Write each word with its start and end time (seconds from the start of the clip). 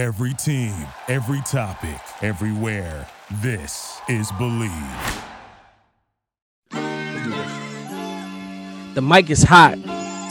Every 0.00 0.32
team, 0.32 0.72
every 1.08 1.42
topic, 1.42 2.00
everywhere. 2.22 3.06
This 3.42 4.00
is 4.08 4.32
Believe. 4.38 4.72
The 8.94 9.02
mic 9.02 9.28
is 9.28 9.42
hot. 9.42 9.76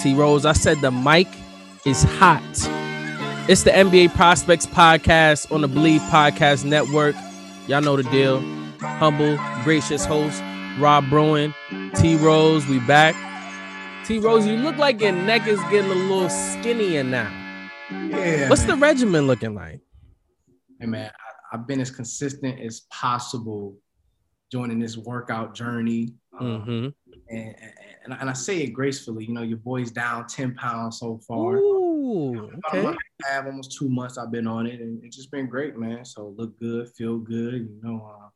T 0.01 0.15
Rose, 0.15 0.43
I 0.43 0.53
said 0.53 0.81
the 0.81 0.89
mic 0.89 1.27
is 1.85 2.01
hot. 2.01 2.41
It's 3.47 3.61
the 3.61 3.69
NBA 3.69 4.15
Prospects 4.15 4.65
Podcast 4.65 5.51
on 5.51 5.61
the 5.61 5.67
Believe 5.67 6.01
Podcast 6.01 6.65
Network. 6.65 7.15
Y'all 7.67 7.81
know 7.81 7.95
the 7.95 8.09
deal. 8.09 8.39
Humble, 8.79 9.37
gracious 9.63 10.03
host, 10.03 10.41
Rob 10.79 11.07
Bruin, 11.11 11.53
T 11.93 12.15
Rose, 12.15 12.65
we 12.65 12.79
back. 12.79 13.13
T 14.03 14.17
Rose, 14.17 14.47
you 14.47 14.55
look 14.55 14.77
like 14.77 14.99
your 14.99 15.11
neck 15.11 15.45
is 15.45 15.59
getting 15.69 15.91
a 15.91 15.93
little 15.93 16.27
skinnier 16.27 17.03
now. 17.03 17.38
Yeah. 17.91 18.49
What's 18.49 18.63
the 18.63 18.75
regimen 18.75 19.27
looking 19.27 19.55
like? 19.55 19.79
Hey 20.79 20.85
man, 20.85 21.11
I, 21.11 21.55
I've 21.55 21.67
been 21.67 21.81
as 21.81 21.91
consistent 21.91 22.59
as 22.59 22.81
possible 22.91 23.75
joining 24.51 24.79
this 24.79 24.97
workout 24.97 25.53
journey. 25.55 26.13
Um, 26.39 26.61
Mm-hmm. 26.61 27.35
and, 27.35 27.55
and, 28.05 28.13
and 28.21 28.29
I 28.29 28.33
say 28.33 28.59
it 28.61 28.69
gracefully. 28.71 29.25
You 29.25 29.33
know, 29.33 29.41
your 29.41 29.57
boy's 29.57 29.91
down 29.91 30.25
10 30.27 30.55
pounds 30.55 30.99
so 30.99 31.19
far. 31.27 31.57
Ooh, 31.57 32.49
okay. 32.73 32.87
a 32.87 32.95
half, 33.27 33.45
almost 33.45 33.77
two 33.77 33.89
months 33.89 34.17
I've 34.17 34.31
been 34.31 34.47
on 34.47 34.65
it, 34.65 34.79
and 34.79 35.03
it's 35.03 35.17
just 35.17 35.31
been 35.31 35.47
great, 35.47 35.77
man. 35.77 36.05
So 36.05 36.33
look 36.37 36.57
good, 36.59 36.89
feel 36.95 37.17
good. 37.17 37.53
You 37.55 37.79
know, 37.83 38.09
uh, 38.15 38.29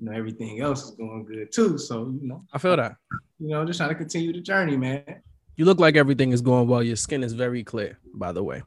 you 0.00 0.06
know 0.06 0.16
everything 0.16 0.60
else 0.60 0.84
is 0.84 0.90
going 0.92 1.24
good 1.24 1.52
too. 1.52 1.76
So 1.78 2.16
you 2.20 2.26
know, 2.26 2.42
I 2.52 2.58
feel 2.58 2.76
that. 2.76 2.96
you 3.38 3.48
know, 3.48 3.64
just 3.66 3.78
trying 3.78 3.90
to 3.90 3.94
continue 3.94 4.32
the 4.32 4.40
journey, 4.40 4.76
man. 4.76 5.22
You 5.56 5.66
look 5.66 5.78
like 5.78 5.96
everything 5.96 6.32
is 6.32 6.40
going 6.40 6.66
well. 6.66 6.82
Your 6.82 6.96
skin 6.96 7.22
is 7.22 7.34
very 7.34 7.62
clear, 7.62 7.98
by 8.14 8.32
the 8.32 8.42
way. 8.42 8.62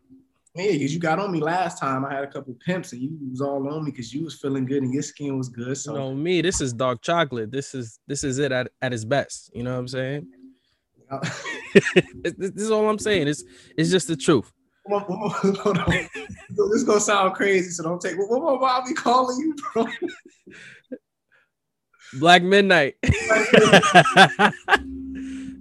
Yeah, 0.55 0.71
because 0.71 0.93
you 0.93 0.99
got 1.01 1.19
on 1.19 1.31
me 1.31 1.41
last 1.41 1.79
time. 1.79 2.05
I 2.05 2.13
had 2.13 2.23
a 2.23 2.27
couple 2.27 2.55
pimps, 2.65 2.93
and 2.93 3.01
you 3.01 3.17
was 3.29 3.41
all 3.41 3.67
on 3.67 3.83
me 3.83 3.91
because 3.91 4.13
you 4.13 4.23
was 4.23 4.35
feeling 4.35 4.65
good 4.65 4.83
and 4.83 4.93
your 4.93 5.03
skin 5.03 5.37
was 5.37 5.49
good. 5.49 5.77
So 5.77 5.91
You 5.91 5.99
know 5.99 6.13
me, 6.13 6.41
this 6.41 6.61
is 6.61 6.71
dark 6.71 7.01
chocolate. 7.01 7.51
This 7.51 7.75
is 7.75 7.99
this 8.07 8.23
is 8.23 8.39
it 8.39 8.53
at, 8.53 8.69
at 8.81 8.93
its 8.93 9.03
best. 9.03 9.51
You 9.53 9.63
know 9.63 9.73
what 9.73 9.79
I'm 9.79 9.87
saying? 9.89 10.27
this, 12.23 12.51
is 12.55 12.71
all 12.71 12.87
I'm 12.87 12.99
saying. 12.99 13.27
It's 13.27 13.43
it's 13.77 13.91
just 13.91 14.07
the 14.07 14.15
truth. 14.15 14.51
Hold 14.87 15.03
on, 15.09 15.55
hold 15.55 15.77
on. 15.79 15.89
this 15.89 16.71
is 16.75 16.83
gonna 16.83 16.99
sound 16.99 17.33
crazy, 17.33 17.71
so 17.71 17.81
don't 17.83 17.99
take. 17.99 18.15
What, 18.17 18.63
I'll 18.63 18.85
be 18.85 18.93
calling 18.93 19.35
you, 19.39 19.55
bro? 19.73 19.87
Black 22.19 22.43
Midnight. 22.43 22.95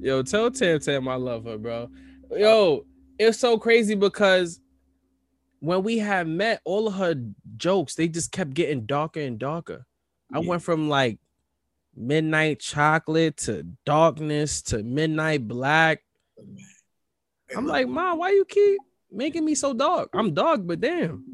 Yo, 0.01 0.23
tell 0.23 0.51
Tam 0.51 0.79
Tam 0.79 1.09
I 1.09 1.15
love 1.15 1.45
her, 1.47 1.57
bro. 1.57 1.89
Yo, 2.37 2.85
it's 3.19 3.39
so 3.39 3.57
crazy 3.57 3.95
because 3.95 4.61
when 5.65 5.83
we 5.83 5.99
had 5.99 6.27
met, 6.29 6.61
all 6.65 6.87
of 6.87 6.95
her 6.95 7.15
jokes 7.57 7.95
they 7.95 8.07
just 8.09 8.31
kept 8.33 8.53
getting 8.55 8.85
darker 8.87 9.21
and 9.21 9.39
darker. 9.39 9.87
I 10.33 10.41
Yeah. 10.41 10.49
went 10.49 10.63
from 10.63 10.89
like 10.89 11.19
midnight 11.97 12.61
chocolate 12.61 13.37
to 13.39 13.63
darkness 13.87 14.61
to 14.63 14.83
midnight 14.83 15.47
black. 15.49 16.03
I'm 17.57 17.67
like, 17.67 17.89
Mom, 17.89 18.19
why 18.19 18.31
you 18.31 18.45
keep 18.45 18.81
making 19.11 19.45
me 19.45 19.55
so 19.55 19.73
dark? 19.73 20.11
I'm 20.15 20.35
dark, 20.35 20.61
but 20.67 20.81
damn, 20.81 21.25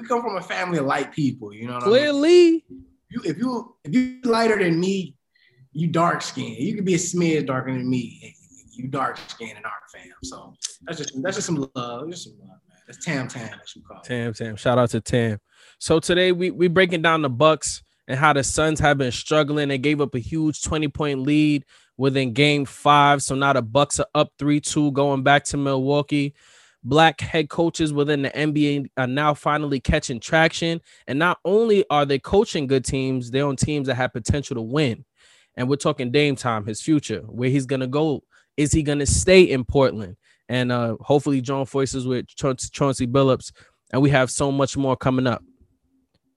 we 0.00 0.06
come 0.06 0.20
from 0.22 0.36
a 0.36 0.42
family 0.42 0.78
of 0.78 0.86
light 0.86 1.12
people. 1.12 1.52
You 1.52 1.66
know 1.68 1.74
what 1.74 1.82
I 1.84 1.86
mean? 1.86 1.92
clearly. 1.94 2.64
You, 3.10 3.20
if 3.24 3.38
you 3.38 3.76
if 3.84 3.94
you 3.94 4.20
lighter 4.24 4.58
than 4.58 4.80
me, 4.80 5.14
you 5.72 5.86
dark 5.88 6.22
skinned. 6.22 6.56
You 6.56 6.74
could 6.74 6.84
be 6.84 6.94
a 6.94 6.98
smidge 6.98 7.46
darker 7.46 7.72
than 7.72 7.88
me. 7.88 8.34
You 8.72 8.88
dark 8.88 9.18
skinned 9.28 9.52
in 9.58 9.64
our 9.64 9.72
fam. 9.92 10.10
So 10.24 10.54
that's 10.82 10.98
just 10.98 11.22
that's 11.22 11.36
just 11.36 11.46
some 11.46 11.68
love. 11.76 12.10
Just 12.10 12.24
some 12.24 12.34
love. 12.40 12.58
That's 12.86 13.04
Tam 13.04 13.28
Tam, 13.28 13.58
as 13.62 13.74
you 13.74 13.82
call 13.82 13.98
it. 13.98 14.04
Tam 14.04 14.32
Tam. 14.32 14.56
Shout 14.56 14.78
out 14.78 14.90
to 14.90 15.00
Tam. 15.00 15.38
So 15.78 15.98
today 16.00 16.32
we 16.32 16.50
we 16.50 16.68
breaking 16.68 17.02
down 17.02 17.22
the 17.22 17.28
Bucks 17.28 17.82
and 18.08 18.18
how 18.18 18.32
the 18.32 18.44
Suns 18.44 18.80
have 18.80 18.98
been 18.98 19.12
struggling. 19.12 19.68
They 19.68 19.78
gave 19.78 20.00
up 20.00 20.14
a 20.14 20.18
huge 20.18 20.62
20 20.62 20.88
point 20.88 21.20
lead 21.20 21.64
within 21.96 22.32
game 22.32 22.64
five. 22.64 23.22
So 23.22 23.34
now 23.34 23.52
the 23.52 23.62
Bucks 23.62 23.98
are 23.98 24.06
up 24.14 24.32
3-2 24.38 24.92
going 24.92 25.22
back 25.22 25.44
to 25.46 25.56
Milwaukee. 25.56 26.34
Black 26.84 27.20
head 27.20 27.48
coaches 27.48 27.92
within 27.92 28.22
the 28.22 28.30
NBA 28.30 28.90
are 28.96 29.08
now 29.08 29.34
finally 29.34 29.80
catching 29.80 30.20
traction. 30.20 30.80
And 31.08 31.18
not 31.18 31.38
only 31.44 31.84
are 31.90 32.04
they 32.04 32.20
coaching 32.20 32.68
good 32.68 32.84
teams, 32.84 33.30
they're 33.30 33.46
on 33.46 33.56
teams 33.56 33.88
that 33.88 33.96
have 33.96 34.12
potential 34.12 34.54
to 34.54 34.62
win. 34.62 35.04
And 35.56 35.68
we're 35.68 35.76
talking 35.76 36.12
Dame 36.12 36.36
time, 36.36 36.64
his 36.64 36.80
future, 36.80 37.22
where 37.22 37.50
he's 37.50 37.66
gonna 37.66 37.88
go. 37.88 38.22
Is 38.56 38.72
he 38.72 38.82
gonna 38.82 39.06
stay 39.06 39.42
in 39.42 39.64
Portland? 39.64 40.16
And 40.48 40.70
uh 40.70 40.96
hopefully 41.00 41.40
John 41.40 41.64
Voices 41.66 42.06
with 42.06 42.28
Chauncey 42.28 42.68
Chauncey 42.72 43.06
Billups 43.06 43.52
and 43.90 44.02
we 44.02 44.10
have 44.10 44.30
so 44.30 44.50
much 44.52 44.76
more 44.76 44.96
coming 44.96 45.26
up. 45.26 45.42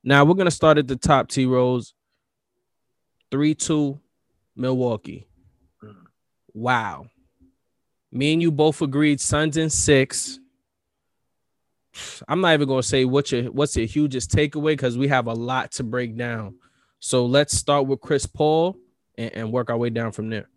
Now 0.03 0.25
we're 0.25 0.35
gonna 0.35 0.51
start 0.51 0.77
at 0.77 0.87
the 0.87 0.95
top. 0.95 1.29
T 1.29 1.45
Rose, 1.45 1.93
three 3.31 3.53
two, 3.53 3.99
Milwaukee. 4.55 5.27
Mm. 5.83 5.95
Wow. 6.53 7.07
Me 8.11 8.33
and 8.33 8.41
you 8.41 8.51
both 8.51 8.81
agreed. 8.81 9.21
Suns 9.21 9.57
in 9.57 9.69
six. 9.69 10.39
I'm 12.27 12.41
not 12.41 12.53
even 12.53 12.67
gonna 12.67 12.83
say 12.83 13.05
what's 13.05 13.31
your 13.31 13.51
what's 13.51 13.75
your 13.75 13.85
hugest 13.85 14.31
takeaway 14.31 14.73
because 14.73 14.97
we 14.97 15.07
have 15.07 15.27
a 15.27 15.33
lot 15.33 15.71
to 15.73 15.83
break 15.83 16.17
down. 16.17 16.55
So 16.99 17.25
let's 17.25 17.55
start 17.55 17.87
with 17.87 18.01
Chris 18.01 18.25
Paul 18.25 18.75
and, 19.17 19.31
and 19.33 19.51
work 19.51 19.69
our 19.69 19.77
way 19.77 19.89
down 19.89 20.11
from 20.11 20.29
there. 20.29 20.49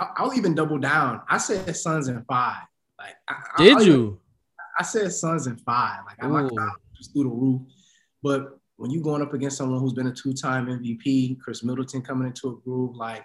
I'll, 0.00 0.12
I'll 0.16 0.34
even 0.34 0.54
double 0.54 0.78
down. 0.78 1.22
I 1.28 1.38
said 1.38 1.74
Suns 1.76 2.08
in 2.08 2.22
five. 2.24 2.62
Like, 2.98 3.14
I, 3.28 3.34
Did 3.58 3.72
I'll 3.76 3.82
even- 3.82 3.92
you? 3.94 4.20
I 4.78 4.82
said 4.82 5.10
Suns 5.12 5.46
in 5.46 5.56
five. 5.56 6.00
Like, 6.06 6.22
I 6.22 6.26
like 6.26 6.50
just 6.96 7.12
through 7.12 7.24
the 7.24 7.28
roof. 7.30 7.62
But 8.22 8.58
when 8.76 8.90
you're 8.90 9.02
going 9.02 9.22
up 9.22 9.32
against 9.32 9.56
someone 9.56 9.80
who's 9.80 9.94
been 9.94 10.06
a 10.08 10.12
two-time 10.12 10.66
MVP, 10.66 11.40
Khris 11.40 11.64
Middleton 11.64 12.02
coming 12.02 12.26
into 12.26 12.48
a 12.50 12.56
groove, 12.56 12.94
like 12.94 13.24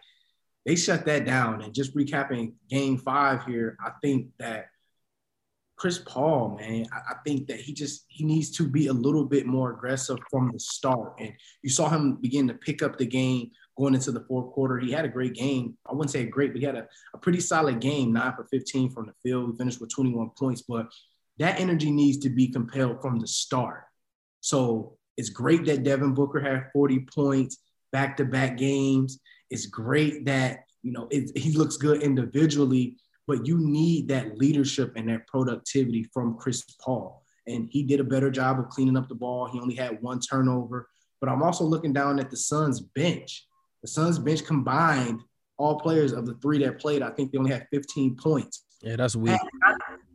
they 0.66 0.76
shut 0.78 1.06
that 1.06 1.26
down. 1.26 1.62
And 1.62 1.74
just 1.74 1.94
recapping 1.96 2.54
Game 2.70 2.98
Five 2.98 3.44
here, 3.46 3.78
I 3.86 3.92
think 4.02 4.28
that 4.40 4.68
Chris 5.76 5.98
Paul, 5.98 6.58
man, 6.58 6.86
I, 6.94 7.12
I 7.12 7.16
think 7.26 7.48
that 7.48 7.60
he 7.60 7.74
just 7.74 8.06
he 8.08 8.24
needs 8.24 8.52
to 8.52 8.68
be 8.68 8.88
a 8.88 8.94
little 8.94 9.26
bit 9.26 9.46
more 9.46 9.72
aggressive 9.74 10.20
from 10.30 10.52
the 10.54 10.60
start. 10.60 11.16
And 11.20 11.34
you 11.64 11.70
saw 11.70 11.90
him 11.90 12.16
begin 12.16 12.48
to 12.48 12.54
pick 12.54 12.82
up 12.82 12.98
the 12.98 13.06
game 13.06 13.52
going 13.78 13.96
into 13.96 14.12
the 14.12 14.26
fourth 14.28 14.52
quarter. 14.54 14.80
He 14.80 14.92
had 14.92 15.06
a 15.06 15.10
great 15.10 15.34
game. 15.34 15.78
I 15.90 15.94
wouldn't 15.94 16.12
say 16.12 16.26
great, 16.26 16.52
but 16.52 16.60
he 16.60 16.66
had 16.66 16.76
a, 16.76 16.88
a 17.14 17.18
pretty 17.18 17.40
solid 17.40 17.80
game, 17.80 18.14
nine 18.14 18.34
for 18.36 18.46
15 18.46 18.92
from 18.92 19.08
the 19.08 19.14
field. 19.24 19.50
We 19.50 19.58
finished 19.58 19.82
with 19.82 19.94
21 19.94 20.32
points, 20.38 20.62
but 20.62 20.88
that 21.40 21.60
energy 21.60 21.92
needs 21.92 22.18
to 22.20 22.30
be 22.30 22.48
compelled 22.48 23.02
from 23.02 23.20
the 23.20 23.28
start. 23.28 23.86
So 24.42 24.98
it's 25.18 25.30
great 25.30 25.66
that 25.66 25.84
Devin 25.84 26.14
Booker 26.14 26.40
had 26.40 26.72
40 26.74 27.08
points, 27.14 27.58
back 27.92 28.18
to 28.18 28.26
back 28.26 28.58
games. 28.58 29.20
It's 29.50 29.66
great 29.66 30.26
that, 30.26 30.66
you 30.82 30.92
know, 30.92 31.08
it, 31.12 31.38
he 31.38 31.52
looks 31.52 31.78
good 31.78 32.02
individually, 32.02 32.98
but 33.28 33.46
you 33.46 33.58
need 33.58 34.08
that 34.10 34.38
leadership 34.38 34.94
and 34.96 35.10
that 35.10 35.28
productivity 35.28 36.04
from 36.14 36.38
Chris 36.38 36.64
Paul. 36.84 37.24
And 37.48 37.70
he 37.72 37.84
did 37.84 38.00
a 38.00 38.04
better 38.06 38.30
job 38.30 38.60
of 38.60 38.70
cleaning 38.70 38.98
up 38.98 39.10
the 39.10 39.16
ball. 39.16 39.48
He 39.48 39.60
only 39.60 39.76
had 39.76 40.02
one 40.02 40.20
turnover. 40.20 40.90
But 41.20 41.30
I'm 41.30 41.44
also 41.44 41.64
looking 41.64 41.94
down 41.94 42.20
at 42.20 42.30
the 42.30 42.38
Suns 42.38 42.80
bench. 42.80 43.46
The 43.82 43.88
Suns 43.88 44.20
bench 44.20 44.46
combined, 44.46 45.22
all 45.58 45.80
players 45.80 46.12
of 46.12 46.26
the 46.26 46.36
three 46.36 46.60
that 46.60 46.80
played, 46.80 47.02
I 47.02 47.10
think 47.12 47.32
they 47.32 47.38
only 47.38 47.52
had 47.52 47.68
15 47.72 48.16
points. 48.16 48.66
Yeah, 48.82 48.96
that's 48.96 49.16
weak. 49.16 49.40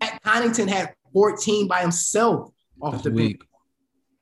Pat 0.01 0.23
Connaughton 0.25 0.69
had 0.69 0.95
14 1.13 1.69
by 1.69 1.81
himself 1.81 2.51
off 2.81 2.93
That's 2.93 3.05
the 3.05 3.11
weak. 3.11 3.39
bench 3.39 3.51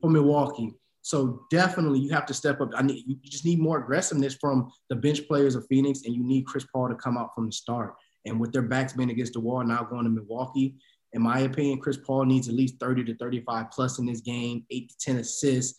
for 0.00 0.10
Milwaukee. 0.10 0.75
So 1.03 1.43
definitely 1.50 2.00
you 2.00 2.10
have 2.10 2.27
to 2.27 2.34
step 2.34 2.60
up. 2.60 2.71
I 2.75 2.83
need 2.83 3.04
you 3.06 3.16
just 3.25 3.44
need 3.44 3.59
more 3.59 3.78
aggressiveness 3.78 4.34
from 4.34 4.71
the 4.88 4.97
bench 4.97 5.27
players 5.27 5.54
of 5.54 5.66
Phoenix, 5.66 6.04
and 6.04 6.15
you 6.15 6.22
need 6.22 6.47
Chris 6.47 6.66
Paul 6.72 6.88
to 6.88 6.94
come 6.94 7.19
out 7.19 7.34
from 7.34 7.47
the 7.47 7.53
start. 7.53 7.94
And 8.25 8.41
with 8.41 8.53
their 8.53 8.62
backs 8.62 8.94
being 8.94 9.10
against 9.10 9.34
the 9.34 9.41
wall 9.41 9.62
now 9.65 9.83
going 9.83 10.04
to 10.04 10.10
Milwaukee, 10.10 10.77
in 11.12 11.22
my 11.22 11.41
opinion, 11.41 11.78
Chris 11.78 11.99
Paul 11.99 12.25
needs 12.25 12.49
at 12.49 12.54
least 12.54 12.81
30 12.81 13.04
to 13.04 13.16
35 13.16 13.71
plus 13.71 13.99
in 13.99 14.06
this 14.06 14.21
game, 14.21 14.65
eight 14.71 14.89
to 14.91 14.97
10 14.98 15.16
assists, 15.19 15.78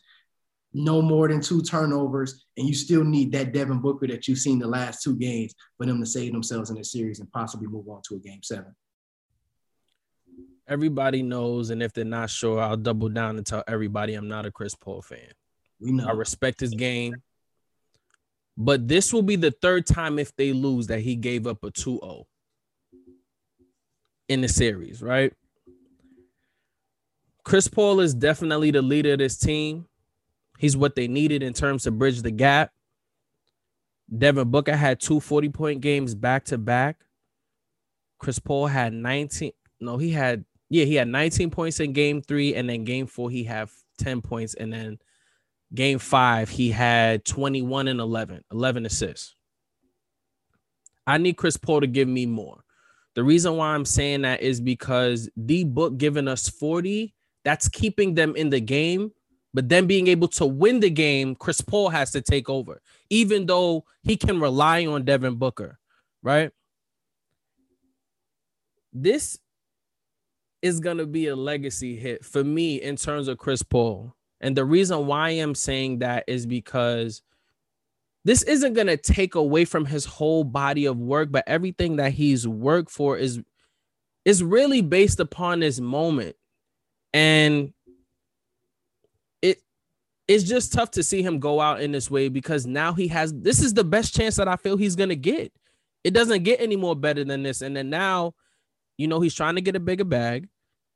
no 0.75 1.01
more 1.01 1.30
than 1.30 1.39
two 1.39 1.62
turnovers, 1.62 2.45
and 2.57 2.68
you 2.68 2.74
still 2.74 3.04
need 3.04 3.31
that 3.31 3.54
Devin 3.54 3.80
Booker 3.80 4.07
that 4.07 4.27
you've 4.27 4.39
seen 4.39 4.60
the 4.60 4.68
last 4.68 5.01
two 5.01 5.16
games 5.16 5.56
for 5.77 5.86
them 5.86 6.01
to 6.01 6.06
save 6.06 6.33
themselves 6.33 6.69
in 6.69 6.75
the 6.75 6.83
series 6.83 7.22
and 7.22 7.31
possibly 7.31 7.68
move 7.68 7.88
on 7.88 8.01
to 8.10 8.16
a 8.16 8.19
game 8.19 8.44
seven. 8.44 8.75
Everybody 10.68 11.24
knows, 11.24 11.69
and 11.69 11.81
if 11.81 11.94
they're 11.94 12.04
not 12.04 12.30
sure, 12.30 12.60
I'll 12.60 12.75
double 12.75 13.07
down 13.07 13.38
and 13.38 13.45
tell 13.45 13.63
everybody 13.68 14.16
I'm 14.16 14.27
not 14.27 14.45
a 14.45 14.51
Chris 14.51 14.75
Paul 14.75 15.01
fan. 15.01 15.31
We 15.80 15.94
know. 15.94 16.07
I 16.07 16.12
respect 16.12 16.60
his 16.60 16.74
game. 16.74 17.16
But 18.57 18.88
this 18.88 19.13
will 19.13 19.21
be 19.21 19.38
the 19.38 19.51
third 19.51 19.86
time 19.86 20.19
if 20.19 20.36
they 20.36 20.51
lose 20.51 20.88
that 20.88 21.00
he 21.00 21.16
gave 21.16 21.48
up 21.48 21.63
a 21.63 21.71
2-0 21.71 22.24
in 24.28 24.42
the 24.42 24.48
series, 24.50 25.01
right? 25.01 25.31
Chris 27.44 27.68
Paul 27.68 28.00
is 28.01 28.13
definitely 28.13 28.71
the 28.71 28.81
leader 28.81 29.13
of 29.13 29.19
this 29.19 29.38
team. 29.38 29.88
He's 30.57 30.78
what 30.78 30.96
they 30.96 31.07
needed 31.07 31.44
in 31.44 31.54
terms 31.54 31.84
to 31.84 31.92
bridge 31.92 32.22
the 32.22 32.31
gap. 32.31 32.72
Devin 34.16 34.50
Booker 34.50 34.75
had 34.75 35.00
two 35.00 35.19
40 35.19 35.50
point 35.50 35.81
games 35.81 36.16
back 36.16 36.46
to 36.46 36.57
back. 36.57 36.98
Chris 38.19 38.40
Paul 38.40 38.68
had 38.68 38.94
19. 38.94 39.52
No, 39.81 39.98
he 39.98 40.12
had 40.12 40.46
Yeah, 40.69 40.86
he 40.86 40.96
had 40.96 41.07
19 41.07 41.50
points 41.52 41.80
in 41.80 41.94
game 41.94 42.22
three, 42.22 42.56
and 42.56 42.69
then 42.69 42.84
game 42.84 43.07
four, 43.07 43.30
he 43.30 43.44
had 43.44 43.69
10 44.00 44.22
points, 44.22 44.54
and 44.54 44.72
then 44.72 45.00
game 45.74 46.00
five, 46.00 46.50
he 46.50 46.72
had 46.72 47.25
21 47.25 47.88
and 47.88 48.00
11, 48.00 48.44
11 48.52 48.86
assists. 48.86 49.36
I 51.07 51.18
need 51.18 51.38
Chris 51.38 51.57
Paul 51.57 51.81
to 51.81 51.88
give 51.88 52.07
me 52.07 52.25
more. 52.25 52.63
The 53.16 53.24
reason 53.24 53.56
why 53.57 53.69
I'm 53.69 53.86
saying 53.86 54.24
that 54.24 54.42
is 54.42 54.60
because 54.60 55.30
D 55.46 55.63
Book 55.63 55.98
giving 55.98 56.28
us 56.28 56.50
40, 56.50 57.13
that's 57.44 57.69
keeping 57.69 58.13
them 58.16 58.36
in 58.36 58.50
the 58.50 58.60
game. 58.60 59.12
But 59.56 59.69
then 59.69 59.88
being 59.88 60.07
able 60.07 60.28
to 60.28 60.46
win 60.46 60.81
the 60.81 60.90
game, 60.90 61.34
Chris 61.34 61.62
Paul 61.62 61.88
has 61.88 62.12
to 62.12 62.22
take 62.22 62.50
over, 62.50 62.81
even 63.10 63.46
though 63.46 63.86
he 64.04 64.18
can 64.18 64.42
rely 64.42 64.86
on 64.86 65.06
Devin 65.06 65.36
Booker, 65.36 65.80
right? 66.22 66.52
This 68.92 69.40
is 70.62 70.81
going 70.81 70.98
to 70.98 71.06
be 71.06 71.28
a 71.28 71.38
legacy 71.38 71.96
hit 71.96 72.25
for 72.25 72.44
me 72.44 72.81
in 72.81 72.98
terms 72.98 73.30
of 73.30 73.38
Chris 73.38 73.63
Paul. 73.63 74.13
And 74.42 74.57
the 74.57 74.66
reason 74.66 75.07
why 75.07 75.30
I'm 75.30 75.56
saying 75.56 76.00
that 76.00 76.25
is 76.28 76.46
because 76.46 77.22
this 78.25 78.44
isn't 78.44 78.74
going 78.74 78.88
to 78.88 78.98
take 78.98 79.36
away 79.36 79.63
from 79.63 79.86
his 79.86 80.04
whole 80.04 80.44
body 80.44 80.86
of 80.86 80.98
work, 80.98 81.31
but 81.31 81.46
everything 81.48 81.96
that 81.96 82.12
he's 82.12 82.46
worked 82.46 82.92
for 82.92 83.18
is 83.18 83.40
is 84.25 84.44
really 84.44 84.81
based 84.81 85.22
upon 85.22 85.62
this 85.62 85.80
moment. 85.80 86.36
And 87.13 87.72
it's 90.27 90.44
just 90.44 90.74
tough 90.74 90.92
to 90.92 91.04
see 91.04 91.22
him 91.22 91.39
go 91.39 91.62
out 91.62 91.81
in 91.81 91.92
this 91.92 92.10
way 92.10 92.30
because 92.30 92.66
now 92.66 92.94
he 92.94 93.07
has 93.10 93.33
this 93.33 93.62
is 93.62 93.74
the 93.74 93.83
best 93.83 94.16
chance 94.16 94.36
that 94.38 94.48
I 94.48 94.56
feel 94.56 94.77
he's 94.77 94.95
to 94.95 95.16
get. 95.16 95.54
It 96.04 96.13
doesn't 96.13 96.44
get 96.44 96.62
any 96.62 96.75
more 96.75 96.95
better 96.95 97.24
than 97.24 97.44
this 97.44 97.62
and 97.62 97.75
then 97.75 97.89
now 97.89 98.33
you 98.98 99.07
know 99.07 99.19
he's 99.19 99.36
trying 99.36 99.56
to 99.56 99.62
get 99.62 99.75
a 99.75 99.80
bigger 99.80 100.06
bag. 100.06 100.48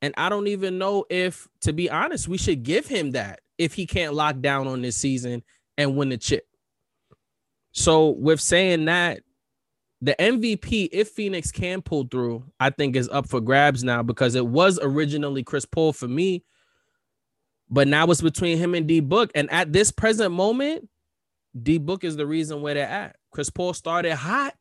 And 0.02 0.14
I 0.16 0.28
don't 0.28 0.46
even 0.46 0.78
know 0.78 1.04
if, 1.10 1.46
to 1.62 1.72
be 1.72 1.90
honest, 1.90 2.26
we 2.26 2.38
should 2.38 2.62
give 2.62 2.86
him 2.86 3.10
that 3.12 3.40
if 3.58 3.74
he 3.74 3.86
can't 3.86 4.14
lock 4.14 4.40
down 4.40 4.66
on 4.66 4.80
this 4.80 4.96
season 4.96 5.42
and 5.76 5.96
win 5.96 6.08
the 6.08 6.16
chip. 6.16 6.46
So, 7.72 8.08
with 8.08 8.40
saying 8.40 8.86
that, 8.86 9.20
the 10.00 10.16
MVP, 10.18 10.88
if 10.92 11.10
Phoenix 11.10 11.52
can 11.52 11.82
pull 11.82 12.04
through, 12.10 12.44
I 12.58 12.70
think 12.70 12.96
is 12.96 13.10
up 13.10 13.28
for 13.28 13.40
grabs 13.40 13.84
now 13.84 14.02
because 14.02 14.34
it 14.34 14.46
was 14.46 14.78
originally 14.80 15.42
Chris 15.42 15.66
Paul 15.66 15.92
for 15.92 16.08
me, 16.08 16.42
but 17.70 17.86
now 17.86 18.06
it's 18.06 18.20
between 18.20 18.58
him 18.58 18.74
and 18.74 18.86
D 18.86 19.00
Book. 19.00 19.30
And 19.34 19.50
at 19.50 19.72
this 19.72 19.92
present 19.92 20.32
moment, 20.32 20.88
D 21.60 21.78
Book 21.78 22.04
is 22.04 22.16
the 22.16 22.26
reason 22.26 22.62
where 22.62 22.74
they're 22.74 22.88
at. 22.88 23.16
Chris 23.30 23.48
Paul 23.48 23.72
started 23.74 24.14
hot, 24.16 24.54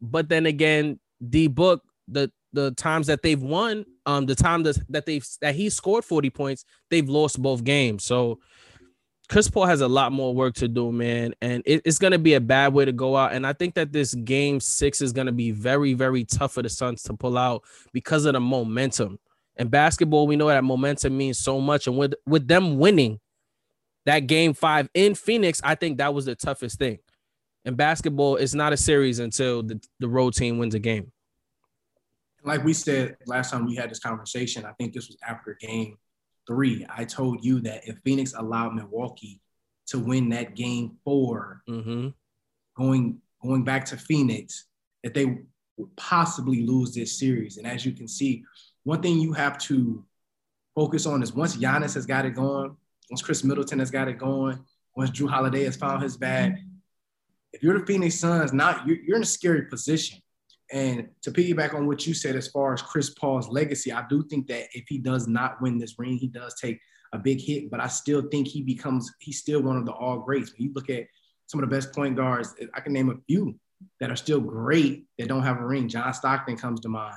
but 0.00 0.28
then 0.28 0.46
again, 0.46 0.98
D 1.26 1.48
Book, 1.48 1.82
the 2.08 2.32
the 2.54 2.70
times 2.72 3.08
that 3.08 3.22
they've 3.22 3.42
won, 3.42 3.84
um, 4.06 4.24
the 4.24 4.34
time 4.34 4.62
that, 4.62 4.78
that 4.88 5.04
they've 5.04 5.26
that 5.42 5.54
he 5.54 5.68
scored 5.68 6.04
40 6.04 6.30
points, 6.30 6.64
they've 6.90 7.08
lost 7.08 7.40
both 7.40 7.62
games. 7.62 8.04
So 8.04 8.40
Chris 9.28 9.50
Paul 9.50 9.66
has 9.66 9.82
a 9.82 9.88
lot 9.88 10.10
more 10.10 10.34
work 10.34 10.54
to 10.54 10.68
do, 10.68 10.90
man, 10.90 11.34
and 11.42 11.62
it, 11.66 11.82
it's 11.84 11.98
gonna 11.98 12.18
be 12.18 12.34
a 12.34 12.40
bad 12.40 12.72
way 12.72 12.86
to 12.86 12.92
go 12.92 13.16
out. 13.16 13.34
And 13.34 13.46
I 13.46 13.52
think 13.52 13.74
that 13.74 13.92
this 13.92 14.14
game 14.14 14.60
six 14.60 15.02
is 15.02 15.12
gonna 15.12 15.32
be 15.32 15.50
very, 15.50 15.92
very 15.92 16.24
tough 16.24 16.54
for 16.54 16.62
the 16.62 16.70
Suns 16.70 17.02
to 17.02 17.14
pull 17.14 17.36
out 17.36 17.64
because 17.92 18.24
of 18.24 18.32
the 18.32 18.40
momentum. 18.40 19.18
And 19.58 19.70
basketball, 19.70 20.26
we 20.26 20.36
know 20.36 20.48
that 20.48 20.64
momentum 20.64 21.16
means 21.16 21.38
so 21.38 21.60
much. 21.60 21.86
And 21.86 21.98
with 21.98 22.14
with 22.26 22.48
them 22.48 22.78
winning 22.78 23.20
that 24.06 24.20
game 24.20 24.54
five 24.54 24.88
in 24.94 25.14
Phoenix, 25.14 25.60
I 25.62 25.74
think 25.74 25.98
that 25.98 26.14
was 26.14 26.24
the 26.24 26.34
toughest 26.34 26.78
thing. 26.78 26.98
And 27.64 27.76
basketball 27.76 28.36
is 28.36 28.54
not 28.54 28.72
a 28.72 28.76
series 28.76 29.18
until 29.18 29.62
the, 29.62 29.80
the 29.98 30.08
road 30.08 30.34
team 30.34 30.58
wins 30.58 30.74
a 30.74 30.78
game 30.78 31.12
like 32.44 32.64
we 32.64 32.72
said 32.72 33.16
last 33.26 33.50
time 33.50 33.66
we 33.66 33.76
had 33.76 33.90
this 33.90 33.98
conversation, 33.98 34.64
I 34.64 34.72
think 34.72 34.92
this 34.92 35.08
was 35.08 35.16
after 35.26 35.56
game 35.60 35.96
three. 36.46 36.86
I 36.88 37.04
told 37.04 37.44
you 37.44 37.60
that 37.60 37.86
if 37.86 37.98
Phoenix 38.04 38.32
allowed 38.36 38.74
Milwaukee 38.74 39.40
to 39.88 39.98
win 39.98 40.28
that 40.30 40.54
game 40.54 40.96
4 41.04 41.62
mm-hmm. 41.68 42.08
going 42.76 43.18
going 43.42 43.64
back 43.64 43.84
to 43.86 43.96
Phoenix, 43.96 44.66
that 45.04 45.14
they 45.14 45.24
would 45.76 45.96
possibly 45.96 46.66
lose 46.66 46.94
this 46.94 47.18
series. 47.18 47.56
And 47.56 47.66
as 47.66 47.84
you 47.84 47.92
can 47.92 48.08
see, 48.08 48.44
one 48.88 49.02
thing 49.02 49.20
you 49.20 49.34
have 49.34 49.58
to 49.58 50.02
focus 50.74 51.04
on 51.04 51.22
is 51.22 51.34
once 51.34 51.58
Giannis 51.58 51.92
has 51.92 52.06
got 52.06 52.24
it 52.24 52.34
going, 52.34 52.74
once 53.10 53.20
Khris 53.20 53.44
Middleton 53.44 53.80
has 53.80 53.90
got 53.90 54.08
it 54.08 54.16
going, 54.16 54.58
once 54.96 55.10
Jrue 55.10 55.28
Holiday 55.28 55.64
has 55.64 55.76
found 55.76 56.02
his 56.02 56.16
bag, 56.16 56.54
if 57.52 57.62
you're 57.62 57.78
the 57.78 57.84
Phoenix 57.84 58.14
Suns, 58.14 58.54
now 58.54 58.82
you're, 58.86 58.96
you're 58.96 59.16
in 59.16 59.22
a 59.22 59.26
scary 59.26 59.66
position 59.66 60.18
and 60.72 61.06
to 61.20 61.30
piggyback 61.30 61.74
on 61.74 61.86
what 61.86 62.06
you 62.06 62.14
said 62.14 62.34
as 62.34 62.48
far 62.48 62.72
as 62.72 62.80
Chris 62.80 63.10
Paul's 63.10 63.50
legacy, 63.50 63.92
I 63.92 64.06
do 64.08 64.22
think 64.22 64.46
that 64.46 64.68
if 64.72 64.86
he 64.88 64.96
does 64.96 65.28
not 65.28 65.60
win 65.60 65.76
this 65.76 65.98
ring, 65.98 66.16
he 66.16 66.28
does 66.28 66.58
take 66.58 66.80
a 67.12 67.18
big 67.18 67.42
hit, 67.42 67.70
but 67.70 67.80
I 67.80 67.88
still 67.88 68.22
think 68.30 68.48
he 68.48 68.62
becomes, 68.62 69.12
he's 69.20 69.38
still 69.38 69.60
one 69.60 69.76
of 69.76 69.84
the 69.84 69.92
all 69.92 70.20
greats. 70.20 70.52
When 70.52 70.66
you 70.66 70.72
look 70.74 70.88
at 70.88 71.08
some 71.44 71.62
of 71.62 71.68
the 71.68 71.76
best 71.76 71.94
point 71.94 72.16
guards, 72.16 72.54
I 72.72 72.80
can 72.80 72.94
name 72.94 73.10
a 73.10 73.16
few 73.26 73.54
that 74.00 74.10
are 74.10 74.16
still 74.16 74.40
great 74.40 75.04
that 75.18 75.28
don't 75.28 75.42
have 75.42 75.60
a 75.60 75.66
ring. 75.66 75.90
John 75.90 76.14
Stockton 76.14 76.56
comes 76.56 76.80
to 76.80 76.88
mind, 76.88 77.16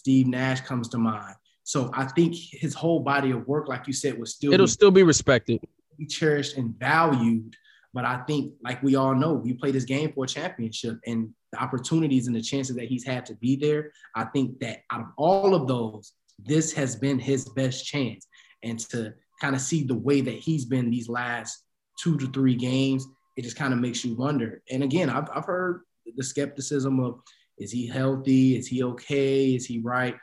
Steve 0.00 0.26
Nash 0.26 0.62
comes 0.62 0.88
to 0.88 0.96
mind. 0.96 1.34
So 1.62 1.90
I 1.92 2.06
think 2.06 2.34
his 2.34 2.72
whole 2.72 3.00
body 3.00 3.32
of 3.32 3.46
work, 3.46 3.68
like 3.68 3.86
you 3.86 3.92
said, 3.92 4.18
was 4.18 4.34
still 4.34 4.50
it'll 4.54 4.64
be, 4.64 4.70
still 4.70 4.90
be 4.90 5.02
respected, 5.02 5.60
be 5.98 6.06
cherished 6.06 6.56
and 6.56 6.74
valued. 6.78 7.54
But 7.92 8.06
I 8.06 8.22
think, 8.26 8.54
like 8.62 8.82
we 8.82 8.96
all 8.96 9.14
know, 9.14 9.34
we 9.34 9.52
play 9.52 9.72
this 9.72 9.84
game 9.84 10.10
for 10.14 10.24
a 10.24 10.26
championship, 10.26 10.98
and 11.06 11.28
the 11.52 11.62
opportunities 11.62 12.28
and 12.28 12.34
the 12.34 12.40
chances 12.40 12.76
that 12.76 12.86
he's 12.86 13.04
had 13.04 13.26
to 13.26 13.34
be 13.34 13.56
there, 13.56 13.92
I 14.14 14.24
think 14.24 14.58
that 14.60 14.84
out 14.90 15.02
of 15.02 15.08
all 15.18 15.54
of 15.54 15.68
those, 15.68 16.14
this 16.38 16.72
has 16.72 16.96
been 16.96 17.18
his 17.18 17.46
best 17.50 17.84
chance. 17.84 18.26
And 18.62 18.78
to 18.88 19.12
kind 19.38 19.54
of 19.54 19.60
see 19.60 19.84
the 19.84 19.94
way 19.94 20.22
that 20.22 20.36
he's 20.36 20.64
been 20.64 20.88
these 20.88 21.10
last 21.10 21.62
two 22.02 22.16
to 22.16 22.26
three 22.28 22.54
games, 22.54 23.06
it 23.36 23.42
just 23.42 23.56
kind 23.56 23.74
of 23.74 23.80
makes 23.80 24.02
you 24.02 24.14
wonder. 24.14 24.62
And 24.70 24.82
again, 24.82 25.10
I've, 25.10 25.28
I've 25.34 25.44
heard 25.44 25.82
the 26.16 26.24
skepticism 26.24 27.00
of 27.00 27.20
is 27.60 27.70
he 27.70 27.86
healthy? 27.86 28.56
Is 28.56 28.66
he 28.66 28.82
okay? 28.82 29.54
Is 29.54 29.66
he 29.66 29.78
right? 29.80 30.16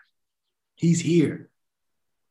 He's 0.75 0.99
here. 0.99 1.49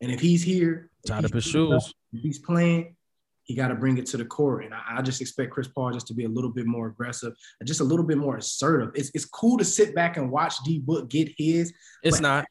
And 0.00 0.10
if 0.10 0.20
he's 0.20 0.42
here, 0.42 0.90
tied 1.06 1.24
up 1.24 1.32
his 1.32 1.44
shoes. 1.44 1.94
If 2.12 2.22
he's 2.22 2.38
playing, 2.40 2.96
he 3.44 3.54
got 3.54 3.68
to 3.68 3.76
bring 3.76 3.96
it 3.98 4.06
to 4.06 4.16
the 4.16 4.24
court. 4.24 4.64
And 4.64 4.74
I, 4.74 4.82
I, 4.98 5.02
just 5.02 5.20
expect 5.20 5.52
Chris 5.52 5.68
Paul 5.68 5.92
just 5.92 6.08
to 6.08 6.14
be 6.14 6.24
a 6.24 6.28
little 6.28 6.50
bit 6.50 6.66
more 6.66 6.88
aggressive, 6.88 7.34
just 7.64 7.80
a 7.80 7.84
little 7.84 8.04
bit 8.04 8.18
more 8.18 8.36
assertive. 8.36 8.90
It's, 8.94 9.10
it's 9.14 9.24
cool 9.24 9.56
to 9.58 9.64
sit 9.64 9.94
back 9.94 10.16
and 10.16 10.30
watch 10.30 10.54
D 10.64 10.80
Book 10.80 11.08
get 11.08 11.32
his. 11.38 11.72
It's 12.02 12.18
but, 12.18 12.22
not. 12.22 12.46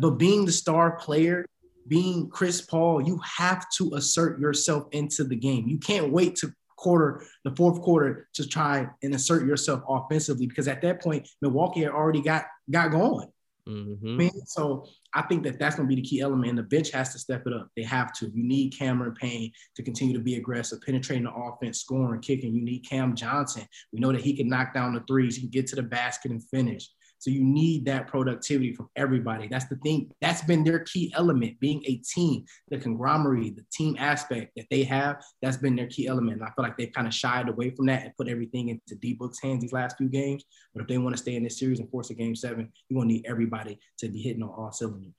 But 0.00 0.10
being 0.18 0.44
the 0.44 0.52
star 0.52 0.96
player, 0.96 1.46
being 1.86 2.28
Chris 2.28 2.60
Paul, 2.60 3.00
you 3.00 3.20
have 3.38 3.66
to 3.78 3.94
assert 3.94 4.40
yourself 4.40 4.88
into 4.90 5.24
the 5.24 5.36
game. 5.36 5.68
You 5.68 5.78
can't 5.78 6.12
wait 6.12 6.36
to 6.36 6.52
quarter, 6.80 7.22
the 7.44 7.54
fourth 7.54 7.80
quarter, 7.80 8.28
to 8.34 8.48
try 8.48 8.88
and 9.02 9.14
assert 9.14 9.46
yourself 9.46 9.82
offensively 9.88 10.46
because 10.46 10.66
at 10.66 10.82
that 10.82 11.00
point, 11.02 11.28
Milwaukee 11.42 11.82
had 11.82 11.92
already 11.92 12.22
got 12.22 12.46
got 12.70 12.90
going. 12.90 13.28
Mm-hmm. 13.68 14.08
I 14.08 14.16
mean, 14.16 14.46
so 14.46 14.86
I 15.14 15.22
think 15.22 15.42
that 15.44 15.58
that's 15.58 15.76
going 15.76 15.88
to 15.88 15.94
be 15.94 16.00
the 16.00 16.06
key 16.06 16.20
element. 16.20 16.48
And 16.48 16.58
the 16.58 16.62
bench 16.62 16.90
has 16.90 17.12
to 17.12 17.18
step 17.18 17.46
it 17.46 17.52
up. 17.52 17.68
They 17.76 17.82
have 17.82 18.12
to. 18.14 18.26
You 18.26 18.42
need 18.42 18.70
Cameron 18.76 19.14
Payne 19.14 19.52
to 19.76 19.82
continue 19.82 20.14
to 20.14 20.22
be 20.22 20.36
aggressive, 20.36 20.80
penetrating 20.80 21.24
the 21.24 21.32
offense, 21.32 21.80
scoring, 21.80 22.20
kicking. 22.20 22.54
You 22.54 22.62
need 22.62 22.88
Cam 22.88 23.14
Johnson. 23.14 23.66
We 23.92 24.00
know 24.00 24.12
that 24.12 24.22
he 24.22 24.36
can 24.36 24.48
knock 24.48 24.74
down 24.74 24.94
the 24.94 25.04
threes. 25.06 25.36
He 25.36 25.42
can 25.42 25.50
get 25.50 25.66
to 25.68 25.76
the 25.76 25.82
basket 25.82 26.30
and 26.30 26.42
finish. 26.48 26.88
So 27.20 27.30
you 27.30 27.44
need 27.44 27.84
that 27.84 28.06
productivity 28.06 28.72
from 28.72 28.88
everybody. 28.96 29.46
That's 29.46 29.66
the 29.66 29.76
thing. 29.76 30.10
That's 30.22 30.42
been 30.42 30.64
their 30.64 30.78
key 30.80 31.12
element, 31.14 31.60
being 31.60 31.82
a 31.84 31.96
team, 31.96 32.46
the 32.70 32.78
conglomerate, 32.78 33.56
the 33.56 33.64
team 33.70 33.94
aspect 33.98 34.52
that 34.56 34.64
they 34.70 34.84
have. 34.84 35.22
That's 35.42 35.58
been 35.58 35.76
their 35.76 35.86
key 35.86 36.06
element. 36.06 36.40
And 36.40 36.42
I 36.42 36.46
feel 36.46 36.64
like 36.64 36.78
they've 36.78 36.92
kind 36.92 37.06
of 37.06 37.12
shied 37.12 37.50
away 37.50 37.70
from 37.70 37.86
that 37.86 38.04
and 38.04 38.16
put 38.16 38.26
everything 38.26 38.70
into 38.70 38.94
D 38.96 39.12
Book's 39.12 39.38
hands 39.38 39.60
these 39.60 39.74
last 39.74 39.98
few 39.98 40.08
games. 40.08 40.44
But 40.72 40.80
if 40.80 40.88
they 40.88 40.96
want 40.96 41.14
to 41.14 41.22
stay 41.22 41.36
in 41.36 41.44
this 41.44 41.58
series 41.58 41.78
and 41.78 41.90
force 41.90 42.08
a 42.08 42.14
game 42.14 42.34
seven, 42.34 42.72
you're 42.88 42.98
going 42.98 43.08
to 43.08 43.14
need 43.16 43.26
everybody 43.28 43.78
to 43.98 44.08
be 44.08 44.22
hitting 44.22 44.42
on 44.42 44.48
all 44.48 44.72
cylinders. 44.72 45.12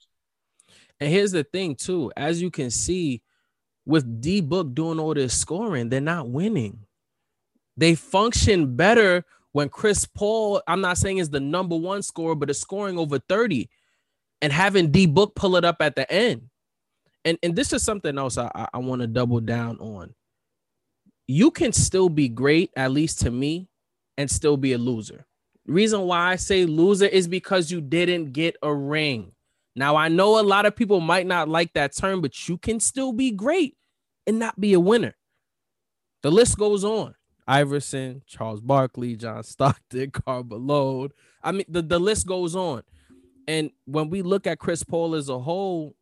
And 1.00 1.12
here's 1.12 1.32
the 1.32 1.44
thing, 1.44 1.76
too. 1.76 2.12
As 2.18 2.42
you 2.42 2.50
can 2.50 2.72
see, 2.72 3.22
with 3.86 4.22
D 4.22 4.42
Book 4.42 4.74
doing 4.74 5.00
all 5.00 5.14
this 5.14 5.38
scoring, 5.38 5.90
they're 5.90 6.02
not 6.02 6.30
winning. 6.30 6.80
They 7.78 7.94
function 7.94 8.76
better 8.76 9.24
when 9.54 9.70
Chris 9.70 10.06
Paul, 10.06 10.62
I'm 10.68 10.82
not 10.82 10.98
saying 10.98 11.18
is 11.18 11.30
the 11.30 11.40
number 11.40 11.76
one 11.76 12.02
scorer, 12.02 12.36
but 12.36 12.50
is 12.50 12.60
scoring 12.60 12.98
over 12.98 13.20
30 13.20 13.70
and 14.42 14.52
having 14.52 14.92
D 14.92 15.06
Book 15.06 15.36
pull 15.36 15.56
it 15.56 15.66
up 15.66 15.78
at 15.82 15.96
the 15.96 16.12
end. 16.12 16.50
And, 17.26 17.38
and 17.44 17.56
this 17.56 17.74
is 17.74 17.84
something 17.84 18.18
else 18.18 18.38
I, 18.38 18.68
I 18.74 18.78
want 18.80 19.02
to 19.02 19.08
double 19.08 19.42
down 19.42 19.78
on. 19.80 20.16
You 21.28 21.52
can 21.52 21.72
still 21.72 22.10
be 22.10 22.28
great, 22.30 22.72
at 22.76 22.92
least 22.92 23.22
to 23.22 23.32
me, 23.32 23.70
and 24.18 24.30
still 24.30 24.58
be 24.58 24.74
a 24.74 24.78
loser. 24.78 25.26
Reason 25.68 26.02
why 26.02 26.32
I 26.32 26.36
say 26.38 26.66
loser 26.66 27.06
is 27.06 27.28
because 27.28 27.72
you 27.72 27.80
didn't 27.82 28.34
get 28.34 28.56
a 28.64 28.74
ring. 28.74 29.34
Now, 29.76 29.96
I 29.96 30.08
know 30.10 30.40
a 30.40 30.42
lot 30.42 30.66
of 30.66 30.76
people 30.76 31.00
might 31.00 31.28
not 31.28 31.48
like 31.48 31.74
that 31.74 31.96
term, 31.96 32.22
but 32.22 32.50
you 32.50 32.58
can 32.58 32.80
still 32.80 33.14
be 33.14 33.32
great 33.32 33.78
and 34.26 34.40
not 34.40 34.60
be 34.60 34.74
a 34.74 34.80
winner. 34.80 35.16
The 36.24 36.32
list 36.32 36.58
goes 36.58 36.84
on. 36.84 37.16
Iverson, 37.48 38.22
Charles 38.26 38.62
Barkley, 38.62 39.16
John 39.16 39.44
Stockton, 39.44 40.12
Karl 40.26 40.44
Malone. 40.44 41.10
I 41.44 41.52
mean, 41.52 41.66
the, 41.68 41.82
the 41.82 42.00
list 42.00 42.28
goes 42.28 42.56
on. 42.56 42.84
And 43.48 43.72
when 43.86 44.10
we 44.10 44.22
look 44.22 44.48
at 44.48 44.60
Chris 44.60 44.84
Paul 44.84 45.16
as 45.16 45.30
a 45.30 45.40
whole, 45.40 45.96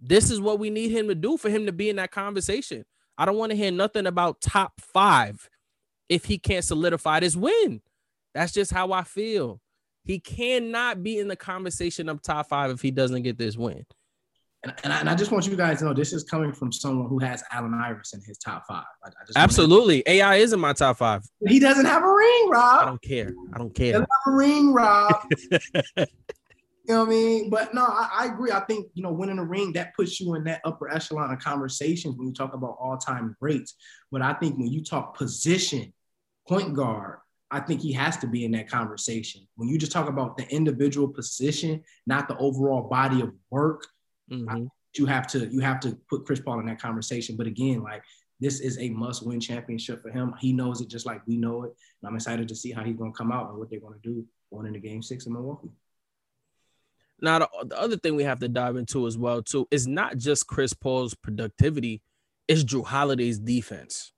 this 0.00 0.30
is 0.30 0.40
what 0.40 0.58
we 0.58 0.70
need 0.70 0.90
him 0.90 1.08
to 1.08 1.14
do 1.14 1.36
for 1.36 1.50
him 1.50 1.66
to 1.66 1.72
be 1.72 1.90
in 1.90 1.96
that 1.96 2.12
conversation. 2.12 2.84
I 3.16 3.24
don't 3.24 3.36
want 3.36 3.50
to 3.50 3.56
hear 3.56 3.72
nothing 3.72 4.06
about 4.06 4.40
top 4.40 4.80
five 4.80 5.50
if 6.08 6.24
he 6.24 6.38
can't 6.38 6.64
solidify 6.64 7.20
this 7.20 7.36
win. 7.36 7.80
That's 8.34 8.52
just 8.52 8.72
how 8.72 8.92
I 8.92 9.02
feel. 9.02 9.60
He 10.04 10.20
cannot 10.20 11.02
be 11.02 11.18
in 11.18 11.28
the 11.28 11.36
conversation 11.36 12.08
of 12.08 12.22
top 12.22 12.48
five 12.48 12.70
if 12.70 12.80
he 12.80 12.90
doesn't 12.90 13.22
get 13.22 13.36
this 13.36 13.56
win. 13.56 13.84
And, 14.64 14.74
and, 14.82 14.92
I, 14.92 15.00
and 15.00 15.08
I 15.08 15.14
just 15.14 15.30
want 15.30 15.46
you 15.46 15.56
guys 15.56 15.78
to 15.78 15.84
know 15.84 15.94
this 15.94 16.12
is 16.12 16.24
coming 16.24 16.52
from 16.52 16.72
someone 16.72 17.08
who 17.08 17.20
has 17.20 17.44
Allen 17.52 17.74
Iverson 17.74 18.20
in 18.20 18.26
his 18.26 18.38
top 18.38 18.64
five. 18.66 18.84
I, 19.04 19.08
I 19.08 19.12
Absolutely. 19.36 20.02
To... 20.02 20.10
AI 20.10 20.36
is 20.36 20.52
in 20.52 20.58
my 20.58 20.72
top 20.72 20.96
five. 20.96 21.22
He 21.46 21.60
doesn't 21.60 21.86
have 21.86 22.02
a 22.02 22.12
ring, 22.12 22.48
Rob. 22.50 22.82
I 22.82 22.84
don't 22.86 23.02
care. 23.02 23.32
I 23.52 23.58
don't 23.58 23.74
care. 23.74 23.86
He 23.86 23.92
doesn't 23.92 24.08
have 24.24 24.32
a 24.32 24.36
ring, 24.36 24.72
Rob. 24.72 25.14
You 26.88 26.94
know 26.94 27.00
what 27.00 27.08
I 27.08 27.10
mean? 27.10 27.50
But 27.50 27.74
no, 27.74 27.82
I, 27.82 28.08
I, 28.20 28.26
agree. 28.32 28.50
I 28.50 28.60
think, 28.60 28.86
you 28.94 29.02
know, 29.02 29.12
winning 29.12 29.38
a 29.38 29.44
ring, 29.44 29.74
that 29.74 29.94
puts 29.94 30.18
you 30.18 30.34
in 30.36 30.44
that 30.44 30.62
upper 30.64 30.90
echelon 30.90 31.30
of 31.30 31.38
conversations 31.38 32.16
when 32.16 32.26
you 32.26 32.32
talk 32.32 32.54
about 32.54 32.78
all-time 32.80 33.36
greats. 33.38 33.74
But 34.10 34.22
I 34.22 34.32
think 34.32 34.56
when 34.56 34.72
you 34.72 34.82
talk 34.82 35.14
position, 35.14 35.92
point 36.48 36.72
guard, 36.72 37.18
I 37.50 37.60
think 37.60 37.82
he 37.82 37.92
has 37.92 38.16
to 38.18 38.26
be 38.26 38.46
in 38.46 38.52
that 38.52 38.70
conversation. 38.70 39.46
When 39.56 39.68
you 39.68 39.76
just 39.76 39.92
talk 39.92 40.08
about 40.08 40.38
the 40.38 40.48
individual 40.48 41.08
position, 41.08 41.82
not 42.06 42.26
the 42.26 42.38
overall 42.38 42.88
body 42.88 43.20
of 43.20 43.34
work, 43.50 43.86
mm-hmm. 44.30 44.66
you 44.94 45.06
have 45.06 45.26
to 45.28 45.46
you 45.46 45.60
have 45.60 45.80
to 45.80 45.96
put 46.08 46.24
Chris 46.24 46.40
Paul 46.40 46.60
in 46.60 46.66
that 46.66 46.80
conversation. 46.80 47.36
But 47.36 47.46
again, 47.46 47.82
like 47.82 48.02
this 48.40 48.60
is 48.60 48.78
a 48.78 48.90
must-win 48.90 49.40
championship 49.40 50.00
for 50.02 50.10
him. 50.10 50.34
He 50.40 50.52
knows 50.52 50.80
it 50.80 50.88
just 50.88 51.06
like 51.06 51.26
we 51.26 51.36
know 51.36 51.64
it. 51.64 51.72
And 52.00 52.08
I'm 52.08 52.14
excited 52.14 52.48
to 52.48 52.54
see 52.54 52.70
how 52.70 52.84
he's 52.84 52.96
going 52.96 53.12
to 53.12 53.16
come 53.16 53.32
out 53.32 53.50
and 53.50 53.58
what 53.58 53.68
they're 53.68 53.80
going 53.80 53.98
to 54.00 54.08
do 54.08 54.24
going 54.52 54.66
into 54.66 54.78
Game 54.78 55.02
Six 55.02 55.26
in 55.26 55.32
Milwaukee. 55.32 55.70
Now, 57.20 57.40
the, 57.40 57.48
the 57.66 57.80
other 57.80 57.96
thing 57.96 58.14
we 58.14 58.22
have 58.22 58.38
to 58.40 58.48
dive 58.48 58.76
into 58.76 59.06
as 59.06 59.18
well 59.18 59.42
too 59.42 59.66
is 59.70 59.88
not 59.88 60.18
just 60.18 60.46
Chris 60.46 60.72
Paul's 60.72 61.14
productivity; 61.14 62.02
it's 62.46 62.64
Jrue 62.64 62.84
Holiday's 62.84 63.38
defense. 63.38 64.12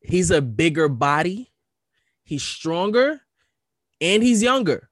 He's 0.00 0.30
a 0.30 0.42
bigger 0.42 0.88
body, 0.88 1.52
he's 2.24 2.42
stronger, 2.42 3.20
and 4.00 4.22
he's 4.22 4.42
younger. 4.42 4.88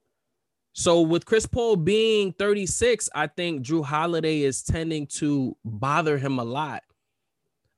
So 0.72 1.00
with 1.00 1.26
Chris 1.26 1.46
Paul 1.46 1.76
being 1.76 2.32
36, 2.32 3.08
I 3.14 3.26
think 3.26 3.64
Jrue 3.64 3.84
Holiday 3.84 4.42
is 4.42 4.62
tending 4.62 5.06
to 5.08 5.56
bother 5.64 6.16
him 6.16 6.38
a 6.38 6.44
lot. 6.44 6.82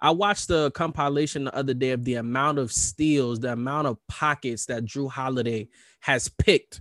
I 0.01 0.11
watched 0.11 0.49
the 0.49 0.71
compilation 0.73 1.45
the 1.45 1.55
other 1.55 1.75
day 1.75 1.91
of 1.91 2.05
the 2.05 2.15
amount 2.15 2.59
of 2.59 2.73
steals, 2.73 3.41
the 3.41 3.53
amount 3.53 3.87
of 3.87 3.99
pockets 4.09 4.67
that 4.67 4.85
Jrue 4.85 5.11
Holiday 5.11 5.69
has 6.01 6.29
picked 6.29 6.81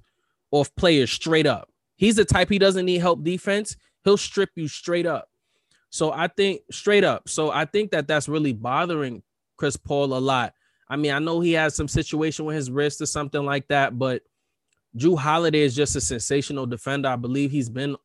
off 0.51 0.75
players 0.75 1.12
straight 1.12 1.46
up. 1.46 1.70
He's 1.96 2.15
the 2.15 2.25
type 2.25 2.50
he 2.50 2.58
doesn't 2.58 2.86
need 2.86 3.00
help 3.00 3.24
defense. 3.24 3.77
He'll 4.03 4.18
strip 4.18 4.50
you 4.56 4.68
straight 4.68 5.06
up. 5.06 5.30
So 5.91 6.12
I 6.12 6.27
think 6.27 6.62
straight 6.72 7.03
up. 7.03 7.30
So 7.30 7.51
I 7.51 7.65
think 7.65 7.91
that 7.91 8.08
that's 8.08 8.27
really 8.27 8.53
bothering 8.53 9.22
Chris 9.58 9.77
Paul 9.77 10.18
a 10.18 10.20
lot. 10.20 10.53
I 10.89 10.96
mean, 10.96 11.12
I 11.12 11.20
know 11.20 11.39
he 11.39 11.53
has 11.53 11.75
some 11.75 11.88
situation 11.88 12.46
with 12.46 12.56
his 12.56 12.72
wrist 12.72 13.01
or 13.01 13.06
something 13.06 13.46
like 13.46 13.68
that, 13.68 14.00
but 14.00 14.24
Jrue 14.98 15.17
Holiday 15.17 15.62
is 15.62 15.75
just 15.75 15.95
a 15.95 16.01
sensational 16.01 16.65
defender. 16.65 17.10
I 17.10 17.15
believe 17.15 17.51
he's 17.51 17.69
been 17.69 17.95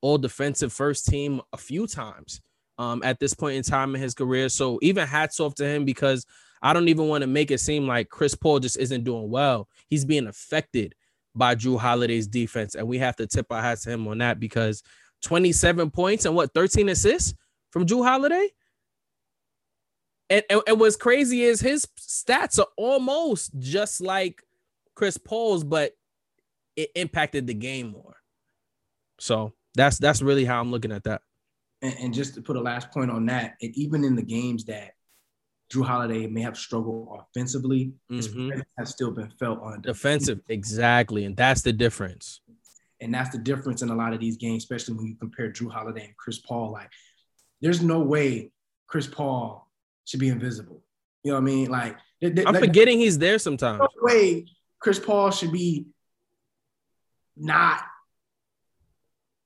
all 0.00 0.18
defensive 0.18 0.72
first 0.72 1.06
team 1.06 1.40
a 1.52 1.56
few 1.56 1.86
times 1.86 2.40
um, 2.78 3.02
at 3.02 3.18
this 3.18 3.34
point 3.34 3.56
in 3.56 3.62
time 3.62 3.94
in 3.94 4.00
his 4.00 4.14
career. 4.14 4.48
So 4.48 4.78
even 4.82 5.06
hats 5.06 5.40
off 5.40 5.54
to 5.56 5.66
him 5.66 5.84
because 5.84 6.26
I 6.62 6.72
don't 6.72 6.88
even 6.88 7.08
want 7.08 7.22
to 7.22 7.26
make 7.26 7.50
it 7.50 7.58
seem 7.58 7.86
like 7.86 8.08
Chris 8.08 8.34
Paul 8.34 8.60
just 8.60 8.78
isn't 8.78 9.04
doing 9.04 9.30
well. 9.30 9.68
He's 9.88 10.04
being 10.04 10.26
affected 10.26 10.94
by 11.34 11.54
Jrue 11.54 11.78
Holiday's 11.78 12.26
defense. 12.26 12.74
And 12.74 12.86
we 12.88 12.98
have 12.98 13.16
to 13.16 13.26
tip 13.26 13.46
our 13.50 13.60
hats 13.60 13.84
to 13.84 13.90
him 13.90 14.06
on 14.08 14.18
that 14.18 14.40
because 14.40 14.82
27 15.22 15.90
points 15.90 16.24
and 16.24 16.34
what 16.34 16.54
13 16.54 16.88
assists 16.88 17.34
from 17.70 17.86
Jrue 17.86 18.06
Holiday. 18.06 18.48
And, 20.28 20.44
and, 20.50 20.60
and 20.66 20.80
what's 20.80 20.96
crazy 20.96 21.42
is 21.42 21.60
his 21.60 21.86
stats 22.00 22.58
are 22.58 22.66
almost 22.76 23.52
just 23.58 24.00
like 24.00 24.42
Chris 24.94 25.18
Paul's, 25.18 25.62
but 25.62 25.92
it 26.76 26.90
impacted 26.94 27.46
the 27.46 27.54
game 27.54 27.90
more. 27.90 28.16
So 29.18 29.54
that's 29.74 29.98
that's 29.98 30.22
really 30.22 30.44
how 30.44 30.60
I'm 30.60 30.70
looking 30.70 30.92
at 30.92 31.04
that. 31.04 31.22
And, 31.82 31.94
and 32.00 32.14
just 32.14 32.34
to 32.34 32.42
put 32.42 32.56
a 32.56 32.60
last 32.60 32.90
point 32.90 33.10
on 33.10 33.26
that, 33.26 33.54
and 33.60 33.74
even 33.74 34.04
in 34.04 34.14
the 34.14 34.22
games 34.22 34.64
that 34.66 34.92
Jrue 35.72 35.84
Holiday 35.84 36.26
may 36.26 36.42
have 36.42 36.56
struggled 36.56 37.08
offensively. 37.20 37.92
Mm-hmm. 38.10 38.60
has 38.78 38.90
still 38.90 39.10
been 39.10 39.30
felt 39.30 39.60
on 39.60 39.80
defensive. 39.80 40.40
Exactly. 40.48 41.24
And 41.24 41.36
that's 41.36 41.62
the 41.62 41.72
difference. 41.72 42.40
And 43.00 43.12
that's 43.12 43.30
the 43.30 43.38
difference 43.38 43.82
in 43.82 43.90
a 43.90 43.94
lot 43.94 44.14
of 44.14 44.20
these 44.20 44.36
games, 44.36 44.62
especially 44.62 44.94
when 44.94 45.06
you 45.06 45.16
compare 45.16 45.50
Jrue 45.50 45.70
Holiday 45.70 46.04
and 46.04 46.16
Chris 46.16 46.38
Paul. 46.38 46.72
Like, 46.72 46.90
there's 47.60 47.82
no 47.82 48.00
way 48.00 48.52
Chris 48.86 49.06
Paul 49.06 49.68
should 50.04 50.20
be 50.20 50.28
invisible. 50.28 50.82
You 51.22 51.32
know 51.32 51.40
what 51.40 51.42
I 51.42 51.44
mean? 51.44 51.68
Like, 51.68 51.96
they, 52.20 52.30
they, 52.30 52.46
I'm 52.46 52.54
like, 52.54 52.62
forgetting 52.62 52.98
he's 52.98 53.18
there 53.18 53.38
sometimes. 53.38 53.80
No 53.80 53.88
way 54.00 54.46
Chris 54.78 54.98
Paul 54.98 55.30
should 55.30 55.52
be 55.52 55.86
not 57.36 57.82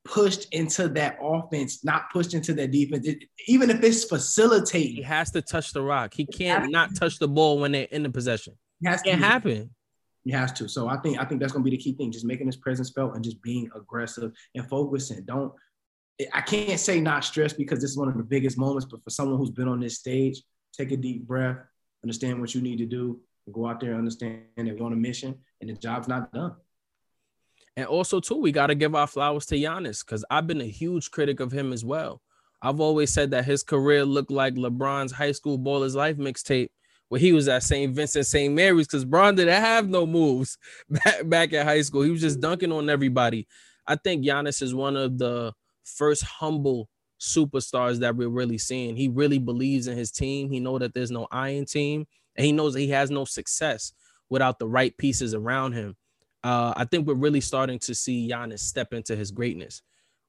pushed 0.05 0.53
into 0.53 0.89
that 0.89 1.19
offense, 1.23 1.85
not 1.85 2.11
pushed 2.13 2.35
into 2.35 2.55
that 2.55 2.71
defense. 2.71 3.07
It, 3.07 3.25
even 3.47 3.71
if 3.71 3.83
it's 3.83 4.05
facilitating, 4.05 4.97
he 4.97 5.03
has 5.03 5.31
to 5.33 5.43
touch 5.43 5.73
the 5.73 5.83
rock. 5.83 6.15
He 6.15 6.27
can't 6.27 6.71
not 6.71 6.95
touch 6.97 7.19
the 7.19 7.29
ball 7.29 7.59
when 7.59 7.73
they're 7.73 7.89
in 7.91 8.03
the 8.03 8.11
possession. 8.11 8.55
It 8.81 8.89
has 8.89 9.03
to 9.03 9.17
happen. 9.17 9.71
He 10.25 10.33
has 10.33 10.53
to. 10.53 10.69
So 10.69 10.89
I 10.89 10.97
think 10.99 11.19
I 11.19 11.25
think 11.25 11.41
that's 11.41 11.53
gonna 11.53 11.65
be 11.65 11.71
the 11.71 11.77
key 11.77 11.93
thing, 11.93 12.13
just 12.13 12.25
making 12.25 12.47
his 12.47 12.57
presence 12.57 12.91
felt 12.91 13.15
and 13.15 13.25
just 13.25 13.43
being 13.43 13.71
aggressive 13.75 14.33
and 14.55 14.69
focusing. 14.69 15.25
Don't 15.25 15.53
I 16.35 16.41
can't 16.43 16.79
say 16.79 17.01
not 17.01 17.25
stressed 17.25 17.57
because 17.57 17.81
this 17.81 17.91
is 17.91 17.97
one 17.97 18.09
of 18.09 18.17
the 18.17 18.23
biggest 18.23 18.59
moments, 18.59 18.87
but 18.91 19.03
for 19.03 19.11
someone 19.11 19.39
who's 19.39 19.51
been 19.51 19.69
on 19.69 19.81
this 19.81 19.99
stage, 19.99 20.43
take 20.77 20.93
a 20.93 20.97
deep 20.97 21.27
breath, 21.27 21.57
understand 22.05 22.41
what 22.41 22.55
you 22.55 22.61
need 22.61 22.79
to 22.79 22.87
do, 22.87 23.21
go 23.51 23.67
out 23.67 23.81
there, 23.81 23.95
understand 23.95 24.43
they 24.57 24.73
want 24.73 24.95
a 24.95 24.97
mission, 24.97 25.37
and 25.61 25.71
the 25.71 25.75
job's 25.75 26.09
not 26.09 26.33
done. 26.33 26.55
And 27.81 27.89
also, 27.89 28.21
too, 28.21 28.37
we 28.37 28.53
got 28.53 28.67
to 28.67 28.75
give 28.75 28.95
our 28.95 29.07
flowers 29.07 29.47
to 29.47 29.55
Giannis 29.55 30.05
because 30.05 30.23
I've 30.31 30.47
been 30.47 30.61
a 30.61 30.67
huge 30.67 31.11
critic 31.11 31.41
of 31.41 31.51
him 31.51 31.73
as 31.73 31.83
well. 31.83 32.21
I've 32.61 32.79
always 32.79 33.11
said 33.11 33.31
that 33.31 33.47
his 33.47 33.63
career 33.63 34.05
looked 34.05 34.31
like 34.31 34.55
LeBron's 34.55 35.13
high 35.13 35.33
school 35.33 35.57
Baller's 35.57 35.95
Life 35.95 36.19
mixtape, 36.19 36.69
where 37.09 37.19
he 37.19 37.33
was 37.33 37.49
at 37.49 37.63
St. 37.63 37.95
Vincent 37.95 38.27
St. 38.27 38.53
Mary's 38.53 38.87
because 38.87 39.07
Bron 39.07 39.35
didn't 39.35 39.63
have 39.63 39.89
no 39.89 40.05
moves 40.05 40.59
back, 40.91 41.27
back 41.27 41.53
at 41.55 41.65
high 41.65 41.81
school. 41.81 42.03
He 42.03 42.11
was 42.11 42.21
just 42.21 42.37
mm. 42.37 42.43
dunking 42.43 42.71
on 42.71 42.91
everybody. 42.91 43.49
I 43.87 43.97
think 43.97 44.27
Giannis 44.27 44.61
is 44.61 44.75
one 44.75 44.99
of 44.99 45.17
the 45.17 45.55
first 45.85 46.23
humble 46.23 46.91
superstars 47.19 48.01
that 48.01 48.15
we're 48.15 48.29
really 48.29 48.59
seeing. 48.59 48.95
He 48.95 49.09
really 49.09 49.39
believes 49.39 49.87
in 49.87 49.97
his 49.97 50.11
team. 50.11 50.51
He 50.51 50.61
knows 50.61 50.81
that 50.81 50.93
there's 50.93 51.11
no 51.11 51.29
iron 51.33 51.65
team, 51.65 52.07
and 52.37 52.45
he 52.45 52.53
knows 52.53 52.75
that 52.75 52.81
he 52.81 52.91
has 52.91 53.11
no 53.11 53.25
success 53.25 53.95
without 54.29 54.59
the 54.59 54.69
right 54.69 54.95
pieces 54.99 55.33
around 55.33 55.73
him 55.73 55.97
uh, 56.43 56.73
I 56.77 56.85
think 56.85 57.07
we're 57.07 57.15
really 57.15 57.41
starting 57.41 57.79
to 57.81 57.95
see 57.95 58.29
Giannis 58.31 58.61
step 58.61 58.93
into 58.93 59.15
his 59.15 59.31
greatness. 59.31 59.83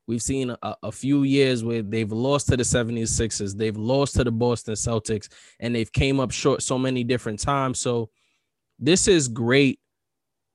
We've 0.08 0.22
seen 0.22 0.50
a, 0.50 0.76
a, 0.84 0.92
few 0.92 1.24
years 1.24 1.64
where 1.64 1.82
they've 1.82 2.12
lost 2.12 2.48
to 2.48 2.58
the 2.58 2.64
76ers, 2.64 3.56
they've 3.56 3.78
lost 3.78 4.16
to 4.16 4.24
the 4.24 4.32
Boston 4.32 4.74
Celtics, 4.74 5.30
and 5.60 5.74
they've 5.74 5.92
came 5.92 6.20
up 6.20 6.32
short 6.32 6.64
so 6.64 6.78
many 6.78 7.04
different 7.04 7.40
times. 7.40 7.80
So 7.80 8.10
this 8.80 9.08
is 9.08 9.28
great 9.28 9.80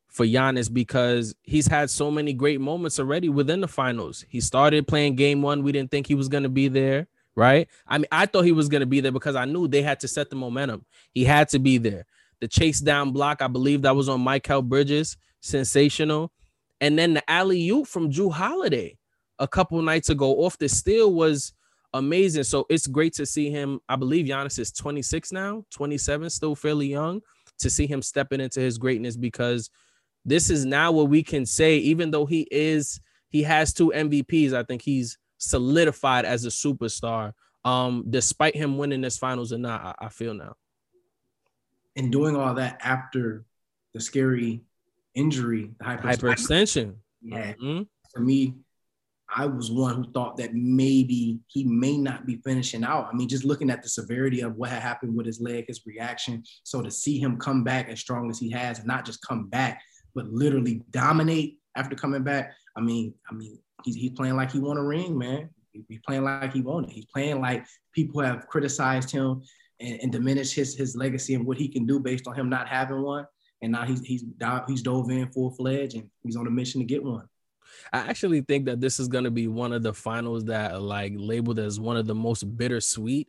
for 0.08 0.26
Giannis 0.26 0.72
because 0.72 1.34
he's 1.42 1.66
had 1.66 1.90
so 1.90 2.10
many 2.10 2.32
great 2.32 2.60
moments 2.60 2.98
already 2.98 3.28
within 3.28 3.60
the 3.60 3.68
finals. 3.68 4.24
He 4.28 4.40
started 4.40 4.88
playing 4.88 5.14
game 5.14 5.42
one. 5.42 5.62
We 5.62 5.72
didn't 5.72 5.90
think 5.90 6.06
he 6.06 6.14
was 6.14 6.28
going 6.28 6.42
to 6.42 6.48
be 6.48 6.68
there, 6.68 7.06
right? 7.34 7.68
I 7.86 7.98
mean, 7.98 8.08
I 8.10 8.26
thought 8.26 8.44
he 8.44 8.52
was 8.52 8.68
going 8.68 8.80
to 8.80 8.86
be 8.86 9.00
there 9.00 9.12
because 9.12 9.36
I 9.36 9.44
knew 9.44 9.68
they 9.68 9.82
had 9.82 10.00
to 10.00 10.08
set 10.08 10.28
the 10.28 10.36
momentum. 10.36 10.84
He 11.12 11.24
had 11.24 11.48
to 11.50 11.58
be 11.58 11.78
there. 11.78 12.04
The 12.40 12.48
chase 12.48 12.80
down 12.80 13.12
block, 13.12 13.40
I 13.40 13.46
believe 13.46 13.82
that 13.82 13.96
was 13.96 14.08
on 14.08 14.24
Mikal 14.24 14.64
Bridges 14.64 15.16
sensational. 15.46 16.32
And 16.80 16.98
then 16.98 17.14
the 17.14 17.30
alley 17.30 17.68
oop 17.70 17.86
from 17.86 18.10
Jrue 18.10 18.32
Holiday 18.32 18.98
a 19.38 19.48
couple 19.48 19.80
nights 19.82 20.10
ago 20.10 20.44
off 20.44 20.58
the 20.58 20.68
steal 20.68 21.12
was 21.12 21.52
amazing. 21.94 22.44
So 22.44 22.66
it's 22.68 22.86
great 22.86 23.14
to 23.14 23.26
see 23.26 23.50
him. 23.50 23.80
I 23.88 23.96
believe 23.96 24.26
Giannis 24.26 24.58
is 24.58 24.72
26 24.72 25.32
now, 25.32 25.64
27, 25.70 26.30
still 26.30 26.54
fairly 26.54 26.86
young, 26.86 27.20
to 27.58 27.70
see 27.70 27.86
him 27.86 28.02
stepping 28.02 28.40
into 28.40 28.60
his 28.60 28.78
greatness 28.78 29.16
because 29.16 29.70
this 30.24 30.50
is 30.50 30.64
now 30.64 30.92
what 30.92 31.08
we 31.08 31.22
can 31.22 31.46
say, 31.46 31.78
even 31.78 32.10
though 32.10 32.26
he 32.26 32.46
is, 32.50 33.00
he 33.28 33.42
has 33.44 33.72
two 33.72 33.92
MVPs. 33.94 34.52
I 34.52 34.64
think 34.64 34.82
he's 34.82 35.18
solidified 35.38 36.24
as 36.24 36.44
a 36.44 36.48
superstar. 36.48 37.32
Um, 37.64 38.04
despite 38.08 38.54
him 38.54 38.78
winning 38.78 39.00
this 39.00 39.18
finals 39.18 39.52
or 39.52 39.58
not, 39.58 39.96
I, 40.00 40.06
I 40.06 40.08
feel 40.08 40.34
now. 40.34 40.54
And 41.96 42.12
doing 42.12 42.36
all 42.36 42.54
that 42.54 42.78
after 42.82 43.44
the 43.94 44.00
scary 44.00 44.62
injury, 45.16 45.70
the 45.78 45.84
hyperextension. 45.84 46.94
Yeah. 47.22 47.54
Mm-hmm. 47.54 47.82
For 48.12 48.20
me, 48.20 48.54
I 49.34 49.46
was 49.46 49.70
one 49.70 49.96
who 49.96 50.12
thought 50.12 50.36
that 50.36 50.54
maybe 50.54 51.40
he 51.48 51.64
may 51.64 51.96
not 51.96 52.26
be 52.26 52.36
finishing 52.44 52.84
out. 52.84 53.08
I 53.12 53.16
mean, 53.16 53.28
just 53.28 53.44
looking 53.44 53.70
at 53.70 53.82
the 53.82 53.88
severity 53.88 54.42
of 54.42 54.54
what 54.54 54.70
had 54.70 54.82
happened 54.82 55.16
with 55.16 55.26
his 55.26 55.40
leg, 55.40 55.64
his 55.66 55.84
reaction. 55.84 56.44
So 56.62 56.80
to 56.80 56.90
see 56.90 57.18
him 57.18 57.38
come 57.38 57.64
back 57.64 57.88
as 57.88 57.98
strong 57.98 58.30
as 58.30 58.38
he 58.38 58.50
has, 58.50 58.78
and 58.78 58.86
not 58.86 59.04
just 59.04 59.26
come 59.26 59.48
back, 59.48 59.82
but 60.14 60.28
literally 60.28 60.82
dominate 60.90 61.58
after 61.76 61.96
coming 61.96 62.22
back, 62.22 62.52
I 62.76 62.80
mean, 62.80 63.14
I 63.28 63.34
mean, 63.34 63.58
he's 63.84 63.96
he's 63.96 64.12
playing 64.12 64.36
like 64.36 64.52
he 64.52 64.60
won 64.60 64.76
a 64.76 64.84
ring, 64.84 65.18
man. 65.18 65.50
He's 65.88 66.00
playing 66.06 66.24
like 66.24 66.52
he 66.52 66.60
won 66.60 66.84
it. 66.84 66.90
He's 66.90 67.06
playing 67.06 67.40
like 67.40 67.66
people 67.92 68.22
have 68.22 68.46
criticized 68.46 69.10
him 69.10 69.42
and, 69.80 70.00
and 70.02 70.12
diminished 70.12 70.54
his 70.54 70.74
his 70.76 70.96
legacy 70.96 71.34
and 71.34 71.44
what 71.44 71.58
he 71.58 71.68
can 71.68 71.84
do 71.84 71.98
based 71.98 72.28
on 72.28 72.34
him 72.34 72.48
not 72.48 72.68
having 72.68 73.02
one. 73.02 73.26
And 73.62 73.72
now 73.72 73.84
he's 73.84 74.00
he's 74.04 74.24
he's 74.68 74.82
dove 74.82 75.10
in 75.10 75.30
full 75.32 75.50
fledged 75.50 75.94
and 75.94 76.10
he's 76.22 76.36
on 76.36 76.46
a 76.46 76.50
mission 76.50 76.80
to 76.80 76.84
get 76.86 77.02
one. 77.02 77.28
I 77.92 77.98
actually 77.98 78.42
think 78.42 78.66
that 78.66 78.80
this 78.80 79.00
is 79.00 79.08
going 79.08 79.24
to 79.24 79.30
be 79.30 79.48
one 79.48 79.72
of 79.72 79.82
the 79.82 79.92
finals 79.92 80.44
that 80.44 80.80
like 80.80 81.12
labeled 81.16 81.58
as 81.58 81.80
one 81.80 81.96
of 81.96 82.06
the 82.06 82.14
most 82.14 82.56
bittersweet 82.56 83.28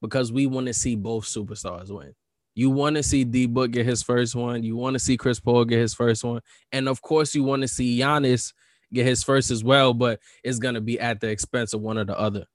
because 0.00 0.32
we 0.32 0.46
want 0.46 0.66
to 0.66 0.74
see 0.74 0.96
both 0.96 1.24
superstars 1.24 1.90
win. 1.90 2.14
You 2.54 2.70
want 2.70 2.96
to 2.96 3.02
see 3.02 3.24
D 3.24 3.46
Book 3.46 3.70
get 3.70 3.84
his 3.84 4.02
first 4.02 4.34
one. 4.34 4.62
You 4.62 4.76
want 4.76 4.94
to 4.94 4.98
see 4.98 5.16
Chris 5.16 5.38
Paul 5.38 5.66
get 5.66 5.78
his 5.78 5.94
first 5.94 6.24
one. 6.24 6.40
And 6.72 6.88
of 6.88 7.02
course, 7.02 7.34
you 7.34 7.44
want 7.44 7.62
to 7.62 7.68
see 7.68 7.98
Giannis 7.98 8.54
get 8.92 9.06
his 9.06 9.22
first 9.22 9.50
as 9.50 9.62
well, 9.62 9.92
but 9.92 10.20
it's 10.42 10.58
going 10.58 10.74
to 10.74 10.80
be 10.80 10.98
at 10.98 11.20
the 11.20 11.28
expense 11.28 11.74
of 11.74 11.82
one 11.82 11.98
or 11.98 12.04
the 12.04 12.18
other. 12.18 12.46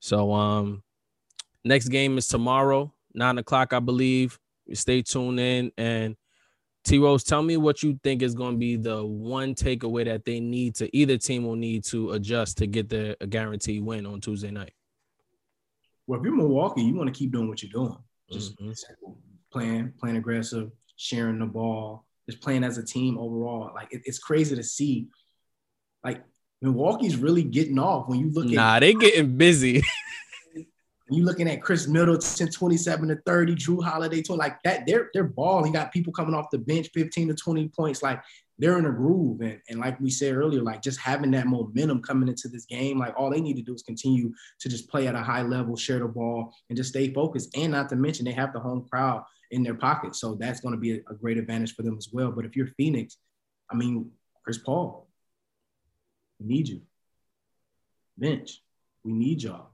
So, 0.00 0.32
um, 0.32 0.84
next 1.64 1.88
game 1.88 2.18
is 2.18 2.28
tomorrow, 2.28 2.94
nine 3.14 3.38
o'clock, 3.38 3.72
I 3.72 3.80
believe. 3.80 4.38
Stay 4.74 5.02
tuned 5.02 5.40
in 5.40 5.72
and 5.76 6.14
T 6.84 6.98
Rose, 6.98 7.24
tell 7.24 7.42
me 7.42 7.56
what 7.56 7.82
you 7.82 7.98
think 8.02 8.22
is 8.22 8.34
going 8.34 8.52
to 8.52 8.58
be 8.58 8.76
the 8.76 9.04
one 9.04 9.54
takeaway 9.54 10.04
that 10.06 10.24
they 10.24 10.40
need 10.40 10.74
to 10.76 10.96
either 10.96 11.18
team 11.18 11.44
will 11.44 11.56
need 11.56 11.84
to 11.84 12.12
adjust 12.12 12.58
to 12.58 12.66
get 12.66 12.88
their 12.88 13.16
a 13.20 13.26
guaranteed 13.26 13.82
win 13.82 14.06
on 14.06 14.20
Tuesday 14.20 14.50
night. 14.50 14.72
Well, 16.06 16.20
if 16.20 16.24
you're 16.24 16.34
Milwaukee, 16.34 16.82
you 16.82 16.94
want 16.94 17.12
to 17.12 17.18
keep 17.18 17.32
doing 17.32 17.48
what 17.48 17.62
you're 17.62 17.72
doing. 17.72 17.98
Just 18.30 18.58
mm-hmm. 18.58 19.12
playing, 19.52 19.92
playing 20.00 20.16
aggressive, 20.16 20.70
sharing 20.96 21.38
the 21.38 21.46
ball, 21.46 22.06
just 22.28 22.42
playing 22.42 22.64
as 22.64 22.78
a 22.78 22.84
team 22.84 23.18
overall. 23.18 23.70
Like 23.74 23.92
it, 23.92 24.02
it's 24.04 24.18
crazy 24.18 24.56
to 24.56 24.62
see. 24.62 25.08
Like 26.02 26.22
Milwaukee's 26.62 27.16
really 27.16 27.42
getting 27.42 27.78
off 27.78 28.08
when 28.08 28.20
you 28.20 28.30
look 28.30 28.46
nah, 28.46 28.50
at. 28.50 28.54
Nah, 28.54 28.80
they 28.80 28.94
getting 28.94 29.36
busy. 29.36 29.82
you 31.10 31.24
looking 31.24 31.48
at 31.48 31.62
Khris 31.62 31.86
Middleton, 31.86 32.50
27 32.50 33.08
to 33.08 33.16
30, 33.24 33.54
Jrue 33.54 33.82
Holiday, 33.82 34.22
20, 34.22 34.38
like 34.38 34.62
that, 34.62 34.86
they're 34.86 35.10
they're 35.14 35.24
balling. 35.24 35.72
got 35.72 35.92
people 35.92 36.12
coming 36.12 36.34
off 36.34 36.50
the 36.50 36.58
bench, 36.58 36.90
15 36.92 37.28
to 37.28 37.34
20 37.34 37.68
points. 37.68 38.02
Like 38.02 38.22
they're 38.58 38.78
in 38.78 38.86
a 38.86 38.92
groove. 38.92 39.40
And, 39.40 39.60
and 39.68 39.78
like 39.78 39.98
we 40.00 40.10
said 40.10 40.34
earlier, 40.34 40.62
like 40.62 40.82
just 40.82 40.98
having 41.00 41.30
that 41.30 41.46
momentum 41.46 42.02
coming 42.02 42.28
into 42.28 42.48
this 42.48 42.66
game, 42.66 42.98
like 42.98 43.14
all 43.16 43.30
they 43.30 43.40
need 43.40 43.56
to 43.56 43.62
do 43.62 43.74
is 43.74 43.82
continue 43.82 44.32
to 44.60 44.68
just 44.68 44.88
play 44.88 45.06
at 45.06 45.14
a 45.14 45.22
high 45.22 45.42
level, 45.42 45.76
share 45.76 46.00
the 46.00 46.08
ball, 46.08 46.52
and 46.68 46.76
just 46.76 46.90
stay 46.90 47.12
focused. 47.12 47.56
And 47.56 47.72
not 47.72 47.88
to 47.90 47.96
mention 47.96 48.24
they 48.24 48.32
have 48.32 48.52
the 48.52 48.60
home 48.60 48.86
crowd 48.90 49.24
in 49.50 49.62
their 49.62 49.74
pocket. 49.74 50.16
So 50.16 50.34
that's 50.34 50.60
going 50.60 50.74
to 50.74 50.80
be 50.80 50.98
a, 50.98 51.00
a 51.10 51.14
great 51.14 51.38
advantage 51.38 51.74
for 51.74 51.82
them 51.82 51.96
as 51.96 52.08
well. 52.12 52.32
But 52.32 52.44
if 52.44 52.56
you're 52.56 52.66
Phoenix, 52.76 53.16
I 53.70 53.76
mean, 53.76 54.10
Chris 54.42 54.58
Paul, 54.58 55.08
we 56.40 56.46
need 56.46 56.68
you. 56.68 56.82
Bench, 58.16 58.62
we 59.04 59.12
need 59.12 59.42
y'all. 59.42 59.70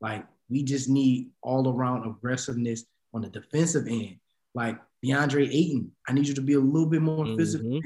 Like 0.00 0.26
we 0.52 0.62
just 0.62 0.88
need 0.88 1.30
all 1.42 1.68
around 1.68 2.06
aggressiveness 2.06 2.84
on 3.14 3.22
the 3.22 3.28
defensive 3.28 3.86
end. 3.88 4.16
Like 4.54 4.78
DeAndre 5.04 5.48
Ayton, 5.48 5.90
I 6.06 6.12
need 6.12 6.28
you 6.28 6.34
to 6.34 6.42
be 6.42 6.54
a 6.54 6.60
little 6.60 6.88
bit 6.88 7.02
more 7.02 7.24
mm-hmm. 7.24 7.36
physical. 7.36 7.80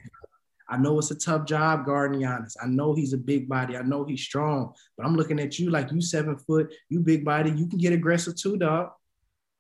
I 0.69 0.77
know 0.77 0.99
it's 0.99 1.13
a 1.13 1.15
tough 1.15 1.47
job 1.47 1.87
guarding 1.87 2.21
Giannis. 2.21 2.57
I 2.61 2.67
know 2.67 2.93
he's 2.93 3.13
a 3.13 3.19
big 3.19 3.49
body. 3.49 3.77
I 3.77 3.83
know 3.83 4.05
he's 4.05 4.23
strong, 4.23 4.75
but 4.97 5.07
I'm 5.07 5.15
looking 5.15 5.39
at 5.39 5.61
you 5.61 5.71
like 5.71 5.93
you 5.93 6.01
seven 6.01 6.37
foot, 6.37 6.75
you 6.89 6.99
big 7.01 7.25
body. 7.25 7.51
You 7.51 7.69
can 7.69 7.79
get 7.79 7.93
aggressive 7.93 8.35
too, 8.35 8.57
dog. 8.57 8.91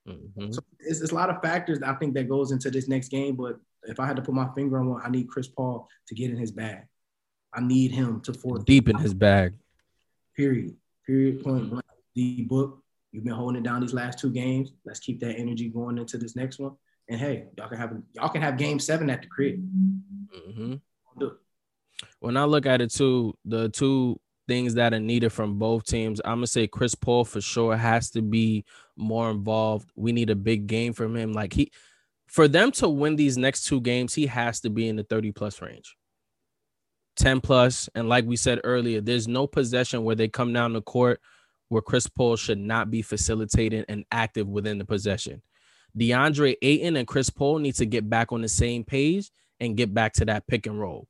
Mm-hmm. 0.08 0.50
So 0.50 0.60
it's, 0.80 1.00
it's, 1.00 1.12
a 1.12 1.14
lot 1.14 1.30
of 1.30 1.40
factors 1.42 1.80
I 1.82 1.94
think 1.94 2.14
that 2.14 2.28
goes 2.28 2.50
into 2.50 2.70
this 2.72 2.88
next 2.88 3.08
game. 3.08 3.36
But 3.36 3.58
if 3.84 4.00
I 4.00 4.06
had 4.06 4.16
to 4.16 4.22
put 4.22 4.34
my 4.34 4.48
finger 4.54 4.78
on 4.78 4.90
one, 4.90 5.02
I 5.04 5.08
need 5.08 5.28
Chris 5.28 5.46
Paul 5.46 5.88
to 6.08 6.14
get 6.14 6.30
in 6.30 6.36
his 6.36 6.50
bag. 6.50 6.82
I 7.54 7.60
need 7.60 7.92
him 7.92 8.20
to 8.22 8.32
force 8.32 8.64
deep 8.64 8.88
in 8.88 8.98
his 8.98 9.14
bag. 9.14 9.54
Period. 10.36 10.74
Period. 11.06 11.44
Point 11.44 11.70
blank. 11.70 11.84
The 12.14 12.42
book 12.42 12.82
You've 13.16 13.24
been 13.24 13.32
holding 13.32 13.56
it 13.56 13.62
down 13.62 13.80
these 13.80 13.94
last 13.94 14.18
two 14.18 14.28
games. 14.28 14.72
Let's 14.84 15.00
keep 15.00 15.20
that 15.20 15.38
energy 15.38 15.70
going 15.70 15.96
into 15.96 16.18
this 16.18 16.36
next 16.36 16.58
one. 16.58 16.72
And 17.08 17.18
hey, 17.18 17.46
y'all 17.56 17.66
can 17.66 17.78
have 17.78 17.96
y'all 18.12 18.28
can 18.28 18.42
have 18.42 18.58
game 18.58 18.78
seven 18.78 19.08
at 19.08 19.22
the 19.22 19.28
crib. 19.28 19.66
Mm-hmm. 20.36 20.74
When 22.20 22.36
I 22.36 22.44
look 22.44 22.66
at 22.66 22.82
it 22.82 22.92
too, 22.92 23.32
the 23.46 23.70
two 23.70 24.20
things 24.46 24.74
that 24.74 24.92
are 24.92 25.00
needed 25.00 25.30
from 25.30 25.58
both 25.58 25.84
teams, 25.84 26.20
I'm 26.26 26.36
gonna 26.36 26.46
say 26.46 26.66
Chris 26.66 26.94
Paul 26.94 27.24
for 27.24 27.40
sure 27.40 27.74
has 27.74 28.10
to 28.10 28.20
be 28.20 28.66
more 28.98 29.30
involved. 29.30 29.90
We 29.96 30.12
need 30.12 30.28
a 30.28 30.36
big 30.36 30.66
game 30.66 30.92
from 30.92 31.16
him. 31.16 31.32
Like 31.32 31.54
he 31.54 31.72
for 32.26 32.48
them 32.48 32.70
to 32.72 32.86
win 32.86 33.16
these 33.16 33.38
next 33.38 33.64
two 33.64 33.80
games, 33.80 34.12
he 34.12 34.26
has 34.26 34.60
to 34.60 34.68
be 34.68 34.90
in 34.90 34.96
the 34.96 35.04
30 35.04 35.32
plus 35.32 35.62
range. 35.62 35.96
10 37.16 37.40
plus. 37.40 37.88
And 37.94 38.10
like 38.10 38.26
we 38.26 38.36
said 38.36 38.60
earlier, 38.62 39.00
there's 39.00 39.26
no 39.26 39.46
possession 39.46 40.04
where 40.04 40.16
they 40.16 40.28
come 40.28 40.52
down 40.52 40.74
the 40.74 40.82
court 40.82 41.18
where 41.68 41.82
Chris 41.82 42.06
Paul 42.06 42.36
should 42.36 42.58
not 42.58 42.90
be 42.90 43.02
facilitating 43.02 43.84
and 43.88 44.04
active 44.12 44.48
within 44.48 44.78
the 44.78 44.84
possession. 44.84 45.42
DeAndre 45.98 46.56
Ayton 46.62 46.96
and 46.96 47.06
Chris 47.06 47.30
Paul 47.30 47.58
need 47.58 47.74
to 47.76 47.86
get 47.86 48.08
back 48.08 48.32
on 48.32 48.42
the 48.42 48.48
same 48.48 48.84
page 48.84 49.30
and 49.60 49.76
get 49.76 49.92
back 49.94 50.12
to 50.14 50.24
that 50.26 50.46
pick 50.46 50.66
and 50.66 50.78
roll. 50.78 51.08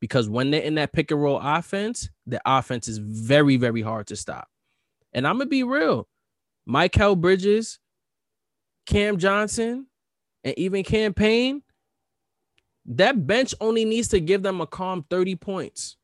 Because 0.00 0.28
when 0.28 0.50
they're 0.50 0.62
in 0.62 0.76
that 0.76 0.92
pick 0.92 1.10
and 1.10 1.20
roll 1.20 1.40
offense, 1.42 2.08
the 2.26 2.40
offense 2.46 2.86
is 2.86 2.98
very, 2.98 3.56
very 3.56 3.82
hard 3.82 4.06
to 4.08 4.16
stop. 4.16 4.48
And 5.12 5.26
I'm 5.26 5.38
gonna 5.38 5.46
be 5.46 5.64
real. 5.64 6.08
Mikal 6.68 7.20
Bridges, 7.20 7.80
Cam 8.86 9.18
Johnson, 9.18 9.86
and 10.44 10.56
even 10.56 10.84
Cam 10.84 11.14
Payne, 11.14 11.62
that 12.86 13.26
bench 13.26 13.54
only 13.60 13.84
needs 13.84 14.08
to 14.08 14.20
give 14.20 14.42
them 14.42 14.60
a 14.60 14.66
calm 14.66 15.04
30 15.10 15.34
points. 15.36 15.96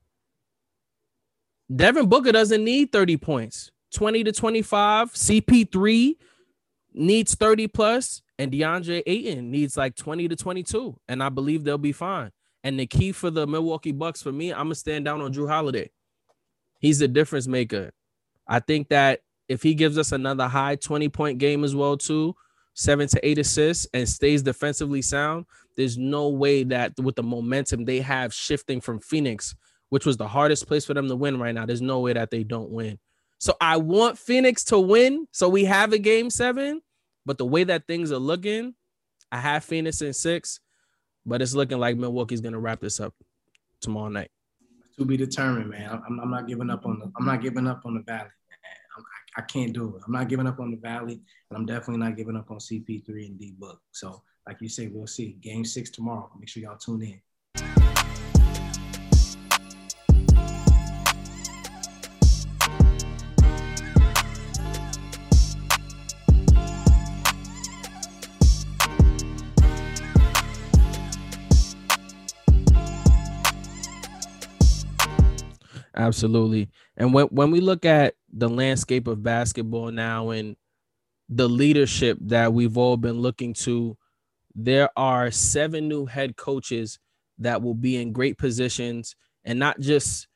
Devin 1.74 2.08
Booker 2.08 2.32
doesn't 2.32 2.64
need 2.64 2.92
30 2.92 3.16
points. 3.16 3.70
20 3.94 4.24
to 4.24 4.32
25. 4.32 5.12
CP3 5.12 6.16
needs 6.92 7.34
30 7.34 7.68
plus, 7.68 8.22
and 8.38 8.52
DeAndre 8.52 9.02
Ayton 9.06 9.50
needs 9.50 9.76
like 9.76 9.96
20 9.96 10.28
to 10.28 10.36
22. 10.36 10.98
And 11.08 11.22
I 11.22 11.28
believe 11.28 11.64
they'll 11.64 11.78
be 11.78 11.92
fine. 11.92 12.30
And 12.62 12.78
the 12.78 12.86
key 12.86 13.12
for 13.12 13.30
the 13.30 13.46
Milwaukee 13.46 13.92
Bucks 13.92 14.22
for 14.22 14.32
me, 14.32 14.52
I'm 14.52 14.66
gonna 14.66 14.74
stand 14.74 15.04
down 15.04 15.20
on 15.20 15.32
Jrue 15.32 15.48
Holiday. 15.48 15.90
He's 16.80 17.00
a 17.00 17.08
difference 17.08 17.46
maker. 17.46 17.92
I 18.46 18.60
think 18.60 18.88
that 18.88 19.20
if 19.48 19.62
he 19.62 19.74
gives 19.74 19.98
us 19.98 20.12
another 20.12 20.48
high 20.48 20.76
20 20.76 21.08
point 21.10 21.38
game 21.38 21.64
as 21.64 21.74
well, 21.74 21.96
too, 21.96 22.34
seven 22.74 23.06
to 23.08 23.26
eight 23.26 23.38
assists, 23.38 23.86
and 23.94 24.08
stays 24.08 24.42
defensively 24.42 25.02
sound, 25.02 25.46
there's 25.76 25.98
no 25.98 26.28
way 26.28 26.64
that 26.64 26.92
with 26.98 27.16
the 27.16 27.22
momentum 27.22 27.84
they 27.84 28.00
have 28.00 28.32
shifting 28.32 28.80
from 28.80 28.98
Phoenix, 28.98 29.54
which 29.90 30.06
was 30.06 30.16
the 30.16 30.28
hardest 30.28 30.66
place 30.66 30.84
for 30.84 30.94
them 30.94 31.08
to 31.08 31.16
win 31.16 31.38
right 31.38 31.54
now, 31.54 31.66
there's 31.66 31.82
no 31.82 32.00
way 32.00 32.12
that 32.14 32.30
they 32.30 32.44
don't 32.44 32.70
win. 32.70 32.98
So 33.38 33.54
I 33.60 33.76
want 33.76 34.18
Phoenix 34.18 34.64
to 34.64 34.78
win. 34.78 35.26
So 35.32 35.48
we 35.48 35.64
have 35.64 35.92
a 35.92 35.98
game 35.98 36.30
seven. 36.30 36.80
But 37.26 37.38
the 37.38 37.46
way 37.46 37.64
that 37.64 37.86
things 37.86 38.12
are 38.12 38.18
looking, 38.18 38.74
I 39.32 39.38
have 39.38 39.64
Phoenix 39.64 40.02
in 40.02 40.12
six, 40.12 40.60
but 41.24 41.40
it's 41.42 41.54
looking 41.54 41.78
like 41.78 41.96
Milwaukee's 41.96 42.40
gonna 42.40 42.60
wrap 42.60 42.80
this 42.80 43.00
up 43.00 43.14
tomorrow 43.80 44.08
night. 44.08 44.30
To 44.98 45.04
be 45.04 45.16
determined, 45.16 45.70
man. 45.70 45.90
I'm, 46.06 46.20
I'm 46.20 46.30
not 46.30 46.46
giving 46.46 46.70
up 46.70 46.86
on 46.86 46.98
the. 46.98 47.10
I'm 47.18 47.26
not 47.26 47.40
giving 47.40 47.66
up 47.66 47.82
on 47.84 47.94
the 47.94 48.02
Valley. 48.02 48.28
I, 48.96 49.40
I 49.40 49.42
can't 49.42 49.72
do 49.72 49.96
it. 49.96 50.02
I'm 50.06 50.12
not 50.12 50.28
giving 50.28 50.46
up 50.46 50.60
on 50.60 50.70
the 50.70 50.76
Valley, 50.76 51.20
and 51.50 51.56
I'm 51.56 51.66
definitely 51.66 52.04
not 52.04 52.16
giving 52.16 52.36
up 52.36 52.50
on 52.50 52.58
CP3 52.58 53.08
and 53.08 53.38
D 53.38 53.54
Book. 53.58 53.80
So, 53.90 54.22
like 54.46 54.60
you 54.60 54.68
say, 54.68 54.88
we'll 54.88 55.06
see. 55.06 55.32
Game 55.40 55.64
six 55.64 55.90
tomorrow. 55.90 56.30
Make 56.38 56.48
sure 56.48 56.62
y'all 56.62 56.76
tune 56.76 57.02
in. 57.02 57.83
Absolutely. 75.94 76.70
And 76.96 77.14
when 77.14 77.26
when 77.26 77.50
we 77.50 77.60
look 77.60 77.84
at 77.84 78.14
the 78.32 78.48
landscape 78.48 79.06
of 79.06 79.22
basketball 79.22 79.90
now 79.92 80.30
and 80.30 80.56
the 81.28 81.48
leadership 81.48 82.18
that 82.22 82.52
we've 82.52 82.76
all 82.76 82.96
been 82.96 83.20
looking 83.20 83.54
to, 83.54 83.96
there 84.54 84.90
are 84.96 85.30
seven 85.30 85.88
new 85.88 86.06
head 86.06 86.36
coaches 86.36 86.98
that 87.38 87.62
will 87.62 87.74
be 87.74 87.96
in 87.96 88.12
great 88.12 88.38
positions 88.38 89.14
and 89.44 89.58
not 89.58 89.78
just 89.80 90.26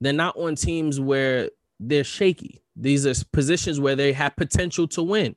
they're 0.00 0.12
not 0.12 0.36
on 0.36 0.54
teams 0.54 0.98
where 0.98 1.50
they're 1.78 2.04
shaky. 2.04 2.62
These 2.74 3.06
are 3.06 3.24
positions 3.32 3.78
where 3.80 3.96
they 3.96 4.12
have 4.14 4.36
potential 4.36 4.88
to 4.88 5.02
win. 5.02 5.36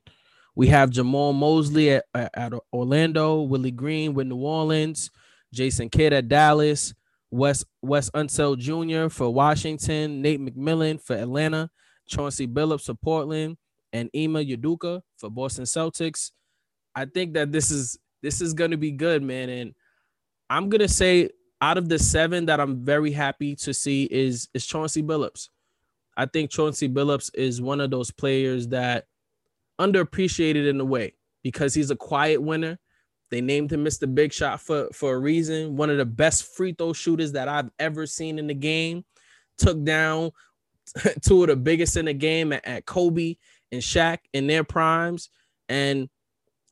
We 0.56 0.68
have 0.68 0.90
Jamahl 0.90 1.34
Mosley 1.34 1.90
at, 1.90 2.04
at 2.14 2.52
Orlando, 2.72 3.42
Willie 3.42 3.70
Green 3.70 4.14
with 4.14 4.26
New 4.28 4.36
Orleans, 4.36 5.10
Jason 5.52 5.90
Kidd 5.90 6.12
at 6.12 6.28
Dallas, 6.28 6.94
Wes 7.34 7.64
Wes 7.82 8.10
Unseld 8.10 8.58
Jr. 8.58 9.08
for 9.12 9.28
Washington, 9.28 10.22
Nate 10.22 10.40
McMillan 10.40 11.02
for 11.02 11.16
Atlanta, 11.16 11.68
Chauncey 12.06 12.46
Billups 12.46 12.86
for 12.86 12.94
Portland, 12.94 13.56
and 13.92 14.08
Ime 14.14 14.46
Udoka 14.46 15.02
for 15.16 15.30
Boston 15.30 15.64
Celtics. 15.64 16.30
I 16.94 17.06
think 17.06 17.34
that 17.34 17.50
this 17.50 17.72
is 17.72 17.98
this 18.22 18.40
is 18.40 18.54
gonna 18.54 18.76
be 18.76 18.92
good, 18.92 19.24
man. 19.24 19.48
And 19.48 19.74
I'm 20.48 20.68
gonna 20.68 20.86
say 20.86 21.30
out 21.60 21.76
of 21.76 21.88
the 21.88 21.98
seven 21.98 22.46
that 22.46 22.60
I'm 22.60 22.84
very 22.84 23.10
happy 23.10 23.56
to 23.56 23.74
see 23.74 24.04
is 24.04 24.48
is 24.54 24.64
Chauncey 24.64 25.02
Billups. 25.02 25.48
I 26.16 26.26
think 26.26 26.52
Chauncey 26.52 26.88
Billups 26.88 27.32
is 27.34 27.60
one 27.60 27.80
of 27.80 27.90
those 27.90 28.12
players 28.12 28.68
that 28.68 29.06
underappreciated 29.80 30.68
in 30.68 30.80
a 30.80 30.84
way 30.84 31.14
because 31.42 31.74
he's 31.74 31.90
a 31.90 31.96
quiet 31.96 32.40
winner. 32.40 32.78
They 33.34 33.40
named 33.40 33.72
him 33.72 33.84
Mr. 33.84 34.14
Big 34.14 34.32
Shot 34.32 34.60
for, 34.60 34.88
for 34.92 35.14
a 35.14 35.18
reason. 35.18 35.74
One 35.74 35.90
of 35.90 35.98
the 35.98 36.04
best 36.04 36.54
free 36.54 36.72
throw 36.72 36.92
shooters 36.92 37.32
that 37.32 37.48
I've 37.48 37.68
ever 37.80 38.06
seen 38.06 38.38
in 38.38 38.46
the 38.46 38.54
game. 38.54 39.04
Took 39.58 39.82
down 39.82 40.30
two 41.20 41.42
of 41.42 41.48
the 41.48 41.56
biggest 41.56 41.96
in 41.96 42.04
the 42.04 42.12
game 42.14 42.52
at, 42.52 42.64
at 42.64 42.86
Kobe 42.86 43.34
and 43.72 43.82
Shaq 43.82 44.18
in 44.32 44.46
their 44.46 44.62
primes. 44.62 45.30
And 45.68 46.08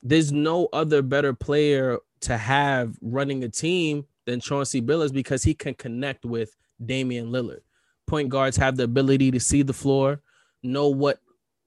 there's 0.01 0.31
no 0.31 0.69
other 0.71 1.01
better 1.01 1.33
player 1.33 1.99
to 2.21 2.37
have 2.37 2.95
running 3.01 3.43
a 3.43 3.49
team 3.49 4.05
than 4.25 4.39
Chauncey 4.39 4.81
Billups 4.81 5.11
because 5.11 5.43
he 5.43 5.53
can 5.53 5.73
connect 5.73 6.23
with 6.23 6.55
Damian 6.85 7.27
Lillard. 7.27 7.59
Point 8.07 8.29
guards 8.29 8.55
have 8.55 8.77
the 8.77 8.85
ability 8.85 9.31
to 9.31 9.39
see 9.41 9.63
the 9.63 9.73
floor, 9.73 10.21
know 10.63 10.87
what 10.87 11.19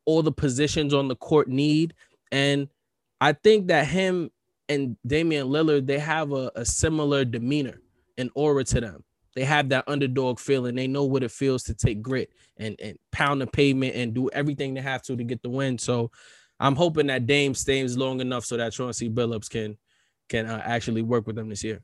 all 0.06 0.22
the 0.22 0.32
positions 0.32 0.94
on 0.94 1.08
the 1.08 1.16
court 1.16 1.48
need. 1.48 1.92
And 2.32 2.68
I 3.20 3.34
think 3.34 3.66
that 3.66 3.88
him 3.88 4.30
and 4.68 4.96
Damian 5.06 5.48
Lillard, 5.48 5.86
they 5.86 5.98
have 5.98 6.32
a, 6.32 6.50
a 6.54 6.64
similar 6.64 7.24
demeanor 7.24 7.80
and 8.18 8.30
aura 8.34 8.64
to 8.64 8.80
them. 8.80 9.04
They 9.34 9.44
have 9.44 9.68
that 9.68 9.84
underdog 9.86 10.40
feeling. 10.40 10.74
They 10.74 10.86
know 10.86 11.04
what 11.04 11.22
it 11.22 11.30
feels 11.30 11.62
to 11.64 11.74
take 11.74 12.00
grit 12.00 12.30
and, 12.56 12.74
and 12.80 12.98
pound 13.12 13.42
the 13.42 13.46
pavement 13.46 13.94
and 13.94 14.14
do 14.14 14.30
everything 14.30 14.74
they 14.74 14.80
have 14.80 15.02
to 15.02 15.16
to 15.16 15.24
get 15.24 15.42
the 15.42 15.50
win. 15.50 15.78
So 15.78 16.10
I'm 16.58 16.74
hoping 16.74 17.08
that 17.08 17.26
Dame 17.26 17.54
stays 17.54 17.96
long 17.96 18.20
enough 18.20 18.46
so 18.46 18.56
that 18.56 18.72
Chauncey 18.72 19.10
Billups 19.10 19.50
can 19.50 19.76
can 20.28 20.46
uh, 20.46 20.60
actually 20.64 21.02
work 21.02 21.26
with 21.26 21.36
them 21.36 21.48
this 21.48 21.62
year. 21.62 21.82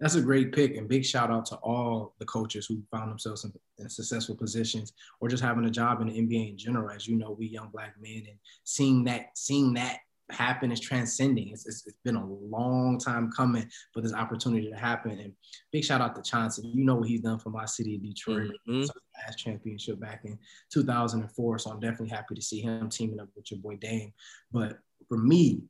That's 0.00 0.14
a 0.14 0.22
great 0.22 0.52
pick, 0.52 0.76
and 0.76 0.88
big 0.88 1.04
shout 1.04 1.30
out 1.30 1.44
to 1.46 1.56
all 1.56 2.14
the 2.20 2.24
coaches 2.24 2.66
who 2.66 2.80
found 2.92 3.10
themselves 3.10 3.44
in, 3.44 3.52
in, 3.78 3.90
successful 3.90 4.36
positions 4.36 4.92
or 5.20 5.28
just 5.28 5.42
having 5.42 5.64
a 5.64 5.70
job 5.70 6.00
in 6.00 6.06
the 6.06 6.12
NBA 6.14 6.50
in 6.50 6.56
general. 6.56 6.88
As 6.88 7.08
you 7.08 7.16
know, 7.16 7.32
we 7.32 7.48
young 7.48 7.70
black 7.72 7.96
men, 8.00 8.22
and 8.28 8.38
seeing 8.62 9.02
that 9.04 9.30
seeing 9.34 9.74
that 9.74 9.98
happen 10.30 10.70
is 10.70 10.80
transcending. 10.80 11.48
It's, 11.50 11.66
it's, 11.66 11.86
it's 11.86 11.98
been 12.04 12.16
a 12.16 12.26
long 12.26 12.98
time 12.98 13.30
coming 13.30 13.68
for 13.92 14.00
this 14.00 14.12
opportunity 14.12 14.70
to 14.70 14.76
happen. 14.76 15.12
And 15.12 15.32
big 15.72 15.84
shout 15.84 16.00
out 16.00 16.14
to 16.16 16.22
Chauncey. 16.22 16.66
You 16.66 16.84
know 16.84 16.96
what 16.96 17.08
he's 17.08 17.20
done 17.20 17.38
for 17.38 17.50
my 17.50 17.64
city 17.64 17.96
of 17.96 18.02
Detroit. 18.02 18.52
Mm-hmm. 18.68 18.82
Last 19.26 19.36
championship 19.36 20.00
back 20.00 20.22
in 20.24 20.38
2004. 20.72 21.58
So 21.58 21.70
I'm 21.70 21.80
definitely 21.80 22.10
happy 22.10 22.34
to 22.34 22.42
see 22.42 22.60
him 22.60 22.88
teaming 22.88 23.20
up 23.20 23.28
with 23.34 23.50
your 23.50 23.60
boy 23.60 23.76
Dame. 23.76 24.12
But 24.52 24.78
for 25.08 25.18
me, 25.18 25.62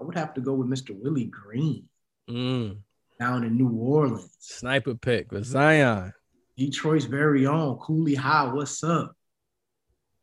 I 0.00 0.04
would 0.04 0.16
have 0.16 0.34
to 0.34 0.40
go 0.40 0.54
with 0.54 0.68
Mr. 0.68 0.98
Willie 0.98 1.24
Green. 1.24 1.84
Mm 2.30 2.78
down 3.18 3.44
in 3.44 3.56
New 3.56 3.70
Orleans. 3.70 4.36
Sniper 4.38 4.94
pick 4.94 5.32
with 5.32 5.44
Zion. 5.44 6.12
Detroit's 6.56 7.04
very 7.04 7.46
own 7.46 7.76
Cooley 7.76 8.14
High. 8.14 8.52
What's 8.52 8.82
up? 8.82 9.14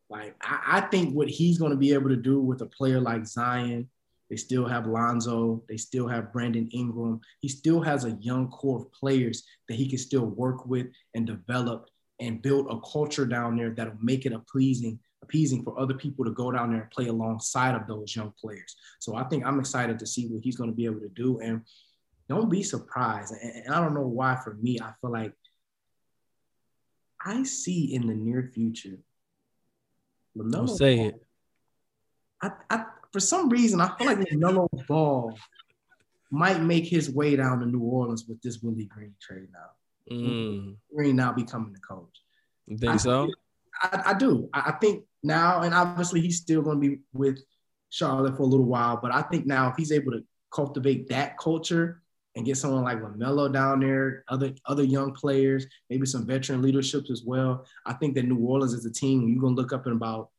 Like 0.10 0.36
I, 0.42 0.78
I 0.78 0.82
think 0.82 1.16
what 1.16 1.30
he's 1.30 1.58
going 1.58 1.72
to 1.72 1.78
be 1.78 1.94
able 1.94 2.10
to 2.10 2.16
do 2.16 2.40
with 2.40 2.62
a 2.62 2.68
player 2.68 3.00
like 3.00 3.26
Zion, 3.26 3.90
they 4.30 4.36
still 4.36 4.66
have 4.66 4.88
Lonzo, 4.88 5.64
they 5.68 5.78
still 5.78 6.08
have 6.08 6.34
Brandon 6.34 6.70
Ingram. 6.72 7.22
He 7.42 7.48
still 7.48 7.82
has 7.82 8.06
a 8.06 8.18
young 8.22 8.50
core 8.50 8.82
of 8.82 8.92
players 8.92 9.44
that 9.68 9.76
he 9.76 9.88
can 9.88 10.00
still 10.00 10.26
work 10.26 10.66
with 10.66 10.88
and 11.14 11.28
develop 11.28 11.90
and 12.20 12.42
build 12.42 12.68
a 12.70 12.80
culture 12.92 13.26
down 13.26 13.58
there 13.58 13.72
that'll 13.72 13.94
make 14.02 14.26
it 14.26 14.34
a 14.34 14.40
pleasing 14.40 15.00
appeasing 15.26 15.64
for 15.64 15.78
other 15.80 15.96
people 15.96 16.24
to 16.24 16.32
go 16.32 16.52
down 16.52 16.72
there 16.72 16.82
and 16.82 16.92
play 16.92 17.08
alongside 17.08 17.76
of 17.76 17.88
those 17.88 18.16
young 18.16 18.32
players. 18.40 18.76
So 19.00 19.16
I 19.16 19.24
think 19.24 19.46
I'm 19.46 19.60
excited 19.60 19.98
to 20.00 20.06
see 20.06 20.28
what 20.28 20.44
he's 20.44 20.56
going 20.56 20.70
to 20.70 20.76
be 20.76 20.86
able 20.86 21.02
to 21.02 21.10
do. 21.10 21.40
And 21.40 21.62
don't 22.30 22.50
be 22.50 22.64
surprised. 22.64 23.34
And, 23.42 23.74
I 23.74 23.82
don't 23.82 23.96
know 23.96 24.08
why 24.08 24.36
for 24.44 24.54
me, 24.56 24.80
I 24.80 24.92
feel 25.02 25.12
like 25.12 25.34
I 27.24 27.44
see 27.44 27.94
in 27.94 28.08
the 28.08 28.14
near 28.14 28.52
future. 28.54 29.00
LaMelo 30.38 30.52
don't 30.52 30.68
say 30.68 30.98
Ball, 30.98 31.08
it. 31.08 31.24
I, 32.42 32.52
I, 32.70 32.84
for 33.12 33.20
some 33.20 33.50
reason, 33.50 33.82
I 33.82 33.96
feel 33.98 34.08
like 34.08 34.20
LaMelo 34.20 34.68
Ball 34.88 35.38
might 36.32 36.62
make 36.62 36.86
his 36.86 37.10
way 37.10 37.36
down 37.36 37.60
to 37.60 37.66
New 37.66 37.80
Orleans 37.80 38.26
with 38.28 38.42
this 38.42 38.62
Willie 38.62 38.86
Green 38.86 39.16
trade 39.22 39.48
now. 39.54 40.16
Mm. 40.16 40.76
Green 40.94 41.16
now 41.16 41.32
becoming 41.32 41.74
the 41.74 41.80
coach. 41.80 42.22
You 42.68 42.78
think 42.78 42.94
I, 42.94 42.98
so? 42.98 43.32
I, 43.82 44.04
I 44.08 44.14
do. 44.14 44.50
I, 44.54 44.72
think 44.74 45.06
now, 45.24 45.62
and 45.62 45.74
obviously 45.74 46.22
he's 46.22 46.38
still 46.38 46.62
going 46.62 46.82
to 46.82 46.90
be 46.90 47.02
with 47.14 47.40
Charlotte 47.90 48.36
for 48.36 48.44
a 48.44 48.48
little 48.48 48.66
while, 48.66 49.00
but 49.02 49.14
I 49.14 49.22
think 49.24 49.46
now 49.46 49.70
if 49.70 49.78
he's 49.78 49.92
able 49.92 50.12
to 50.12 50.24
cultivate 50.52 51.10
that 51.10 51.38
culture 51.38 52.02
and 52.36 52.46
get 52.46 52.58
someone 52.58 52.84
like 52.84 53.02
LaMelo 53.02 53.52
down 53.52 53.80
there, 53.80 54.24
other 54.28 54.54
other 54.66 54.84
young 54.84 55.14
players, 55.14 55.66
maybe 55.90 56.06
some 56.06 56.26
veteran 56.26 56.62
leaderships 56.62 57.10
as 57.10 57.24
well. 57.24 57.66
I 57.86 57.94
think 57.94 58.16
that 58.16 58.26
New 58.26 58.38
Orleans 58.38 58.74
is 58.74 58.86
a 58.86 58.92
team 58.92 59.28
you're 59.28 59.42
gonna 59.42 59.56
look 59.56 59.74
up 59.74 59.88
in 59.88 59.94
about 59.94 60.30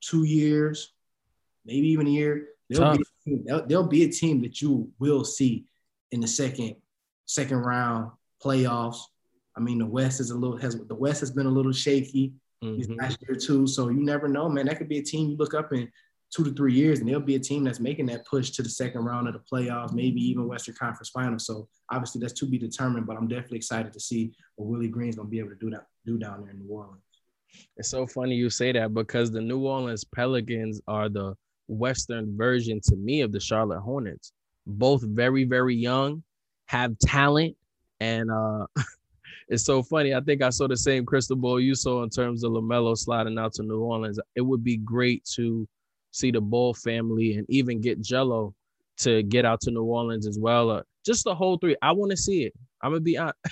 two 0.00 0.24
years, 0.24 0.92
maybe 1.64 1.88
even 1.88 2.06
a 2.06 2.10
year. 2.10 2.48
There'll 2.68 2.96
be, 2.96 3.04
there'll, 3.44 3.66
there'll 3.66 3.86
be 3.88 4.04
a 4.04 4.08
team 4.08 4.42
that 4.42 4.60
you 4.60 4.92
will 4.98 5.24
see 5.24 5.66
in 6.12 6.20
the 6.20 6.28
second 6.28 6.76
second 7.26 7.58
round 7.58 8.10
playoffs. 8.42 8.98
I 9.56 9.60
mean, 9.60 9.78
the 9.78 9.86
West 9.86 10.20
is 10.20 10.30
a 10.30 10.36
little 10.36 10.56
has 10.58 10.76
the 10.76 10.94
West 10.94 11.20
has 11.20 11.30
been 11.30 11.46
a 11.46 11.50
little 11.50 11.72
shaky 11.72 12.34
mm-hmm. 12.62 12.94
last 12.94 13.18
year 13.26 13.36
too. 13.36 13.66
So 13.66 13.88
you 13.88 14.04
never 14.04 14.28
know, 14.28 14.48
man. 14.48 14.66
That 14.66 14.78
could 14.78 14.88
be 14.88 14.98
a 14.98 15.02
team 15.02 15.30
you 15.30 15.36
look 15.36 15.54
up 15.54 15.72
and 15.72 15.88
two 16.34 16.44
to 16.44 16.52
three 16.52 16.72
years, 16.72 17.00
and 17.00 17.08
they'll 17.08 17.20
be 17.20 17.34
a 17.34 17.40
team 17.40 17.64
that's 17.64 17.80
making 17.80 18.06
that 18.06 18.26
push 18.26 18.50
to 18.50 18.62
the 18.62 18.68
second 18.68 19.04
round 19.04 19.26
of 19.26 19.34
the 19.34 19.40
playoffs, 19.40 19.92
maybe 19.92 20.20
even 20.20 20.46
Western 20.46 20.74
Conference 20.74 21.08
Finals. 21.10 21.46
So 21.46 21.68
obviously 21.90 22.20
that's 22.20 22.32
to 22.34 22.46
be 22.46 22.58
determined, 22.58 23.06
but 23.06 23.16
I'm 23.16 23.28
definitely 23.28 23.58
excited 23.58 23.92
to 23.92 24.00
see 24.00 24.32
what 24.56 24.68
Willie 24.68 24.88
Green's 24.88 25.16
gonna 25.16 25.28
be 25.28 25.40
able 25.40 25.50
to 25.50 25.56
do 25.56 25.70
that 25.70 25.86
do 26.06 26.18
down 26.18 26.42
there 26.42 26.50
in 26.50 26.60
New 26.60 26.72
Orleans. 26.72 27.02
It's 27.76 27.90
so 27.90 28.06
funny 28.06 28.34
you 28.34 28.48
say 28.48 28.72
that 28.72 28.94
because 28.94 29.30
the 29.30 29.40
New 29.40 29.66
Orleans 29.66 30.04
Pelicans 30.04 30.80
are 30.86 31.08
the 31.08 31.34
Western 31.68 32.36
version 32.36 32.80
to 32.84 32.96
me 32.96 33.22
of 33.22 33.32
the 33.32 33.40
Charlotte 33.40 33.80
Hornets. 33.80 34.32
Both 34.66 35.02
very, 35.02 35.44
very 35.44 35.74
young, 35.74 36.22
have 36.66 36.98
talent, 36.98 37.56
and 37.98 38.30
uh 38.30 38.66
it's 39.48 39.64
so 39.64 39.82
funny. 39.82 40.14
I 40.14 40.20
think 40.20 40.42
I 40.42 40.50
saw 40.50 40.68
the 40.68 40.76
same 40.76 41.04
crystal 41.04 41.36
ball 41.36 41.58
you 41.60 41.74
saw 41.74 42.04
in 42.04 42.10
terms 42.10 42.44
of 42.44 42.52
LaMelo 42.52 42.96
sliding 42.96 43.38
out 43.38 43.52
to 43.54 43.64
New 43.64 43.80
Orleans. 43.80 44.20
It 44.36 44.42
would 44.42 44.62
be 44.62 44.76
great 44.76 45.24
to 45.34 45.68
see 46.12 46.30
the 46.30 46.40
Ball 46.40 46.74
family, 46.74 47.34
and 47.34 47.46
even 47.48 47.80
get 47.80 48.00
Gelo 48.00 48.54
to 48.98 49.22
get 49.22 49.44
out 49.44 49.60
to 49.62 49.70
New 49.70 49.84
Orleans 49.84 50.26
as 50.26 50.38
well. 50.38 50.70
Uh, 50.70 50.82
just 51.04 51.24
the 51.24 51.34
whole 51.34 51.58
three. 51.58 51.76
I 51.82 51.92
want 51.92 52.10
to 52.10 52.16
see 52.16 52.44
it. 52.44 52.54
I'm 52.82 52.92
gonna 52.92 53.00
be 53.00 53.18
honest. 53.18 53.36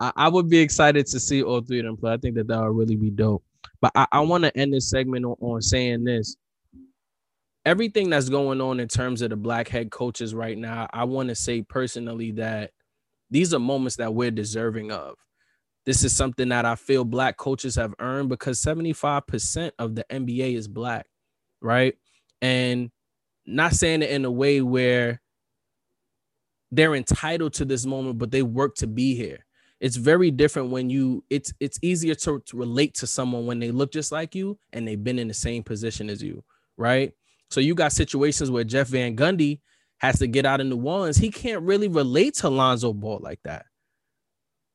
I, 0.00 0.12
I, 0.16 0.28
would 0.28 0.48
be 0.48 0.58
excited 0.58 1.06
to 1.06 1.20
see 1.20 1.42
all 1.42 1.60
three 1.60 1.80
of 1.80 1.86
them 1.86 1.96
play. 1.96 2.12
I 2.12 2.16
think 2.16 2.34
that 2.34 2.48
that 2.48 2.60
would 2.60 2.76
really 2.76 2.96
be 2.96 3.10
dope. 3.10 3.44
But 3.80 3.92
I, 3.94 4.06
I 4.12 4.20
want 4.20 4.44
to 4.44 4.56
end 4.56 4.74
this 4.74 4.90
segment 4.90 5.24
on, 5.24 5.36
on 5.40 5.62
saying 5.62 6.04
this. 6.04 6.36
Everything 7.64 8.10
that's 8.10 8.28
going 8.28 8.60
on 8.60 8.80
in 8.80 8.88
terms 8.88 9.22
of 9.22 9.30
the 9.30 9.36
black 9.36 9.68
head 9.68 9.92
coaches 9.92 10.34
right 10.34 10.58
now, 10.58 10.88
I 10.92 11.04
want 11.04 11.28
to 11.28 11.36
say 11.36 11.62
personally 11.62 12.32
that 12.32 12.72
these 13.30 13.54
are 13.54 13.60
moments 13.60 13.96
that 13.96 14.12
we're 14.12 14.32
deserving 14.32 14.90
of. 14.90 15.14
This 15.84 16.04
is 16.04 16.14
something 16.14 16.48
that 16.50 16.64
I 16.64 16.76
feel 16.76 17.04
black 17.04 17.36
coaches 17.36 17.76
have 17.76 17.94
earned 17.98 18.28
because 18.28 18.62
75% 18.62 19.72
of 19.78 19.94
the 19.94 20.04
NBA 20.10 20.54
is 20.54 20.68
black, 20.68 21.06
right? 21.60 21.94
And 22.40 22.90
not 23.46 23.72
saying 23.72 24.02
it 24.02 24.10
in 24.10 24.24
a 24.24 24.30
way 24.30 24.60
where 24.60 25.20
they're 26.70 26.94
entitled 26.94 27.54
to 27.54 27.64
this 27.64 27.84
moment, 27.84 28.18
but 28.18 28.30
they 28.30 28.42
work 28.42 28.76
to 28.76 28.86
be 28.86 29.14
here. 29.14 29.44
It's 29.80 29.96
very 29.96 30.30
different 30.30 30.70
when 30.70 30.90
you 30.90 31.24
it's 31.28 31.52
it's 31.58 31.78
easier 31.82 32.14
to, 32.14 32.40
to 32.46 32.56
relate 32.56 32.94
to 32.94 33.06
someone 33.06 33.46
when 33.46 33.58
they 33.58 33.72
look 33.72 33.92
just 33.92 34.12
like 34.12 34.34
you 34.34 34.58
and 34.72 34.86
they've 34.86 35.02
been 35.02 35.18
in 35.18 35.26
the 35.26 35.34
same 35.34 35.64
position 35.64 36.08
as 36.08 36.22
you, 36.22 36.44
right? 36.76 37.12
So 37.50 37.60
you 37.60 37.74
got 37.74 37.92
situations 37.92 38.50
where 38.50 38.62
Jeff 38.64 38.88
Van 38.88 39.16
Gundy 39.16 39.60
has 39.98 40.20
to 40.20 40.28
get 40.28 40.46
out 40.46 40.60
of 40.60 40.68
New 40.68 40.80
Orleans. 40.80 41.16
He 41.16 41.30
can't 41.30 41.62
really 41.62 41.88
relate 41.88 42.34
to 42.36 42.48
Lonzo 42.48 42.92
Ball 42.92 43.18
like 43.22 43.40
that. 43.42 43.66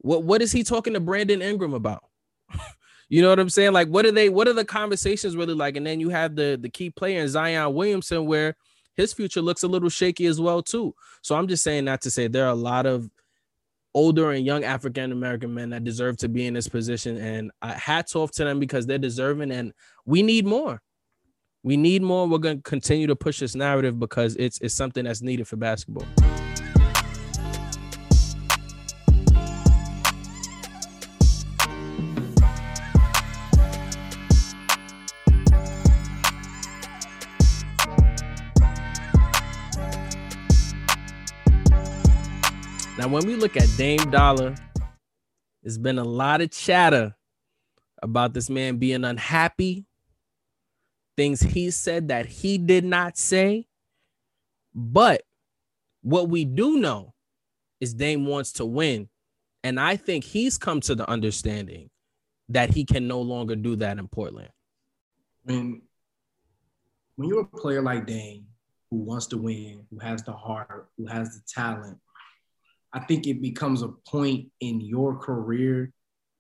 What 0.08 0.24
what 0.24 0.42
is 0.42 0.54
he 0.54 0.64
talking 0.64 0.94
to 0.94 1.02
Brandon 1.02 1.42
Ingram 1.42 1.74
about? 1.74 2.06
you 3.10 3.22
know 3.22 3.30
what 3.30 3.40
I'm 3.40 3.50
saying? 3.50 3.74
Like, 3.74 3.90
what 3.90 4.06
are 4.06 4.12
they? 4.12 4.30
What 4.30 4.48
are 4.48 4.54
the 4.54 4.64
conversations 4.64 5.36
really 5.36 5.54
like? 5.54 5.76
And 5.76 5.86
then 5.86 6.00
you 6.00 6.08
have 6.10 6.36
the 6.36 6.58
the 6.60 6.70
key 6.70 6.90
player 6.90 7.22
in 7.22 7.28
Zion 7.28 7.74
Williamson, 7.74 8.26
where 8.26 8.56
his 8.96 9.14
future 9.14 9.42
looks 9.42 9.64
a 9.64 9.68
little 9.68 9.90
shaky 9.90 10.26
as 10.26 10.40
well 10.40 10.64
too. 10.64 10.96
So 11.22 11.36
I'm 11.36 11.48
just 11.50 11.62
saying 11.62 11.86
that 11.86 12.02
to 12.04 12.10
say 12.10 12.28
there 12.28 12.46
are 12.46 12.52
a 12.52 12.56
lot 12.56 12.86
of 12.86 13.10
older 13.94 14.32
and 14.32 14.46
young 14.46 14.64
African 14.64 15.12
American 15.12 15.54
men 15.54 15.72
that 15.72 15.84
deserve 15.84 16.16
to 16.18 16.30
be 16.30 16.48
in 16.48 16.54
this 16.54 16.70
position, 16.70 17.18
and 17.18 17.52
hats 17.62 18.16
off 18.16 18.32
to 18.32 18.46
them 18.46 18.62
because 18.62 18.86
they're 18.86 18.98
deserving, 18.98 19.52
and 19.52 19.74
we 20.06 20.24
need 20.24 20.46
more. 20.46 20.82
We 21.64 21.76
need 21.76 22.02
more. 22.02 22.30
We're 22.30 22.38
going 22.38 22.58
to 22.58 22.64
continue 22.64 23.08
to 23.08 23.16
push 23.18 23.42
this 23.42 23.56
narrative 23.56 24.00
because 24.00 24.38
it's 24.38 24.58
it's 24.62 24.74
something 24.74 25.04
that's 25.04 25.22
needed 25.22 25.50
for 25.50 25.58
basketball. 25.58 26.08
Now, 43.08 43.14
when 43.14 43.26
we 43.26 43.38
look 43.38 43.56
at 43.56 43.70
Dame 43.78 44.12
Dollar, 44.12 44.54
there's 45.64 45.78
been 45.78 45.98
a 45.98 46.04
lot 46.04 46.42
of 46.42 46.52
chatter 46.52 47.16
about 48.04 48.34
this 48.34 48.50
man 48.50 48.80
being 48.80 49.06
unhappy, 49.06 49.86
things 51.16 51.40
he 51.40 51.72
said 51.72 52.10
that 52.10 52.26
he 52.26 52.58
did 52.58 52.84
not 52.84 53.18
say. 53.18 53.70
But 54.76 55.22
what 56.02 56.28
we 56.28 56.44
do 56.44 56.80
know 56.80 57.14
is 57.80 57.94
Dame 57.94 58.26
wants 58.26 58.52
to 58.54 58.66
win. 58.66 59.08
And 59.64 59.80
I 59.80 59.96
think 59.96 60.26
he's 60.26 60.58
come 60.58 60.82
to 60.82 60.94
the 60.94 61.10
understanding 61.10 61.90
that 62.50 62.72
he 62.72 62.84
can 62.84 63.08
no 63.08 63.22
longer 63.22 63.56
do 63.56 63.78
that 63.78 64.00
in 64.00 64.10
Portland. 64.10 64.50
When 65.46 65.82
when 67.16 67.30
you're 67.30 67.44
a 67.44 67.46
player 67.46 67.82
like 67.82 68.06
Dame 68.06 68.48
who 68.92 68.98
wants 68.98 69.28
to 69.28 69.38
win, 69.38 69.86
who 69.90 69.98
has 70.00 70.24
the 70.24 70.34
heart, 70.34 70.90
who 70.98 71.06
has 71.06 71.38
the 71.38 71.42
talent, 71.48 72.00
I 72.98 73.02
think 73.02 73.28
it 73.28 73.44
becomes 73.44 73.84
a 73.84 73.90
point 73.90 74.48
in 74.60 74.82
your 74.82 75.20
career 75.20 75.94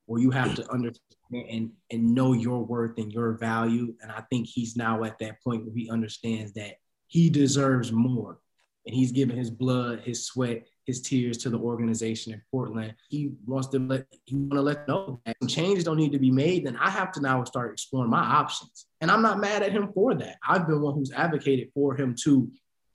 where 0.08 0.20
you 0.20 0.32
have 0.32 0.56
to 0.56 0.67
understand 0.74 1.02
and, 1.32 1.70
and 1.91 2.15
know 2.15 2.34
your 2.34 2.65
worth 2.65 2.98
and 2.98 3.13
your 3.13 3.34
value. 3.34 3.93
And 4.02 4.12
I 4.12 4.22
think 4.32 4.48
he's 4.48 4.76
now 4.76 5.04
at 5.04 5.20
that 5.20 5.43
point 5.43 5.65
where 5.65 5.76
he 5.76 5.88
understands 5.88 6.54
that 6.54 6.78
he 7.06 7.30
deserves 7.30 7.91
more. 7.91 8.39
And 8.88 8.96
he's 8.96 9.12
given 9.12 9.38
his 9.38 9.52
blood, 9.52 10.00
his 10.00 10.26
sweat, 10.26 10.65
his 10.86 11.02
tears 11.02 11.38
to 11.39 11.52
the 11.52 11.60
organization 11.60 12.34
in 12.34 12.41
Portland. 12.50 12.96
He 13.08 13.34
wants 13.46 13.67
to 13.67 13.80
let 13.80 14.08
he 14.26 14.36
want 14.36 14.54
to 14.54 14.62
let 14.62 14.88
know 14.88 15.20
that 15.26 15.36
some 15.39 15.50
changes 15.50 15.84
don't 15.84 15.98
need 15.98 16.13
to 16.13 16.20
be 16.20 16.32
made. 16.32 16.65
Then 16.65 16.78
I 16.78 16.89
have 16.89 17.12
to 17.12 17.22
now 17.22 17.43
start 17.43 17.72
exploring 17.72 18.10
my 18.10 18.24
options. 18.24 18.88
And 19.02 19.12
I'm 19.12 19.22
not 19.22 19.39
mad 19.39 19.62
at 19.62 19.74
him 19.74 19.91
for 19.93 20.15
that. 20.15 20.38
I've 20.48 20.65
been 20.65 20.82
one 20.82 20.96
who's 20.96 21.12
advocated 21.12 21.70
for 21.76 21.96
him 21.96 22.15
to 22.24 22.50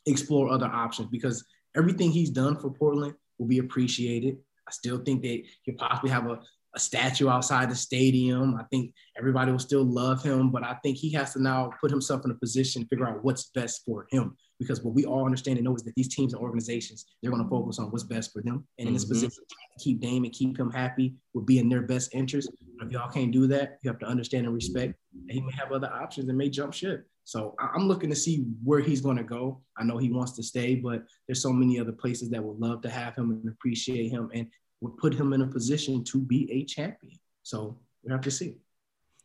explore 0.07 0.48
other 0.48 0.66
options 0.66 1.11
because 1.11 1.44
everything 1.77 2.11
he's 2.11 2.31
done 2.31 2.59
for 2.59 2.70
Portland 2.70 3.14
will 3.38 3.46
be 3.46 3.58
appreciated. 3.58 4.38
I 4.68 4.72
still 4.72 4.98
think 4.98 5.22
that 5.22 5.42
he'll 5.62 5.76
possibly 5.76 6.10
have 6.10 6.26
a, 6.26 6.40
a 6.74 6.80
statue 6.80 7.28
outside 7.28 7.70
the 7.70 7.76
stadium. 7.76 8.56
I 8.56 8.64
think 8.64 8.94
everybody 9.18 9.52
will 9.52 9.58
still 9.58 9.85
love 9.85 10.22
him, 10.22 10.50
but 10.50 10.64
I 10.64 10.74
think 10.82 10.96
he 10.96 11.12
has 11.12 11.32
to 11.35 11.42
now 11.42 11.70
put 11.80 11.90
himself 11.90 12.24
in 12.24 12.30
a 12.30 12.35
position 12.35 12.82
to 12.82 12.88
figure 12.88 13.06
out 13.06 13.22
what's 13.22 13.50
best 13.54 13.82
for 13.85 14.06
him. 14.11 14.37
Because 14.58 14.82
what 14.82 14.94
we 14.94 15.04
all 15.04 15.24
understand 15.24 15.58
and 15.58 15.64
know 15.64 15.74
is 15.74 15.82
that 15.82 15.94
these 15.96 16.14
teams 16.14 16.32
and 16.32 16.42
organizations, 16.42 17.04
they're 17.20 17.32
going 17.32 17.42
to 17.42 17.50
focus 17.50 17.78
on 17.78 17.87
what's 17.87 18.04
best 18.04 18.32
for 18.32 18.42
them. 18.42 18.66
And 18.78 18.87
in 18.87 18.94
this 18.94 19.04
mm-hmm. 19.04 19.14
position, 19.14 19.44
to 19.48 19.85
keep 19.85 20.00
Dame 20.00 20.24
and 20.24 20.32
keep 20.32 20.58
him 20.58 20.70
happy 20.70 21.16
would 21.35 21.46
be 21.46 21.58
in 21.58 21.68
their 21.68 21.82
best 21.82 22.14
interest. 22.14 22.48
But 22.78 22.87
if 22.87 22.92
y'all 22.92 23.11
can't 23.11 23.32
do 23.32 23.46
that, 23.48 23.78
you 23.82 23.90
have 23.90 23.98
to 24.00 24.06
understand 24.06 24.46
and 24.46 24.54
respect 24.54 24.94
that 25.26 25.32
he 25.35 25.40
may 25.40 25.52
have 25.52 25.72
other 25.72 25.92
options 25.92 26.28
and 26.28 26.38
may 26.38 26.48
jump 26.48 26.74
ship. 26.74 27.06
So 27.24 27.54
I'm 27.58 27.87
looking 27.87 28.11
to 28.11 28.16
see 28.16 28.44
where 28.64 28.80
he's 28.80 29.00
going 29.00 29.16
to 29.16 29.22
go. 29.22 29.61
I 29.76 29.85
know 29.85 29.96
he 29.96 30.11
wants 30.11 30.32
to 30.32 30.42
stay, 30.42 30.74
but 30.74 31.02
there's 31.26 31.42
so 31.42 31.52
many 31.52 31.78
other 31.78 31.92
places 31.92 32.30
that 32.30 32.42
would 32.42 32.58
love 32.58 32.82
to 32.82 32.90
have 32.90 33.14
him 33.14 33.30
and 33.30 33.48
appreciate 33.48 34.08
him 34.08 34.28
and 34.35 34.48
would 34.82 34.96
put 34.96 35.14
him 35.14 35.32
in 35.32 35.42
a 35.42 35.46
position 35.46 36.02
to 36.02 36.18
be 36.18 36.50
a 36.50 36.64
champion. 36.64 37.18
So 37.44 37.78
we 38.02 38.10
have 38.10 38.20
to 38.22 38.30
see. 38.30 38.56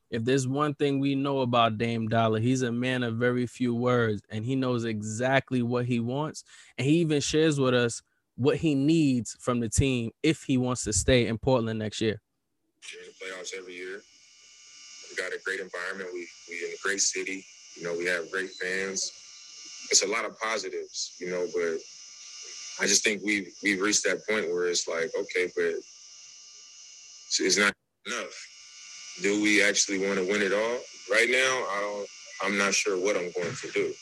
If 0.09 0.23
there's 0.23 0.47
one 0.47 0.75
thing 0.75 0.99
we 0.99 1.15
know 1.15 1.39
about 1.39 1.79
Dame 1.79 2.07
Dollar, 2.07 2.39
he's 2.39 2.61
a 2.61 2.71
man 2.71 3.03
of 3.03 3.15
very 3.15 3.45
few 3.47 3.73
words 3.73 4.21
and 4.29 4.45
he 4.45 4.55
knows 4.55 4.85
exactly 4.85 5.63
what 5.63 5.85
he 5.85 5.99
wants. 5.99 6.43
And 6.77 6.87
he 6.87 6.99
even 6.99 7.19
shares 7.19 7.59
with 7.59 7.73
us 7.73 8.03
what 8.35 8.57
he 8.57 8.75
needs 8.75 9.35
from 9.39 9.59
the 9.59 9.67
team 9.67 10.11
if 10.21 10.43
he 10.43 10.57
wants 10.57 10.83
to 10.83 10.93
stay 10.93 11.25
in 11.25 11.39
Portland 11.39 11.79
next 11.79 11.99
year. 11.99 12.21
We're 12.93 13.01
in 13.01 13.07
the 13.07 13.41
playoffs 13.41 13.51
every 13.57 13.73
year. 13.73 13.99
We 15.09 15.15
got 15.17 15.33
a 15.33 15.39
great 15.43 15.59
environment. 15.59 16.11
We 16.13 16.27
we 16.47 16.67
in 16.67 16.71
a 16.71 16.81
great 16.83 17.01
city. 17.01 17.43
You 17.75 17.83
know, 17.83 17.97
we 17.97 18.05
have 18.05 18.31
great 18.31 18.51
fans. 18.51 19.11
It's 19.89 20.03
a 20.03 20.07
lot 20.07 20.23
of 20.23 20.39
positives, 20.39 21.15
you 21.19 21.31
know, 21.31 21.47
but 21.53 21.79
I 22.79 22.85
just 22.85 23.03
think 23.03 23.23
we 23.23 23.47
we've 23.63 23.81
reached 23.81 24.03
that 24.03 24.25
point 24.27 24.49
where 24.51 24.67
it's 24.67 24.87
like, 24.87 25.11
okay, 25.19 25.51
but 25.55 25.75
it's 27.39 27.57
not 27.57 27.73
enough. 28.05 28.47
Do 29.21 29.41
we 29.41 29.63
actually 29.63 30.05
want 30.05 30.19
to 30.19 30.27
win 30.27 30.41
it 30.41 30.53
all? 30.53 30.77
Right 31.11 31.29
now, 31.29 31.65
I 31.71 31.79
don't. 31.81 32.07
I'm 32.43 32.57
not 32.57 32.73
sure 32.73 32.97
what 32.97 33.15
I'm 33.15 33.31
going 33.31 33.55
to 33.55 33.71
do. 33.73 33.93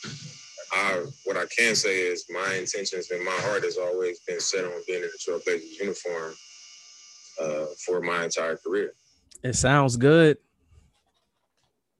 I, 0.72 1.04
what 1.24 1.36
I 1.36 1.46
can 1.56 1.74
say 1.74 2.00
is 2.00 2.26
my 2.28 2.54
intentions 2.54 3.10
and 3.10 3.24
my 3.24 3.30
heart 3.30 3.62
has 3.64 3.78
always 3.78 4.20
been 4.20 4.40
set 4.40 4.64
on 4.64 4.72
being 4.86 5.02
in 5.02 5.08
the 5.08 5.18
Trailblazers 5.18 5.78
uniform 5.80 6.34
uh, 7.40 7.66
for 7.84 8.02
my 8.02 8.24
entire 8.24 8.56
career. 8.56 8.92
It 9.42 9.54
sounds 9.54 9.96
good, 9.96 10.38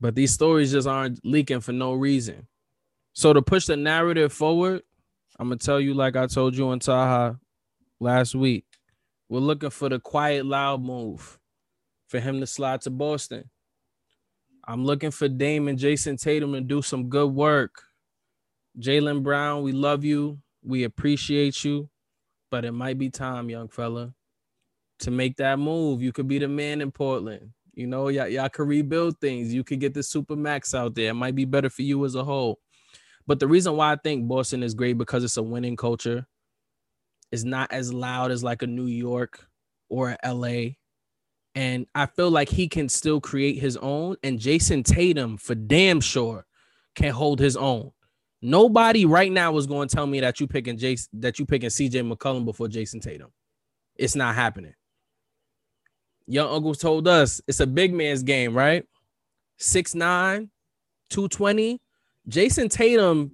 but 0.01 0.15
these 0.15 0.33
stories 0.33 0.73
just 0.73 0.89
aren't 0.89 1.25
leaking 1.25 1.61
for 1.61 1.73
no 1.73 1.95
reason. 1.95 2.47
So 3.13 3.33
to 3.33 3.41
push 3.41 3.67
the 3.67 3.77
narrative 3.77 4.33
forward, 4.33 4.83
I'm 5.39 5.49
gonna 5.49 5.59
tell 5.59 5.81
you 5.81 5.95
like 5.95 6.17
I 6.17 6.27
told 6.27 6.57
you 6.57 6.69
on 6.69 6.79
Taha 6.79 7.39
last 8.01 8.35
week. 8.35 8.65
We're 9.29 9.41
looking 9.41 9.71
for 9.71 9.89
the 9.89 9.99
quiet, 9.99 10.47
loud 10.47 10.83
move 10.83 11.39
for 12.09 12.21
him 12.21 12.41
to 12.41 12.47
slide 12.47 12.81
to 12.83 12.91
Boston. 12.91 13.51
I'm 14.67 14.85
looking 14.85 15.11
for 15.11 15.29
Dame 15.29 15.69
and 15.69 15.79
Jayson 15.79 16.17
Tatum 16.17 16.53
to 16.53 16.61
do 16.61 16.81
some 16.83 17.09
good 17.09 17.33
work. 17.33 17.83
Jaylen 18.79 19.23
Brown, 19.23 19.63
we 19.63 19.73
love 19.73 20.05
you. 20.05 20.39
We 20.63 20.85
appreciate 20.85 21.65
you. 21.65 21.89
But 22.51 22.65
it 22.65 22.73
might 22.73 22.99
be 22.99 23.11
time, 23.11 23.51
young 23.51 23.69
fella, 23.69 24.15
to 25.01 25.11
make 25.11 25.37
that 25.37 25.59
move. 25.59 26.03
You 26.03 26.13
could 26.13 26.29
be 26.29 26.39
the 26.39 26.49
man 26.49 26.81
in 26.81 26.91
Portland. 26.93 27.51
You 27.75 27.87
know, 27.87 28.09
y'all, 28.09 28.29
y'all 28.29 28.49
could 28.49 28.69
rebuild 28.69 29.21
things. 29.21 29.53
You 29.53 29.63
could 29.63 29.81
get 29.81 29.95
the 29.95 30.03
super 30.03 30.37
max 30.37 30.75
out 30.75 30.95
there. 30.95 31.11
It 31.11 31.15
might 31.15 31.35
be 31.35 31.45
better 31.45 31.69
for 31.69 31.83
you 31.83 32.05
as 32.05 32.15
a 32.15 32.25
whole. 32.25 32.59
But 33.27 33.41
the 33.41 33.49
reason 33.49 33.77
why 33.77 33.93
I 33.93 33.97
think 33.97 34.29
Boston 34.29 34.63
is 34.63 34.75
great 34.75 34.99
because 34.99 35.25
it's 35.25 35.37
a 35.37 35.43
winning 35.43 35.77
culture. 35.77 36.27
It's 37.33 37.45
not 37.45 37.73
as 37.73 37.93
loud 37.93 38.31
as 38.31 38.45
like 38.45 38.63
a 38.63 38.67
New 38.67 38.87
York 38.87 39.47
or 39.89 40.17
a 40.23 40.35
LA. 40.35 40.75
And 41.55 41.87
I 41.95 42.07
feel 42.07 42.31
like 42.31 42.49
he 42.49 42.69
can 42.69 42.89
still 42.89 43.21
create 43.21 43.59
his 43.59 43.77
own. 43.79 44.17
And 44.23 44.39
Jayson 44.39 44.85
Tatum, 44.85 45.39
for 45.39 45.55
damn 45.55 46.01
sure, 46.01 46.47
can 46.95 47.13
hold 47.13 47.41
his 47.41 47.57
own. 47.57 47.93
Nobody 48.43 49.07
right 49.07 49.33
now 49.33 49.57
is 49.57 49.67
going 49.67 49.89
to 49.89 49.97
tell 49.97 50.07
me 50.07 50.21
that 50.21 50.39
you 50.39 50.47
picking 50.47 50.77
Jayson 50.77 51.09
that 51.15 51.39
you 51.39 51.47
picking 51.47 51.71
CJ 51.71 52.13
McCollum 52.13 52.45
before 52.45 52.69
Jayson 52.69 53.01
Tatum. 53.01 53.33
It's 53.97 54.15
not 54.15 54.35
happening. 54.35 54.75
Young 56.27 56.51
Uncle 56.51 56.75
told 56.75 57.09
us 57.09 57.41
it's 57.49 57.61
a 57.61 57.67
big 57.67 57.95
man's 57.95 58.23
game, 58.23 58.55
right? 58.55 58.85
6'9, 59.59 60.51
220. 61.11 61.81
Jayson 62.29 62.69
Tatum, 62.69 63.33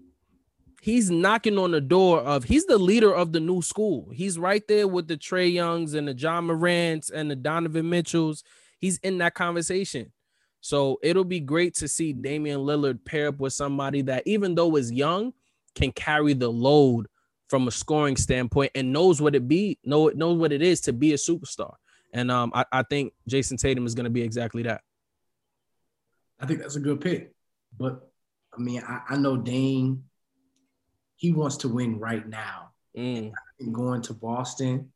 he's 0.83 1.11
knocking 1.11 1.59
on 1.59 1.71
the 1.71 1.81
door 1.81 2.21
of 2.21 2.45
he's 2.45 2.67
the 2.67 2.79
leader 2.79 3.15
of 3.15 3.33
the 3.33 3.41
new 3.41 3.63
school. 3.63 4.11
He's 4.13 4.39
right 4.39 4.63
there 4.69 4.87
with 4.87 5.09
the 5.09 5.17
Trae 5.17 5.53
Youngs 5.53 5.95
and 5.95 6.09
the 6.09 6.15
Ja 6.15 6.41
Morants 6.41 7.11
and 7.11 7.31
the 7.31 7.37
Donovan 7.37 7.89
Mitchells. 7.89 8.45
He's 8.79 8.99
in 8.99 9.19
that 9.19 9.35
conversation. 9.35 10.13
So 10.61 10.99
it'll 11.03 11.25
be 11.25 11.41
great 11.41 11.75
to 11.77 11.89
see 11.89 12.13
Damian 12.13 12.61
Lillard 12.61 13.05
pair 13.05 13.29
up 13.29 13.41
with 13.41 13.53
somebody 13.53 14.03
that, 14.03 14.25
even 14.27 14.55
though 14.55 14.77
is 14.77 14.93
young, 14.93 15.33
can 15.75 15.91
carry 15.91 16.35
the 16.35 16.51
load 16.51 17.07
from 17.49 17.67
a 17.67 17.71
scoring 17.71 18.17
standpoint 18.17 18.73
and 18.75 18.93
knows 18.93 19.21
what 19.21 19.35
it 19.35 19.49
be, 19.49 19.79
know 19.85 20.09
knows 20.09 20.39
what 20.39 20.53
it 20.53 20.63
is 20.63 20.81
to 20.83 20.93
be 20.93 21.13
a 21.13 21.17
superstar. 21.17 21.75
And 22.13 22.31
um, 22.31 22.53
I, 22.55 22.65
I 22.71 22.83
think 22.83 23.13
Jayson 23.29 23.57
Tatum 23.57 23.87
is 23.87 23.95
going 23.95 24.05
to 24.05 24.11
be 24.11 24.23
exactly 24.23 24.63
that. 24.65 24.83
I 26.39 26.47
think 26.47 26.61
that's 26.61 26.77
a 26.77 26.81
good 26.81 27.01
pick, 27.01 27.33
but 27.79 28.12
I 28.55 28.61
mean, 28.61 28.83
I, 28.87 29.01
I 29.11 29.17
know 29.17 29.37
Dame, 29.37 30.05
he 31.17 31.33
wants 31.33 31.57
to 31.59 31.69
win 31.69 31.99
right 31.99 32.27
now. 32.29 32.71
Mm. 32.97 33.33
going 33.73 34.03
to 34.03 34.13
Boston, 34.13 34.93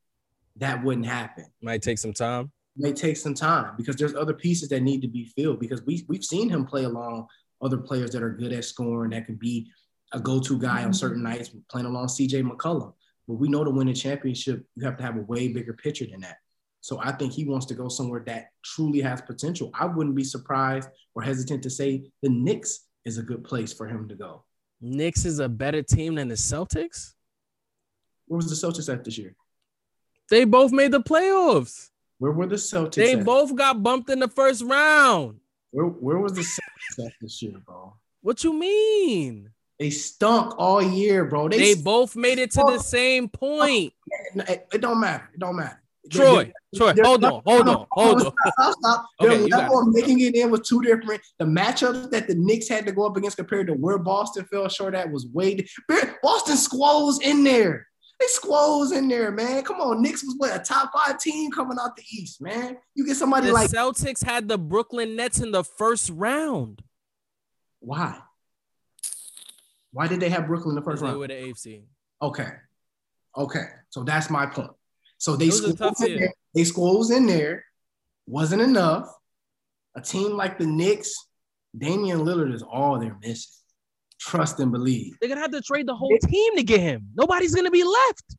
that 0.56 0.82
wouldn't 0.82 1.06
happen. 1.06 1.46
Might 1.62 1.82
take 1.82 1.98
some 1.98 2.12
time. 2.12 2.52
May 2.76 2.92
take 2.92 3.16
some 3.16 3.32
time 3.32 3.72
because 3.78 3.96
there's 3.96 4.14
other 4.14 4.34
pieces 4.34 4.68
that 4.68 4.82
need 4.82 5.00
to 5.00 5.08
be 5.08 5.32
filled 5.34 5.60
because 5.60 5.82
we 5.86 6.04
we've 6.08 6.24
seen 6.24 6.50
him 6.50 6.66
play 6.66 6.84
along 6.84 7.26
other 7.62 7.78
players 7.78 8.10
that 8.10 8.22
are 8.22 8.30
good 8.30 8.52
at 8.52 8.66
scoring 8.66 9.10
that 9.10 9.24
can 9.24 9.36
be 9.36 9.70
a 10.12 10.20
go-to 10.20 10.58
guy 10.58 10.84
on 10.84 10.92
certain 10.92 11.22
nights 11.22 11.50
playing 11.70 11.86
along 11.86 12.08
CJ 12.08 12.46
McCollum. 12.46 12.92
But 13.26 13.34
we 13.34 13.48
know 13.48 13.64
to 13.64 13.70
win 13.70 13.88
a 13.88 13.94
championship, 13.94 14.64
you 14.76 14.84
have 14.84 14.98
to 14.98 15.02
have 15.02 15.16
a 15.16 15.22
way 15.22 15.48
bigger 15.48 15.72
picture 15.72 16.06
than 16.06 16.20
that. 16.20 16.36
So 16.80 17.00
I 17.02 17.12
think 17.12 17.32
he 17.32 17.44
wants 17.44 17.66
to 17.66 17.74
go 17.74 17.88
somewhere 17.88 18.22
that 18.26 18.50
truly 18.62 19.00
has 19.00 19.20
potential. 19.20 19.70
I 19.74 19.86
wouldn't 19.86 20.14
be 20.14 20.22
surprised 20.22 20.88
or 21.14 21.22
hesitant 21.22 21.62
to 21.64 21.70
say 21.70 22.10
the 22.22 22.28
Knicks 22.28 22.85
is 23.06 23.18
a 23.18 23.22
good 23.22 23.44
place 23.44 23.72
for 23.72 23.86
him 23.86 24.08
to 24.08 24.14
go. 24.14 24.42
Knicks 24.80 25.24
is 25.24 25.38
a 25.38 25.48
better 25.48 25.80
team 25.80 26.16
than 26.16 26.28
the 26.28 26.34
Celtics. 26.34 27.14
Where 28.26 28.36
was 28.36 28.50
the 28.50 28.66
Celtics 28.66 28.92
at 28.92 29.04
this 29.04 29.16
year? 29.16 29.34
They 30.28 30.44
both 30.44 30.72
made 30.72 30.90
the 30.90 31.00
playoffs. 31.00 31.90
Where 32.18 32.32
were 32.32 32.46
the 32.46 32.56
Celtics? 32.56 32.96
They 32.96 33.14
at? 33.14 33.24
both 33.24 33.54
got 33.54 33.82
bumped 33.82 34.10
in 34.10 34.18
the 34.18 34.28
first 34.28 34.62
round. 34.64 35.38
Where, 35.70 35.86
where 35.86 36.18
was 36.18 36.32
the 36.32 36.40
Celtics 36.40 37.06
at 37.06 37.12
this 37.20 37.40
year, 37.40 37.54
bro? 37.64 37.94
What 38.22 38.42
you 38.42 38.52
mean? 38.52 39.50
They 39.78 39.90
stunk 39.90 40.54
all 40.58 40.82
year, 40.82 41.26
bro. 41.26 41.48
They, 41.48 41.58
they 41.58 41.74
both 41.80 42.16
made 42.16 42.38
it 42.38 42.50
to 42.52 42.64
the 42.66 42.78
same 42.78 43.28
point. 43.28 43.92
It, 44.34 44.66
it 44.72 44.80
don't 44.80 44.98
matter. 44.98 45.30
It 45.32 45.38
don't 45.38 45.56
matter. 45.56 45.80
Troy, 46.10 46.52
Troy, 46.74 46.94
hold 47.02 47.24
on, 47.24 47.42
hold 47.44 47.68
on, 47.68 47.86
hold 47.90 48.22
on. 48.26 48.32
Stop, 48.52 48.74
stop. 48.78 49.06
Okay, 49.20 49.38
the 49.38 49.48
level 49.48 49.80
of 49.80 49.88
making 49.92 50.20
it 50.20 50.34
in 50.34 50.50
was 50.50 50.68
two 50.68 50.82
different. 50.82 51.20
The 51.38 51.44
matchups 51.44 52.10
that 52.10 52.28
the 52.28 52.34
Knicks 52.34 52.68
had 52.68 52.86
to 52.86 52.92
go 52.92 53.06
up 53.06 53.16
against 53.16 53.36
compared 53.36 53.66
to 53.68 53.74
where 53.74 53.98
Boston 53.98 54.44
fell 54.44 54.68
short 54.68 54.94
at 54.94 55.10
was 55.10 55.26
way. 55.32 55.66
Boston 56.22 56.56
squall 56.56 57.06
was 57.06 57.20
in 57.20 57.44
there. 57.44 57.86
They 58.18 58.26
squoze 58.28 58.92
in 58.92 59.08
there, 59.08 59.30
man. 59.30 59.62
Come 59.62 59.80
on, 59.80 60.00
Knicks 60.00 60.24
was 60.24 60.34
what 60.38 60.58
a 60.58 60.62
top 60.62 60.90
five 60.94 61.18
team 61.18 61.50
coming 61.50 61.76
out 61.80 61.96
the 61.96 62.02
East, 62.10 62.40
man. 62.40 62.78
You 62.94 63.04
get 63.06 63.16
somebody 63.16 63.48
The 63.48 63.52
like 63.52 63.70
Celtics 63.70 64.24
had 64.24 64.48
the 64.48 64.56
Brooklyn 64.56 65.16
Nets 65.16 65.40
in 65.40 65.50
the 65.50 65.64
first 65.64 66.10
round. 66.10 66.82
why? 67.80 68.18
Why 69.92 70.08
did 70.08 70.20
they 70.20 70.28
have 70.28 70.46
Brooklyn 70.46 70.76
in 70.76 70.82
the 70.82 70.82
first 70.82 71.02
round? 71.02 71.14
They 71.14 71.18
were 71.18 71.28
the 71.28 71.34
AFC. 71.34 71.82
Okay, 72.22 72.48
okay. 73.36 73.64
So 73.90 74.02
that's 74.04 74.30
my 74.30 74.46
point. 74.46 74.70
So 75.18 75.36
they 75.36 75.46
It 75.46 75.52
was 75.52 75.64
a 75.64 75.76
tough 75.76 75.96
squoze 75.96 76.10
in 76.10 76.18
there. 76.18 76.32
They 76.54 76.64
squoze 76.64 77.10
in 77.10 77.26
there. 77.26 77.64
Wasn't 78.26 78.62
enough. 78.62 79.08
A 79.94 80.00
team 80.00 80.32
like 80.32 80.58
the 80.58 80.66
Knicks, 80.66 81.14
Damian 81.76 82.20
Lillard 82.20 82.52
is 82.52 82.62
all 82.62 82.98
they're 82.98 83.16
missing. 83.22 83.52
Trust 84.18 84.60
and 84.60 84.72
believe. 84.72 85.16
They're 85.20 85.28
gonna 85.28 85.40
have 85.40 85.52
to 85.52 85.62
trade 85.62 85.86
the 85.86 85.94
whole 85.94 86.16
team 86.18 86.56
to 86.56 86.62
get 86.62 86.80
him. 86.80 87.08
Nobody's 87.14 87.54
gonna 87.54 87.70
be 87.70 87.84
left. 87.84 88.24
As 88.30 88.36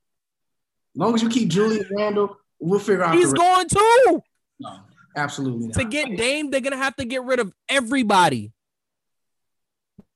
long 0.96 1.16
as 1.16 1.22
you 1.22 1.30
keep 1.30 1.50
Julius 1.50 1.88
Randle, 1.92 2.36
we'll 2.60 2.80
figure 2.80 3.04
out. 3.04 3.16
He's 3.16 3.34
going 3.34 3.68
too. 3.68 4.22
No, 4.60 4.80
absolutely 5.16 5.68
not. 5.68 5.76
To 5.76 5.86
get 5.86 6.18
Dame, 6.18 6.50
they're 6.50 6.62
gonna 6.62 6.78
have 6.78 6.96
to 6.98 7.06
get 7.06 7.24
rid 7.24 7.40
of 7.40 7.54
everybody. 7.70 8.52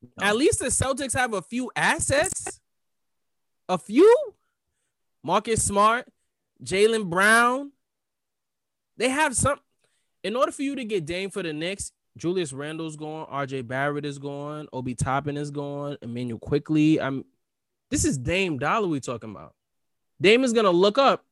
No. 0.02 0.26
At 0.26 0.36
least 0.36 0.60
the 0.60 0.66
Celtics 0.66 1.14
have 1.14 1.34
a 1.34 1.42
few 1.42 1.72
assets. 1.76 2.60
A 3.70 3.78
few. 3.78 4.16
Marcus 5.24 5.64
Smart, 5.64 6.08
Jaylen 6.64 7.10
Brown. 7.10 7.72
They 8.98 9.10
have 9.10 9.36
some. 9.36 9.60
In 10.24 10.36
order 10.36 10.52
for 10.52 10.62
you 10.62 10.76
to 10.76 10.86
get 10.86 11.06
Dame 11.06 11.30
for 11.30 11.42
the 11.42 11.54
Knicks, 11.54 11.92
Julius 12.18 12.54
Randle's 12.54 12.96
gone, 12.96 13.26
RJ 13.28 13.68
Barrett 13.68 14.06
is 14.06 14.20
gone, 14.20 14.68
Obi 14.72 14.94
Toppin 14.94 15.38
is 15.38 15.50
gone, 15.50 15.98
Immanuel 16.02 16.40
Quickley. 16.40 17.02
I'm. 17.02 17.26
This 17.90 18.06
is 18.06 18.18
Dame 18.18 18.58
Dollar 18.58 18.88
we 18.88 19.00
talking 19.00 19.32
about. 19.32 19.54
Dame 20.20 20.44
is 20.44 20.54
gonna 20.54 20.72
look 20.72 20.98
up, 20.98 21.26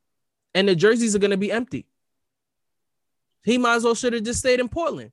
and 0.55 0.67
the 0.67 0.75
jerseys 0.75 1.15
are 1.15 1.19
gonna 1.19 1.37
be 1.37 1.51
empty. 1.51 1.85
He 3.43 3.57
might 3.57 3.75
as 3.75 3.83
well 3.83 3.95
should 3.95 4.13
have 4.13 4.23
just 4.23 4.39
stayed 4.39 4.59
in 4.59 4.67
Portland. 4.67 5.11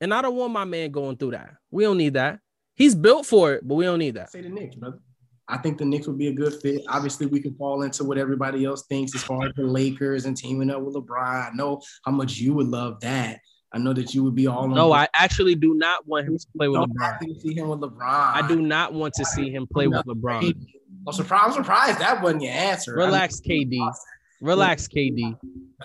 And 0.00 0.12
I 0.12 0.22
don't 0.22 0.36
want 0.36 0.52
my 0.52 0.64
man 0.64 0.90
going 0.90 1.16
through 1.16 1.32
that. 1.32 1.56
We 1.70 1.84
don't 1.84 1.96
need 1.96 2.14
that. 2.14 2.40
He's 2.74 2.94
built 2.94 3.24
for 3.26 3.54
it, 3.54 3.66
but 3.66 3.74
we 3.76 3.84
don't 3.84 3.98
need 3.98 4.14
that. 4.14 4.30
say 4.30 4.42
the 4.42 4.50
Knicks, 4.50 4.74
brother. 4.74 4.98
I 5.48 5.58
think 5.58 5.78
the 5.78 5.84
Knicks 5.84 6.06
would 6.08 6.18
be 6.18 6.28
a 6.28 6.32
good 6.32 6.54
fit. 6.60 6.82
Obviously, 6.88 7.26
we 7.26 7.40
can 7.40 7.54
fall 7.54 7.82
into 7.82 8.04
what 8.04 8.18
everybody 8.18 8.64
else 8.64 8.84
thinks 8.86 9.14
as 9.14 9.22
far 9.22 9.46
as 9.46 9.52
the 9.54 9.62
Lakers 9.62 10.24
and 10.24 10.36
teaming 10.36 10.70
up 10.70 10.82
with 10.82 10.94
LeBron. 10.94 11.52
I 11.52 11.54
know 11.54 11.80
how 12.04 12.12
much 12.12 12.38
you 12.38 12.52
would 12.54 12.66
love 12.66 13.00
that. 13.00 13.38
I 13.72 13.78
know 13.78 13.92
that 13.92 14.14
you 14.14 14.24
would 14.24 14.34
be 14.34 14.46
all 14.46 14.64
on. 14.64 14.70
No, 14.74 14.92
I 14.92 15.06
actually 15.14 15.54
do 15.54 15.74
not 15.74 16.06
want 16.06 16.26
him 16.26 16.36
to 16.38 16.46
play 16.56 16.68
with 16.68 16.80
don't 16.80 16.96
LeBron. 16.96 17.00
happy 17.02 17.26
to 17.26 17.40
see 17.40 17.54
him 17.54 17.68
with 17.68 17.80
LeBron. 17.80 18.34
I 18.34 18.46
do 18.48 18.60
not 18.60 18.92
want 18.92 19.14
to 19.14 19.24
see 19.24 19.50
him 19.50 19.66
play 19.72 19.86
with 19.86 20.04
LeBron. 20.06 20.54
I'm 21.06 21.12
surprised. 21.12 21.44
I'm 21.44 21.52
surprised 21.52 21.98
that 22.00 22.22
wasn't 22.22 22.42
your 22.42 22.52
answer. 22.52 22.94
Relax, 22.94 23.40
KD. 23.40 23.78
Relax, 24.40 24.88
KD. 24.88 25.38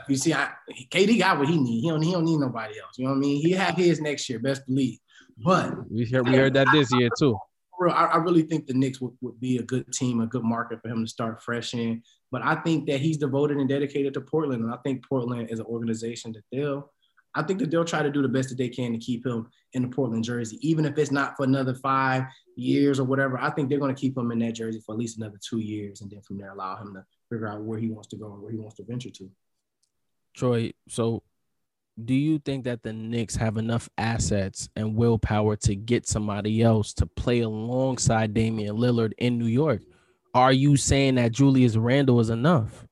You 0.07 0.15
see, 0.15 0.33
I, 0.33 0.49
KD 0.89 1.19
got 1.19 1.37
what 1.37 1.47
he 1.47 1.57
need. 1.57 1.81
He 1.81 1.89
don't. 1.89 2.01
He 2.01 2.11
don't 2.11 2.25
need 2.25 2.37
nobody 2.37 2.79
else. 2.79 2.97
You 2.97 3.05
know 3.05 3.11
what 3.11 3.17
I 3.17 3.19
mean? 3.19 3.41
He 3.41 3.51
have 3.51 3.75
his 3.75 4.01
next 4.01 4.27
year, 4.29 4.39
best 4.39 4.65
believe. 4.65 4.97
But 5.43 5.73
We 5.91 6.05
heard, 6.05 6.27
we 6.27 6.35
heard 6.35 6.53
that 6.53 6.67
this 6.71 6.89
year 6.93 7.09
too. 7.17 7.37
Real, 7.81 7.93
I, 7.93 8.05
I 8.05 8.17
really 8.17 8.43
think 8.43 8.67
the 8.67 8.73
Knicks 8.73 9.01
would, 9.01 9.13
would 9.21 9.39
be 9.39 9.57
a 9.57 9.63
good 9.63 9.91
team, 9.91 10.21
a 10.21 10.27
good 10.27 10.43
market 10.43 10.81
for 10.81 10.89
him 10.89 11.03
to 11.03 11.09
start 11.09 11.41
fresh 11.41 11.73
in. 11.73 12.03
But 12.31 12.43
I 12.43 12.55
think 12.55 12.87
that 12.87 13.01
he's 13.01 13.17
devoted 13.17 13.57
and 13.57 13.67
dedicated 13.67 14.13
to 14.13 14.21
Portland, 14.21 14.63
and 14.63 14.73
I 14.73 14.77
think 14.77 15.07
Portland 15.07 15.49
is 15.49 15.59
an 15.59 15.65
organization 15.65 16.31
that 16.33 16.43
they'll. 16.51 16.91
I 17.33 17.43
think 17.43 17.59
that 17.59 17.71
they'll 17.71 17.85
try 17.85 18.03
to 18.03 18.11
do 18.11 18.21
the 18.21 18.27
best 18.27 18.49
that 18.49 18.57
they 18.57 18.67
can 18.67 18.91
to 18.91 18.97
keep 18.99 19.25
him 19.25 19.47
in 19.71 19.83
the 19.83 19.87
Portland 19.87 20.25
jersey, 20.25 20.57
even 20.67 20.83
if 20.83 20.97
it's 20.97 21.11
not 21.11 21.37
for 21.37 21.45
another 21.45 21.73
five 21.73 22.23
years 22.57 22.99
or 22.99 23.05
whatever. 23.05 23.39
I 23.39 23.49
think 23.51 23.69
they're 23.69 23.79
going 23.79 23.95
to 23.95 23.99
keep 23.99 24.17
him 24.17 24.31
in 24.31 24.39
that 24.39 24.51
jersey 24.51 24.81
for 24.85 24.93
at 24.93 24.99
least 24.99 25.17
another 25.17 25.39
two 25.41 25.59
years, 25.59 26.01
and 26.01 26.11
then 26.11 26.21
from 26.21 26.37
there 26.37 26.51
allow 26.51 26.75
him 26.75 26.93
to 26.93 27.05
figure 27.29 27.47
out 27.47 27.61
where 27.61 27.79
he 27.79 27.87
wants 27.87 28.09
to 28.09 28.17
go 28.17 28.33
and 28.33 28.41
where 28.41 28.51
he 28.51 28.57
wants 28.57 28.75
to 28.75 28.83
venture 28.83 29.09
to. 29.11 29.29
Troy, 30.35 30.73
so 30.89 31.23
do 32.03 32.13
you 32.13 32.39
think 32.39 32.63
that 32.65 32.83
the 32.83 32.93
Knicks 32.93 33.35
have 33.35 33.57
enough 33.57 33.89
assets 33.97 34.69
and 34.75 34.95
willpower 34.95 35.55
to 35.57 35.75
get 35.75 36.07
somebody 36.07 36.61
else 36.61 36.93
to 36.93 37.05
play 37.05 37.41
alongside 37.41 38.33
Damian 38.33 38.75
Lillard 38.77 39.13
in 39.17 39.37
New 39.37 39.47
York? 39.47 39.81
Are 40.33 40.53
you 40.53 40.77
saying 40.77 41.15
that 41.15 41.31
Julius 41.33 41.75
Randle 41.75 42.19
is 42.19 42.29
enough? 42.29 42.85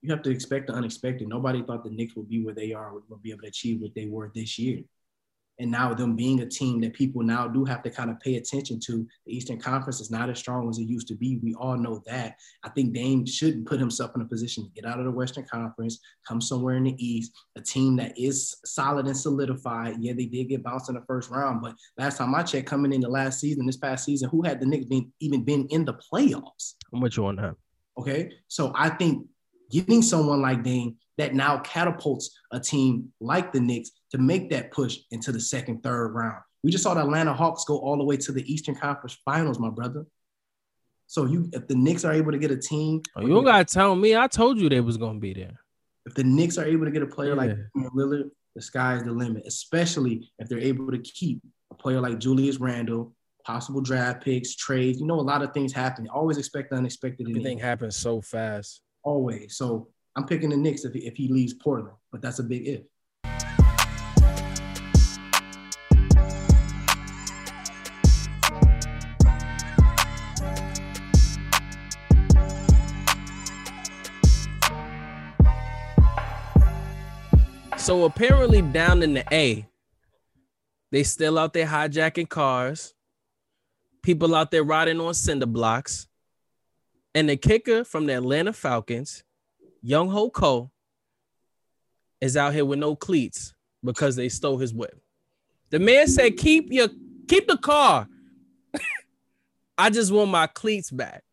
you 0.00 0.10
have 0.10 0.22
to 0.22 0.30
expect 0.30 0.68
the 0.68 0.72
unexpected. 0.74 1.28
Nobody 1.28 1.62
thought 1.62 1.84
the 1.84 1.90
Knicks 1.90 2.14
would 2.14 2.28
be 2.28 2.44
where 2.44 2.54
they 2.54 2.72
are, 2.72 2.92
would 3.08 3.22
be 3.22 3.30
able 3.30 3.42
to 3.42 3.48
achieve 3.48 3.80
what 3.80 3.94
they 3.94 4.06
were 4.06 4.30
this 4.34 4.58
year. 4.58 4.82
And 5.60 5.70
now 5.70 5.92
them 5.92 6.14
being 6.14 6.40
a 6.40 6.46
team 6.46 6.80
that 6.82 6.94
people 6.94 7.22
now 7.22 7.48
do 7.48 7.64
have 7.64 7.82
to 7.82 7.90
kind 7.90 8.10
of 8.10 8.20
pay 8.20 8.36
attention 8.36 8.78
to. 8.80 9.06
The 9.26 9.36
Eastern 9.36 9.58
Conference 9.58 10.00
is 10.00 10.10
not 10.10 10.30
as 10.30 10.38
strong 10.38 10.68
as 10.68 10.78
it 10.78 10.84
used 10.84 11.08
to 11.08 11.14
be. 11.14 11.40
We 11.42 11.54
all 11.54 11.76
know 11.76 12.02
that. 12.06 12.36
I 12.62 12.68
think 12.68 12.94
Dame 12.94 13.26
should 13.26 13.66
put 13.66 13.80
himself 13.80 14.12
in 14.14 14.22
a 14.22 14.24
position 14.24 14.64
to 14.64 14.70
get 14.70 14.88
out 14.88 15.00
of 15.00 15.04
the 15.04 15.10
Western 15.10 15.44
Conference, 15.44 15.98
come 16.26 16.40
somewhere 16.40 16.76
in 16.76 16.84
the 16.84 17.04
East, 17.04 17.32
a 17.56 17.60
team 17.60 17.96
that 17.96 18.16
is 18.16 18.56
solid 18.64 19.06
and 19.06 19.16
solidified. 19.16 19.96
Yeah, 19.98 20.12
they 20.12 20.26
did 20.26 20.48
get 20.48 20.62
bounced 20.62 20.88
in 20.88 20.94
the 20.94 21.04
first 21.06 21.30
round, 21.30 21.60
but 21.60 21.74
last 21.96 22.18
time 22.18 22.34
I 22.34 22.42
checked, 22.44 22.68
coming 22.68 22.92
in 22.92 23.00
the 23.00 23.08
last 23.08 23.40
season, 23.40 23.66
this 23.66 23.76
past 23.76 24.04
season, 24.04 24.28
who 24.28 24.42
had 24.42 24.60
the 24.60 24.66
Knicks 24.66 24.86
been 24.86 25.12
even 25.20 25.44
been 25.44 25.66
in 25.68 25.84
the 25.84 25.94
playoffs? 25.94 26.74
I'm 26.92 27.00
with 27.00 27.16
you 27.16 27.26
on 27.26 27.36
that. 27.36 27.54
Okay. 27.98 28.32
So 28.46 28.72
I 28.76 28.90
think 28.90 29.26
getting 29.70 30.02
someone 30.02 30.40
like 30.40 30.62
Dame 30.62 30.96
that 31.18 31.34
now 31.34 31.58
catapults 31.58 32.38
a 32.52 32.60
team 32.60 33.12
like 33.20 33.52
the 33.52 33.60
Knicks 33.60 33.90
to 34.10 34.18
make 34.18 34.50
that 34.50 34.70
push 34.72 34.98
into 35.10 35.32
the 35.32 35.40
second, 35.40 35.82
third 35.82 36.08
round. 36.14 36.42
We 36.62 36.70
just 36.70 36.82
saw 36.84 36.94
the 36.94 37.02
Atlanta 37.02 37.32
Hawks 37.34 37.64
go 37.64 37.78
all 37.78 37.96
the 37.98 38.04
way 38.04 38.16
to 38.16 38.32
the 38.32 38.50
Eastern 38.52 38.74
Conference 38.74 39.16
Finals, 39.24 39.58
my 39.58 39.70
brother. 39.70 40.06
So 41.06 41.24
you, 41.24 41.48
if 41.52 41.66
the 41.68 41.74
Knicks 41.74 42.04
are 42.04 42.12
able 42.12 42.32
to 42.32 42.38
get 42.38 42.50
a 42.50 42.56
team, 42.56 43.02
Oh, 43.16 43.22
you 43.22 43.28
don't 43.28 43.44
gotta 43.44 43.64
tell 43.64 43.94
me. 43.94 44.16
I 44.16 44.26
told 44.26 44.58
you 44.58 44.68
they 44.68 44.80
was 44.80 44.96
gonna 44.96 45.18
be 45.20 45.32
there. 45.34 45.60
if 46.06 46.14
the 46.14 46.24
Knicks 46.24 46.58
are 46.58 46.64
able 46.64 46.84
to 46.86 46.90
get 46.90 47.02
a 47.02 47.06
player 47.06 47.34
like 47.34 47.50
Yeah. 47.50 47.56
Damian 47.74 47.92
Lillard, 47.94 48.30
the 48.54 48.62
sky's 48.62 49.04
the 49.04 49.12
limit. 49.12 49.44
Especially 49.46 50.30
if 50.38 50.48
they're 50.48 50.58
able 50.58 50.90
to 50.90 50.98
keep 50.98 51.40
a 51.70 51.74
player 51.74 52.00
like 52.00 52.18
Julius 52.18 52.58
Randle, 52.58 53.14
possible 53.44 53.80
draft 53.80 54.22
picks, 54.24 54.54
trades. 54.54 55.00
You 55.00 55.06
know, 55.06 55.20
a 55.20 55.22
lot 55.22 55.42
of 55.42 55.52
things 55.54 55.72
happen. 55.72 56.08
Always 56.08 56.36
expect 56.38 56.70
the 56.70 56.76
unexpected. 56.76 57.26
in 57.28 57.32
Everything 57.36 57.58
happens 57.58 57.96
so 57.96 58.20
fast. 58.20 58.82
always. 59.02 59.56
So 59.56 59.88
I'm 60.16 60.26
picking 60.26 60.50
the 60.50 60.56
Knicks 60.56 60.84
if 60.84 60.92
he, 60.94 61.00
if 61.06 61.16
he 61.16 61.28
leaves 61.28 61.54
Portland, 61.54 61.96
but 62.10 62.20
that's 62.20 62.38
a 62.40 62.42
big 62.42 62.66
if. 62.66 63.67
So 77.88 78.04
apparently 78.04 78.60
down 78.60 79.02
in 79.02 79.14
the 79.14 79.24
A, 79.32 79.66
they 80.92 81.02
still 81.02 81.38
out 81.38 81.54
there 81.54 81.64
hijacking 81.64 82.28
cars. 82.28 82.92
People 84.02 84.34
out 84.34 84.50
there 84.50 84.62
riding 84.62 85.00
on 85.00 85.14
cinder 85.14 85.46
blocks. 85.46 86.06
And 87.14 87.30
the 87.30 87.38
kicker 87.38 87.84
from 87.84 88.04
the 88.04 88.12
Atlanta 88.12 88.52
Falcons, 88.52 89.24
Younghoe 89.82 90.34
Koo, 90.34 90.70
is 92.20 92.36
out 92.36 92.52
here 92.52 92.66
with 92.66 92.78
no 92.78 92.94
cleats 92.94 93.54
because 93.82 94.16
they 94.16 94.28
stole 94.28 94.58
his 94.58 94.74
whip. 94.74 95.00
The 95.70 95.78
man 95.78 96.08
said, 96.08 96.36
keep 96.36 96.70
your 96.70 96.88
keep 97.26 97.48
the 97.48 97.56
car. 97.56 98.06
I 99.78 99.88
just 99.88 100.12
want 100.12 100.30
my 100.30 100.46
cleats 100.46 100.90
back. 100.90 101.24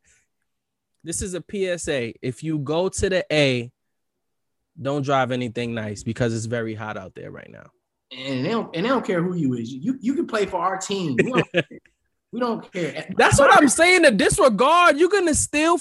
This 1.03 1.21
is 1.21 1.33
a 1.33 1.43
PSA. 1.51 2.13
If 2.25 2.43
you 2.43 2.59
go 2.59 2.87
to 2.87 3.09
the 3.09 3.25
A, 3.29 3.73
don't 4.81 5.03
drive 5.03 5.31
anything 5.31 5.73
nice 5.73 6.03
because 6.03 6.35
it's 6.35 6.45
very 6.45 6.75
hot 6.75 6.97
out 6.97 7.15
there 7.15 7.31
right 7.31 7.49
now. 7.49 7.69
And 8.11 8.45
they 8.45 8.49
don't 8.49 8.75
and 8.75 8.85
they 8.85 8.89
don't 8.89 9.05
care 9.05 9.21
who 9.21 9.35
you 9.35 9.53
is. 9.55 9.71
You 9.71 9.97
you 9.99 10.13
can 10.13 10.27
play 10.27 10.45
for 10.45 10.57
our 10.57 10.77
team. 10.77 11.15
We 11.15 11.31
don't, 11.31 11.47
we 12.31 12.39
don't 12.39 12.71
care. 12.71 13.07
That's 13.17 13.39
what 13.39 13.55
I'm 13.57 13.67
saying. 13.67 14.03
To 14.03 14.11
disregard, 14.11 14.97
you're 14.97 15.09
gonna 15.09 15.33
still. 15.33 15.79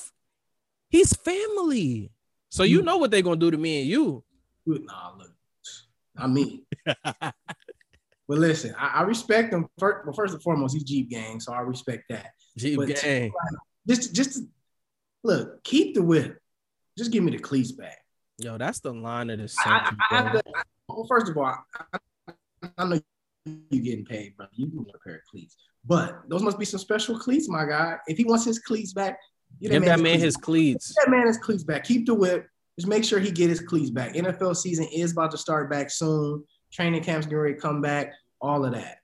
He's 0.89 1.13
family, 1.13 2.11
so 2.51 2.63
you 2.63 2.81
mm. 2.81 2.85
know 2.85 2.99
what 2.99 3.11
they're 3.11 3.23
gonna 3.23 3.37
do 3.37 3.51
to 3.51 3.59
me 3.59 3.81
and 3.81 3.89
you. 3.89 4.25
Nah, 4.67 5.13
look, 5.19 5.33
I 6.17 6.27
mean. 6.27 6.65
but 7.05 7.35
listen, 8.29 8.75
I, 8.79 9.01
I 9.01 9.03
respect 9.03 9.53
him. 9.53 9.69
First, 9.79 10.07
well, 10.07 10.15
first 10.15 10.35
and 10.35 10.43
foremost, 10.43 10.75
he's 10.75 10.85
Jeep 10.85 11.11
gang, 11.11 11.41
so 11.41 11.53
I 11.53 11.61
respect 11.61 12.05
that. 12.09 12.31
Jeep 12.57 12.79
But- 12.79 13.03
gang. 13.03 13.33
Just 13.87 14.15
just 14.15 14.41
look, 15.23 15.63
keep 15.63 15.95
the 15.95 16.03
whip. 16.03 16.39
Just 16.97 17.11
give 17.11 17.23
me 17.23 17.33
the 17.33 17.39
cleats 17.39 17.73
back. 17.73 17.99
Yo, 18.39 18.59
that's 18.59 18.81
the 18.81 18.93
line 18.93 19.31
of 19.31 19.39
the 19.39 19.45
I, 19.65 19.71
I, 19.71 19.79
century. 19.85 19.99
I 20.11 20.15
have 20.17 20.33
bro. 20.33 20.41
to, 20.41 20.49
I, 20.57 20.63
well, 20.89 21.07
first 21.09 21.31
of 21.31 21.37
all, 21.37 21.57
I, 21.93 21.99
I 22.79 22.85
know 22.85 23.01
you're 23.71 23.83
getting 23.83 24.05
paid, 24.05 24.37
brother. 24.37 24.51
You 24.55 24.69
can 24.69 24.85
get 24.85 24.95
a 24.95 24.99
pair 24.99 25.17
of 25.17 25.21
cleats, 25.31 25.57
but 25.85 26.23
those 26.29 26.43
must 26.43 26.59
be 26.59 26.65
some 26.65 26.81
special 26.81 27.19
cleats, 27.19 27.49
my 27.49 27.65
guy. 27.65 27.97
If 28.07 28.17
he 28.19 28.25
wants 28.25 28.45
his 28.45 28.59
cleats 28.59 28.93
back, 28.93 29.19
Give 29.61 29.71
that 29.71 30.01
man 30.01 30.01
cleats. 30.01 30.23
his 30.23 30.37
cleats. 30.37 30.93
Get 30.93 31.05
that 31.05 31.11
man 31.11 31.27
his 31.27 31.39
cleats 31.39 31.63
back. 31.63 31.85
Keep 31.85 32.07
the 32.07 32.15
whip. 32.15 32.49
Just 32.79 32.89
make 32.89 33.05
sure 33.05 33.21
he 33.21 33.31
get 33.31 33.51
his 33.51 33.61
cleats 33.61 33.91
back. 33.91 34.15
NFL 34.15 34.57
season 34.57 34.87
is 34.87 35.13
about 35.13 35.31
to 35.31 35.39
start 35.39 35.71
back 35.71 35.91
soon. 35.91 36.43
Training 36.73 37.03
camps 37.05 37.27
getting 37.27 37.39
ready 37.39 37.55
to 37.55 37.61
come 37.61 37.81
back. 37.81 38.13
All 38.41 38.65
of 38.65 38.73
that. 38.73 38.99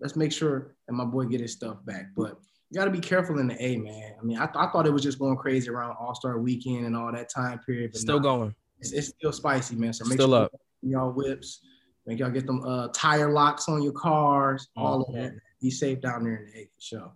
Let's 0.00 0.16
make 0.16 0.32
sure 0.32 0.74
that 0.88 0.94
my 0.94 1.04
boy 1.04 1.26
get 1.26 1.40
his 1.40 1.52
stuff 1.52 1.84
back. 1.84 2.06
But 2.16 2.38
you 2.74 2.80
got 2.80 2.86
to 2.86 2.90
be 2.90 2.98
careful 2.98 3.38
in 3.38 3.46
the 3.46 3.64
A, 3.64 3.76
man. 3.76 4.14
I 4.20 4.24
mean, 4.24 4.36
I, 4.36 4.46
th- 4.46 4.56
I 4.56 4.66
thought 4.72 4.84
it 4.84 4.90
was 4.92 5.04
just 5.04 5.20
going 5.20 5.36
crazy 5.36 5.70
around 5.70 5.94
All 6.00 6.12
Star 6.12 6.40
Weekend 6.40 6.86
and 6.86 6.96
all 6.96 7.12
that 7.12 7.28
time 7.28 7.60
period. 7.60 7.92
But 7.92 8.00
Still 8.00 8.16
nah, 8.16 8.22
going. 8.22 8.54
It's, 8.80 8.90
it's 8.90 9.06
still 9.10 9.30
spicy, 9.30 9.76
man. 9.76 9.92
So 9.92 10.04
make 10.06 10.14
Still 10.18 10.30
sure 10.30 10.42
up. 10.46 10.52
y'all 10.82 11.12
whips. 11.12 11.60
Make 12.04 12.18
y'all 12.18 12.30
get 12.30 12.46
them 12.48 12.64
uh, 12.66 12.88
tire 12.92 13.30
locks 13.32 13.68
on 13.68 13.80
your 13.84 13.92
cars. 13.92 14.66
All 14.76 15.02
of 15.02 15.08
Mhm. 15.08 15.12
that. 15.12 15.20
man. 15.34 15.40
Be 15.62 15.70
safe 15.70 16.00
down 16.00 16.24
there 16.24 16.34
in 16.34 16.46
the 16.46 16.58
A 16.62 16.64
for 16.64 16.80
sure. 16.80 17.12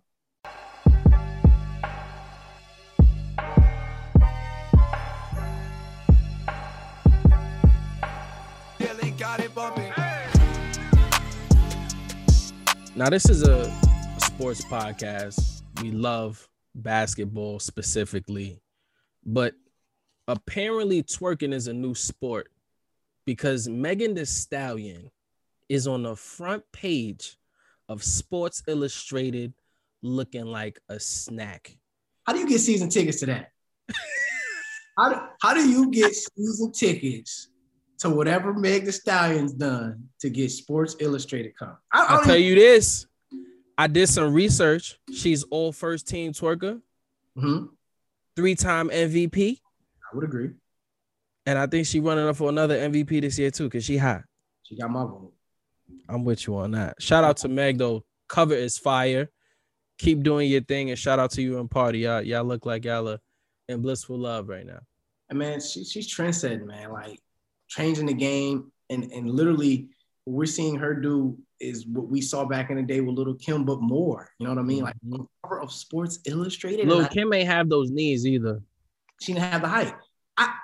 Now, 12.97 13.09
this 13.11 13.29
is 13.29 13.43
a, 13.47 13.63
a 13.63 13.88
sports 14.39 14.64
podcast. 14.66 15.62
We 15.82 15.91
love 15.91 16.49
basketball 16.72 17.59
specifically, 17.59 18.62
but 19.26 19.55
apparently, 20.28 21.03
twerking 21.03 21.53
is 21.53 21.66
a 21.66 21.72
new 21.72 21.93
sport 21.93 22.49
because 23.26 23.68
Megan 23.68 24.14
Thee 24.14 24.24
Stallion 24.24 25.11
is 25.68 25.89
on 25.89 26.05
the 26.05 26.14
front 26.14 26.62
page 26.70 27.36
of 27.89 28.05
Sports 28.05 28.62
Illustrated 28.68 29.55
looking 30.03 30.47
like 30.47 30.78
a 30.89 31.01
snack. 31.01 31.76
How 32.24 32.32
do 32.32 32.39
you 32.39 32.49
get 32.49 32.61
season 32.61 32.91
tickets 32.91 33.18
to 33.18 33.26
that? 33.26 33.51
how, 34.97 35.09
do, 35.12 35.20
how 35.43 35.55
do 35.55 35.68
you 35.68 35.91
get 35.91 36.14
season 36.14 36.70
tickets 36.70 37.49
to 37.99 38.11
whatever 38.11 38.55
Meg 38.55 38.84
Thee 38.84 38.93
Stallion's 38.93 39.53
done 39.53 40.11
to 40.20 40.30
get 40.30 40.53
Sports 40.53 40.95
Illustrated 41.01 41.55
cover? 41.59 41.80
I, 41.93 42.05
I 42.05 42.07
I'll 42.14 42.22
tell 42.22 42.36
you 42.39 42.55
this. 42.55 43.09
I 43.79 43.87
did 43.87 44.09
some 44.09 44.35
research. 44.35 44.99
She's 45.14 45.45
all 45.45 45.70
first 45.72 46.09
team 46.09 46.33
twerker, 46.33 46.83
Mhm. 47.37 47.68
three 48.35 48.55
time 48.57 48.91
MVP, 48.91 49.61
I 50.12 50.16
would 50.16 50.24
agree. 50.24 50.51
and 51.47 51.59
I 51.59 51.66
think 51.66 51.87
she 51.87 52.01
running 52.01 52.26
up 52.26 52.37
for 52.37 52.49
another 52.49 52.76
MVP 52.76 53.20
this 53.20 53.39
year 53.39 53.51
too 53.51 53.64
because 53.64 53.85
she 53.85 53.97
hot. 53.97 54.24
She 54.64 54.76
got 54.76 54.91
my 54.91 55.05
vote. 55.05 55.33
I'm 56.09 56.24
with 56.24 56.47
you 56.47 56.57
on 56.57 56.72
that. 56.72 57.01
Shout 57.01 57.24
out 57.24 57.37
to 57.39 57.49
Meg 57.49 57.79
though. 57.79 58.05
Cover 58.29 58.55
is 58.55 58.76
fire. 58.76 59.31
Keep 59.99 60.22
doing 60.22 60.51
your 60.51 60.61
thing, 60.61 60.91
and 60.91 60.99
shout 60.99 61.18
out 61.18 61.31
to 61.33 61.43
you 61.43 61.59
and 61.59 61.70
Pardi. 61.70 62.01
Y'all, 62.03 62.22
y'all 62.22 62.45
look 62.45 62.66
like 62.66 62.85
y'all 62.85 63.09
are 63.09 63.20
in 63.68 63.81
blissful 63.81 64.18
love 64.18 64.49
right 64.49 64.66
now. 64.66 64.81
And 65.31 65.39
man, 65.39 65.61
she, 65.61 65.85
she's 65.85 66.12
trendsetting, 66.14 66.66
man. 66.66 66.93
Like 66.93 67.20
changing 67.68 68.07
the 68.07 68.14
game, 68.14 68.70
and 68.91 69.05
and 69.12 69.31
literally 69.31 69.89
we're 70.26 70.47
seeing 70.47 70.76
her 70.76 70.95
do 70.95 71.39
is 71.61 71.87
what 71.87 72.09
we 72.09 72.21
saw 72.21 72.45
back 72.45 72.71
in 72.71 72.77
the 72.77 72.83
day 72.83 73.01
with 73.01 73.17
Lil' 73.17 73.35
Kim, 73.35 73.65
but 73.65 73.81
more. 73.81 74.29
You 74.39 74.47
know 74.47 74.53
what 74.55 74.61
I 74.61 74.63
mean? 74.63 74.83
Like 74.85 74.95
Mhm. 75.07 75.27
cover 75.43 75.61
of 75.61 75.73
Sports 75.73 76.21
Illustrated. 76.25 76.91
I- 76.91 77.09
Kim 77.09 77.33
ain't 77.33 77.49
have 77.49 77.69
those 77.69 77.91
knees 77.91 78.27
either. 78.27 78.63
she 79.21 79.33
didn't 79.33 79.47
have 79.47 79.63
the 79.63 79.69
height. 79.69 79.95
I 80.37 80.55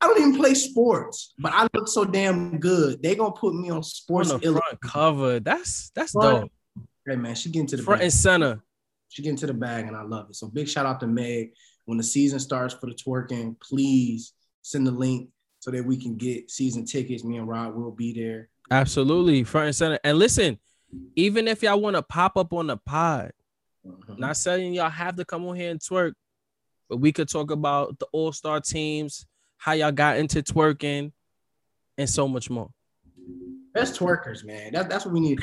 I 0.00 0.06
don't 0.06 0.18
even 0.20 0.36
play 0.36 0.54
sports, 0.54 1.34
but 1.40 1.52
I 1.52 1.66
look 1.74 1.88
so 1.88 2.04
damn 2.04 2.58
good. 2.60 3.02
They 3.02 3.16
gonna 3.16 3.32
put 3.32 3.52
me 3.54 3.68
on 3.70 3.78
On 3.78 3.82
Sports 3.82 4.28
the 4.30 4.38
Illustrated. 4.40 4.80
cover. 4.80 5.40
That's 5.40 5.90
that's 5.90 6.12
Front- 6.12 6.42
dope. 6.76 6.86
Hey 7.04 7.16
man, 7.16 7.34
she 7.34 7.50
getting 7.50 7.66
to 7.66 7.76
the 7.78 7.82
Front 7.82 7.98
bag. 8.00 8.04
and 8.04 8.12
center. 8.12 8.62
She 9.08 9.22
getting 9.22 9.38
to 9.38 9.46
the 9.48 9.54
bag, 9.54 9.86
and 9.88 9.96
I 9.96 10.02
love 10.02 10.30
it. 10.30 10.36
So 10.36 10.46
big 10.48 10.68
shout 10.68 10.86
out 10.86 11.00
to 11.00 11.08
Meg. 11.08 11.52
When 11.86 11.96
the 11.98 12.04
season 12.04 12.38
starts 12.38 12.74
for 12.74 12.86
the 12.86 12.94
twerking, 12.94 13.58
please 13.60 14.34
send 14.62 14.86
the 14.86 14.90
link 14.92 15.30
so 15.60 15.70
that 15.72 15.84
we 15.84 15.96
can 15.96 16.16
get 16.16 16.48
season 16.50 16.84
tickets. 16.84 17.24
Me 17.24 17.38
and 17.38 17.48
Rod 17.48 17.74
will 17.74 17.90
be 17.90 18.12
there. 18.12 18.50
Absolutely, 18.70 19.44
front 19.44 19.66
and 19.66 19.76
center. 19.76 19.98
And 20.04 20.18
listen, 20.18 20.58
even 21.16 21.48
if 21.48 21.62
y'all 21.62 21.80
want 21.80 21.96
to 21.96 22.02
pop 22.02 22.36
up 22.36 22.52
on 22.52 22.66
the 22.66 22.76
pod, 22.76 23.32
Mhm. 23.86 24.18
not 24.18 24.36
saying 24.36 24.74
y'all 24.74 24.90
have 24.90 25.16
to 25.16 25.24
come 25.24 25.46
on 25.46 25.56
here 25.56 25.70
and 25.70 25.80
twerk, 25.80 26.14
but 26.88 26.98
we 26.98 27.12
could 27.12 27.28
talk 27.28 27.50
about 27.50 27.98
the 27.98 28.06
All 28.12 28.32
Star 28.32 28.60
teams, 28.60 29.26
how 29.56 29.72
y'all 29.72 29.92
got 29.92 30.18
into 30.18 30.42
twerking, 30.42 31.12
and 31.96 32.08
so 32.08 32.28
much 32.28 32.50
more. 32.50 32.70
Best 33.78 34.00
twerkers, 34.00 34.44
man. 34.44 34.72
That, 34.72 34.90
that's 34.90 35.04
what 35.04 35.14
we 35.14 35.20
need. 35.20 35.40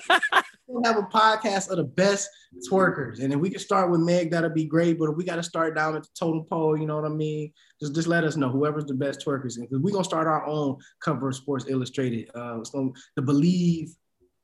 we'll 0.66 0.84
have 0.84 0.96
a 0.96 1.06
podcast 1.06 1.70
of 1.70 1.76
the 1.76 1.84
best 1.84 2.28
twerkers. 2.70 3.22
And 3.22 3.32
if 3.32 3.38
we 3.38 3.50
can 3.50 3.58
start 3.58 3.90
with 3.90 4.00
Meg, 4.00 4.30
that'll 4.30 4.50
be 4.50 4.64
great. 4.64 4.98
But 4.98 5.10
if 5.10 5.16
we 5.16 5.24
got 5.24 5.36
to 5.36 5.42
start 5.42 5.74
down 5.74 5.96
at 5.96 6.02
the 6.02 6.08
totem 6.18 6.44
pole, 6.44 6.78
you 6.78 6.86
know 6.86 6.96
what 6.96 7.04
I 7.04 7.14
mean? 7.14 7.52
Just 7.80 7.94
just 7.94 8.08
let 8.08 8.24
us 8.24 8.36
know 8.36 8.48
whoever's 8.48 8.86
the 8.86 8.94
best 8.94 9.24
twerkers. 9.24 9.60
Because 9.60 9.80
we're 9.80 9.92
gonna 9.92 10.04
start 10.04 10.26
our 10.26 10.46
own 10.46 10.78
cover 11.00 11.28
of 11.28 11.36
Sports 11.36 11.66
Illustrated. 11.68 12.30
Uh 12.34 12.60
it's 12.60 12.70
gonna 12.70 12.90
the 13.16 13.22
Believe 13.22 13.94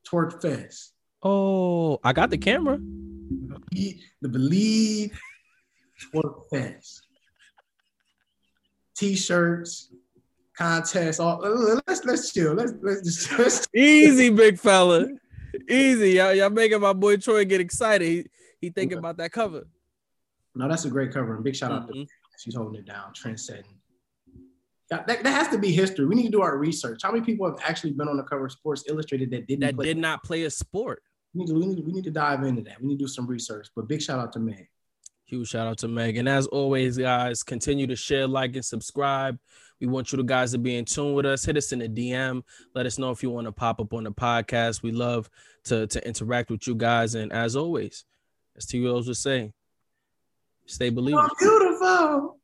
Twerk 0.06 0.42
Fest. 0.42 0.92
Oh, 1.22 1.98
I 2.04 2.12
got 2.12 2.30
the 2.30 2.38
camera. 2.38 2.78
The 3.70 4.28
Believe 4.28 5.18
Twerk 6.14 6.42
Fest. 6.50 7.06
T-shirts, 8.94 9.91
contests, 10.56 11.20
all 11.20 11.40
let's 11.86 12.04
let's 12.04 12.32
chill. 12.32 12.54
Let's 12.54 12.72
let's 12.82 13.02
just 13.02 13.32
let's 13.38 13.68
Easy, 13.74 14.30
big 14.30 14.58
fella. 14.58 15.06
Easy. 15.68 16.12
Y'all, 16.12 16.32
y'all 16.34 16.50
making 16.50 16.80
my 16.80 16.92
boy 16.92 17.16
Troy 17.16 17.44
get 17.44 17.60
excited. 17.60 18.06
He, 18.08 18.26
he 18.60 18.70
thinking 18.70 18.98
about 18.98 19.16
that 19.18 19.32
cover. 19.32 19.66
No, 20.54 20.68
that's 20.68 20.84
a 20.84 20.90
great 20.90 21.12
cover. 21.12 21.34
And 21.34 21.44
big 21.44 21.56
shout 21.56 21.72
out 21.72 21.88
to 21.88 21.94
Mhm. 21.94 22.06
she's 22.38 22.54
holding 22.54 22.80
it 22.80 22.86
down, 22.86 23.12
trend 23.14 23.38
setting. 23.40 23.64
That, 24.90 25.06
that, 25.06 25.22
that 25.22 25.30
has 25.30 25.48
to 25.48 25.58
be 25.58 25.72
history. 25.72 26.04
We 26.06 26.14
need 26.14 26.24
to 26.24 26.30
do 26.30 26.42
our 26.42 26.58
research. 26.58 27.00
How 27.02 27.10
many 27.12 27.24
people 27.24 27.48
have 27.50 27.58
actually 27.64 27.92
been 27.92 28.08
on 28.08 28.18
the 28.18 28.22
cover 28.24 28.44
of 28.46 28.52
Sports 28.52 28.84
Illustrated 28.88 29.30
that 29.30 29.46
didn't 29.46 29.60
That 29.60 29.74
play? 29.76 29.86
did 29.86 29.96
not 29.96 30.22
play 30.22 30.42
a 30.44 30.50
sport. 30.50 31.02
We, 31.34 31.40
need 31.40 31.46
to, 31.48 31.54
we, 31.54 31.66
need 31.66 31.76
to, 31.76 31.82
we 31.82 31.92
need 31.92 32.04
to 32.04 32.10
dive 32.10 32.42
into 32.42 32.60
that. 32.64 32.78
We 32.80 32.88
need 32.88 32.98
to 32.98 33.04
do 33.04 33.08
some 33.08 33.26
research. 33.26 33.68
But 33.74 33.88
big 33.88 34.02
shout 34.02 34.18
out 34.18 34.32
to 34.34 34.38
Meg. 34.38 34.68
Huge 35.32 35.48
shout 35.48 35.66
out 35.66 35.78
to 35.78 35.88
Meg. 35.88 36.18
And 36.18 36.28
as 36.28 36.46
always, 36.48 36.98
guys, 36.98 37.42
continue 37.42 37.86
to 37.86 37.96
share, 37.96 38.26
like, 38.26 38.54
and 38.54 38.62
subscribe. 38.62 39.38
We 39.80 39.86
want 39.86 40.12
you 40.12 40.18
to 40.18 40.24
guys 40.24 40.52
to 40.52 40.58
be 40.58 40.76
in 40.76 40.84
tune 40.84 41.14
with 41.14 41.24
us. 41.24 41.42
Hit 41.42 41.56
us 41.56 41.72
in 41.72 41.78
the 41.78 41.88
DM. 41.88 42.42
Let 42.74 42.84
us 42.84 42.98
know 42.98 43.10
if 43.12 43.22
you 43.22 43.30
want 43.30 43.46
to 43.46 43.52
pop 43.52 43.80
up 43.80 43.94
on 43.94 44.04
the 44.04 44.12
podcast. 44.12 44.82
We 44.82 44.92
love 44.92 45.30
to, 45.64 45.86
to 45.86 46.06
interact 46.06 46.50
with 46.50 46.66
you 46.66 46.74
guys. 46.74 47.14
And 47.14 47.32
as 47.32 47.56
always, 47.56 48.04
as 48.58 48.66
T 48.66 48.84
Rose 48.84 49.06
would 49.06 49.16
say, 49.16 49.54
stay 50.66 50.90
believing. 50.90 51.18
Oh, 51.18 51.28
beautiful. 51.38 52.38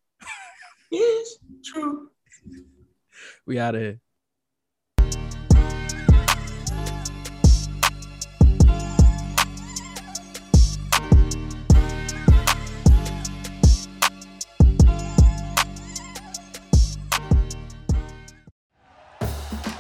it's 0.91 1.39
true. 1.63 2.09
We 3.45 3.59
out 3.59 3.75
of 3.75 3.83
here. 3.83 4.01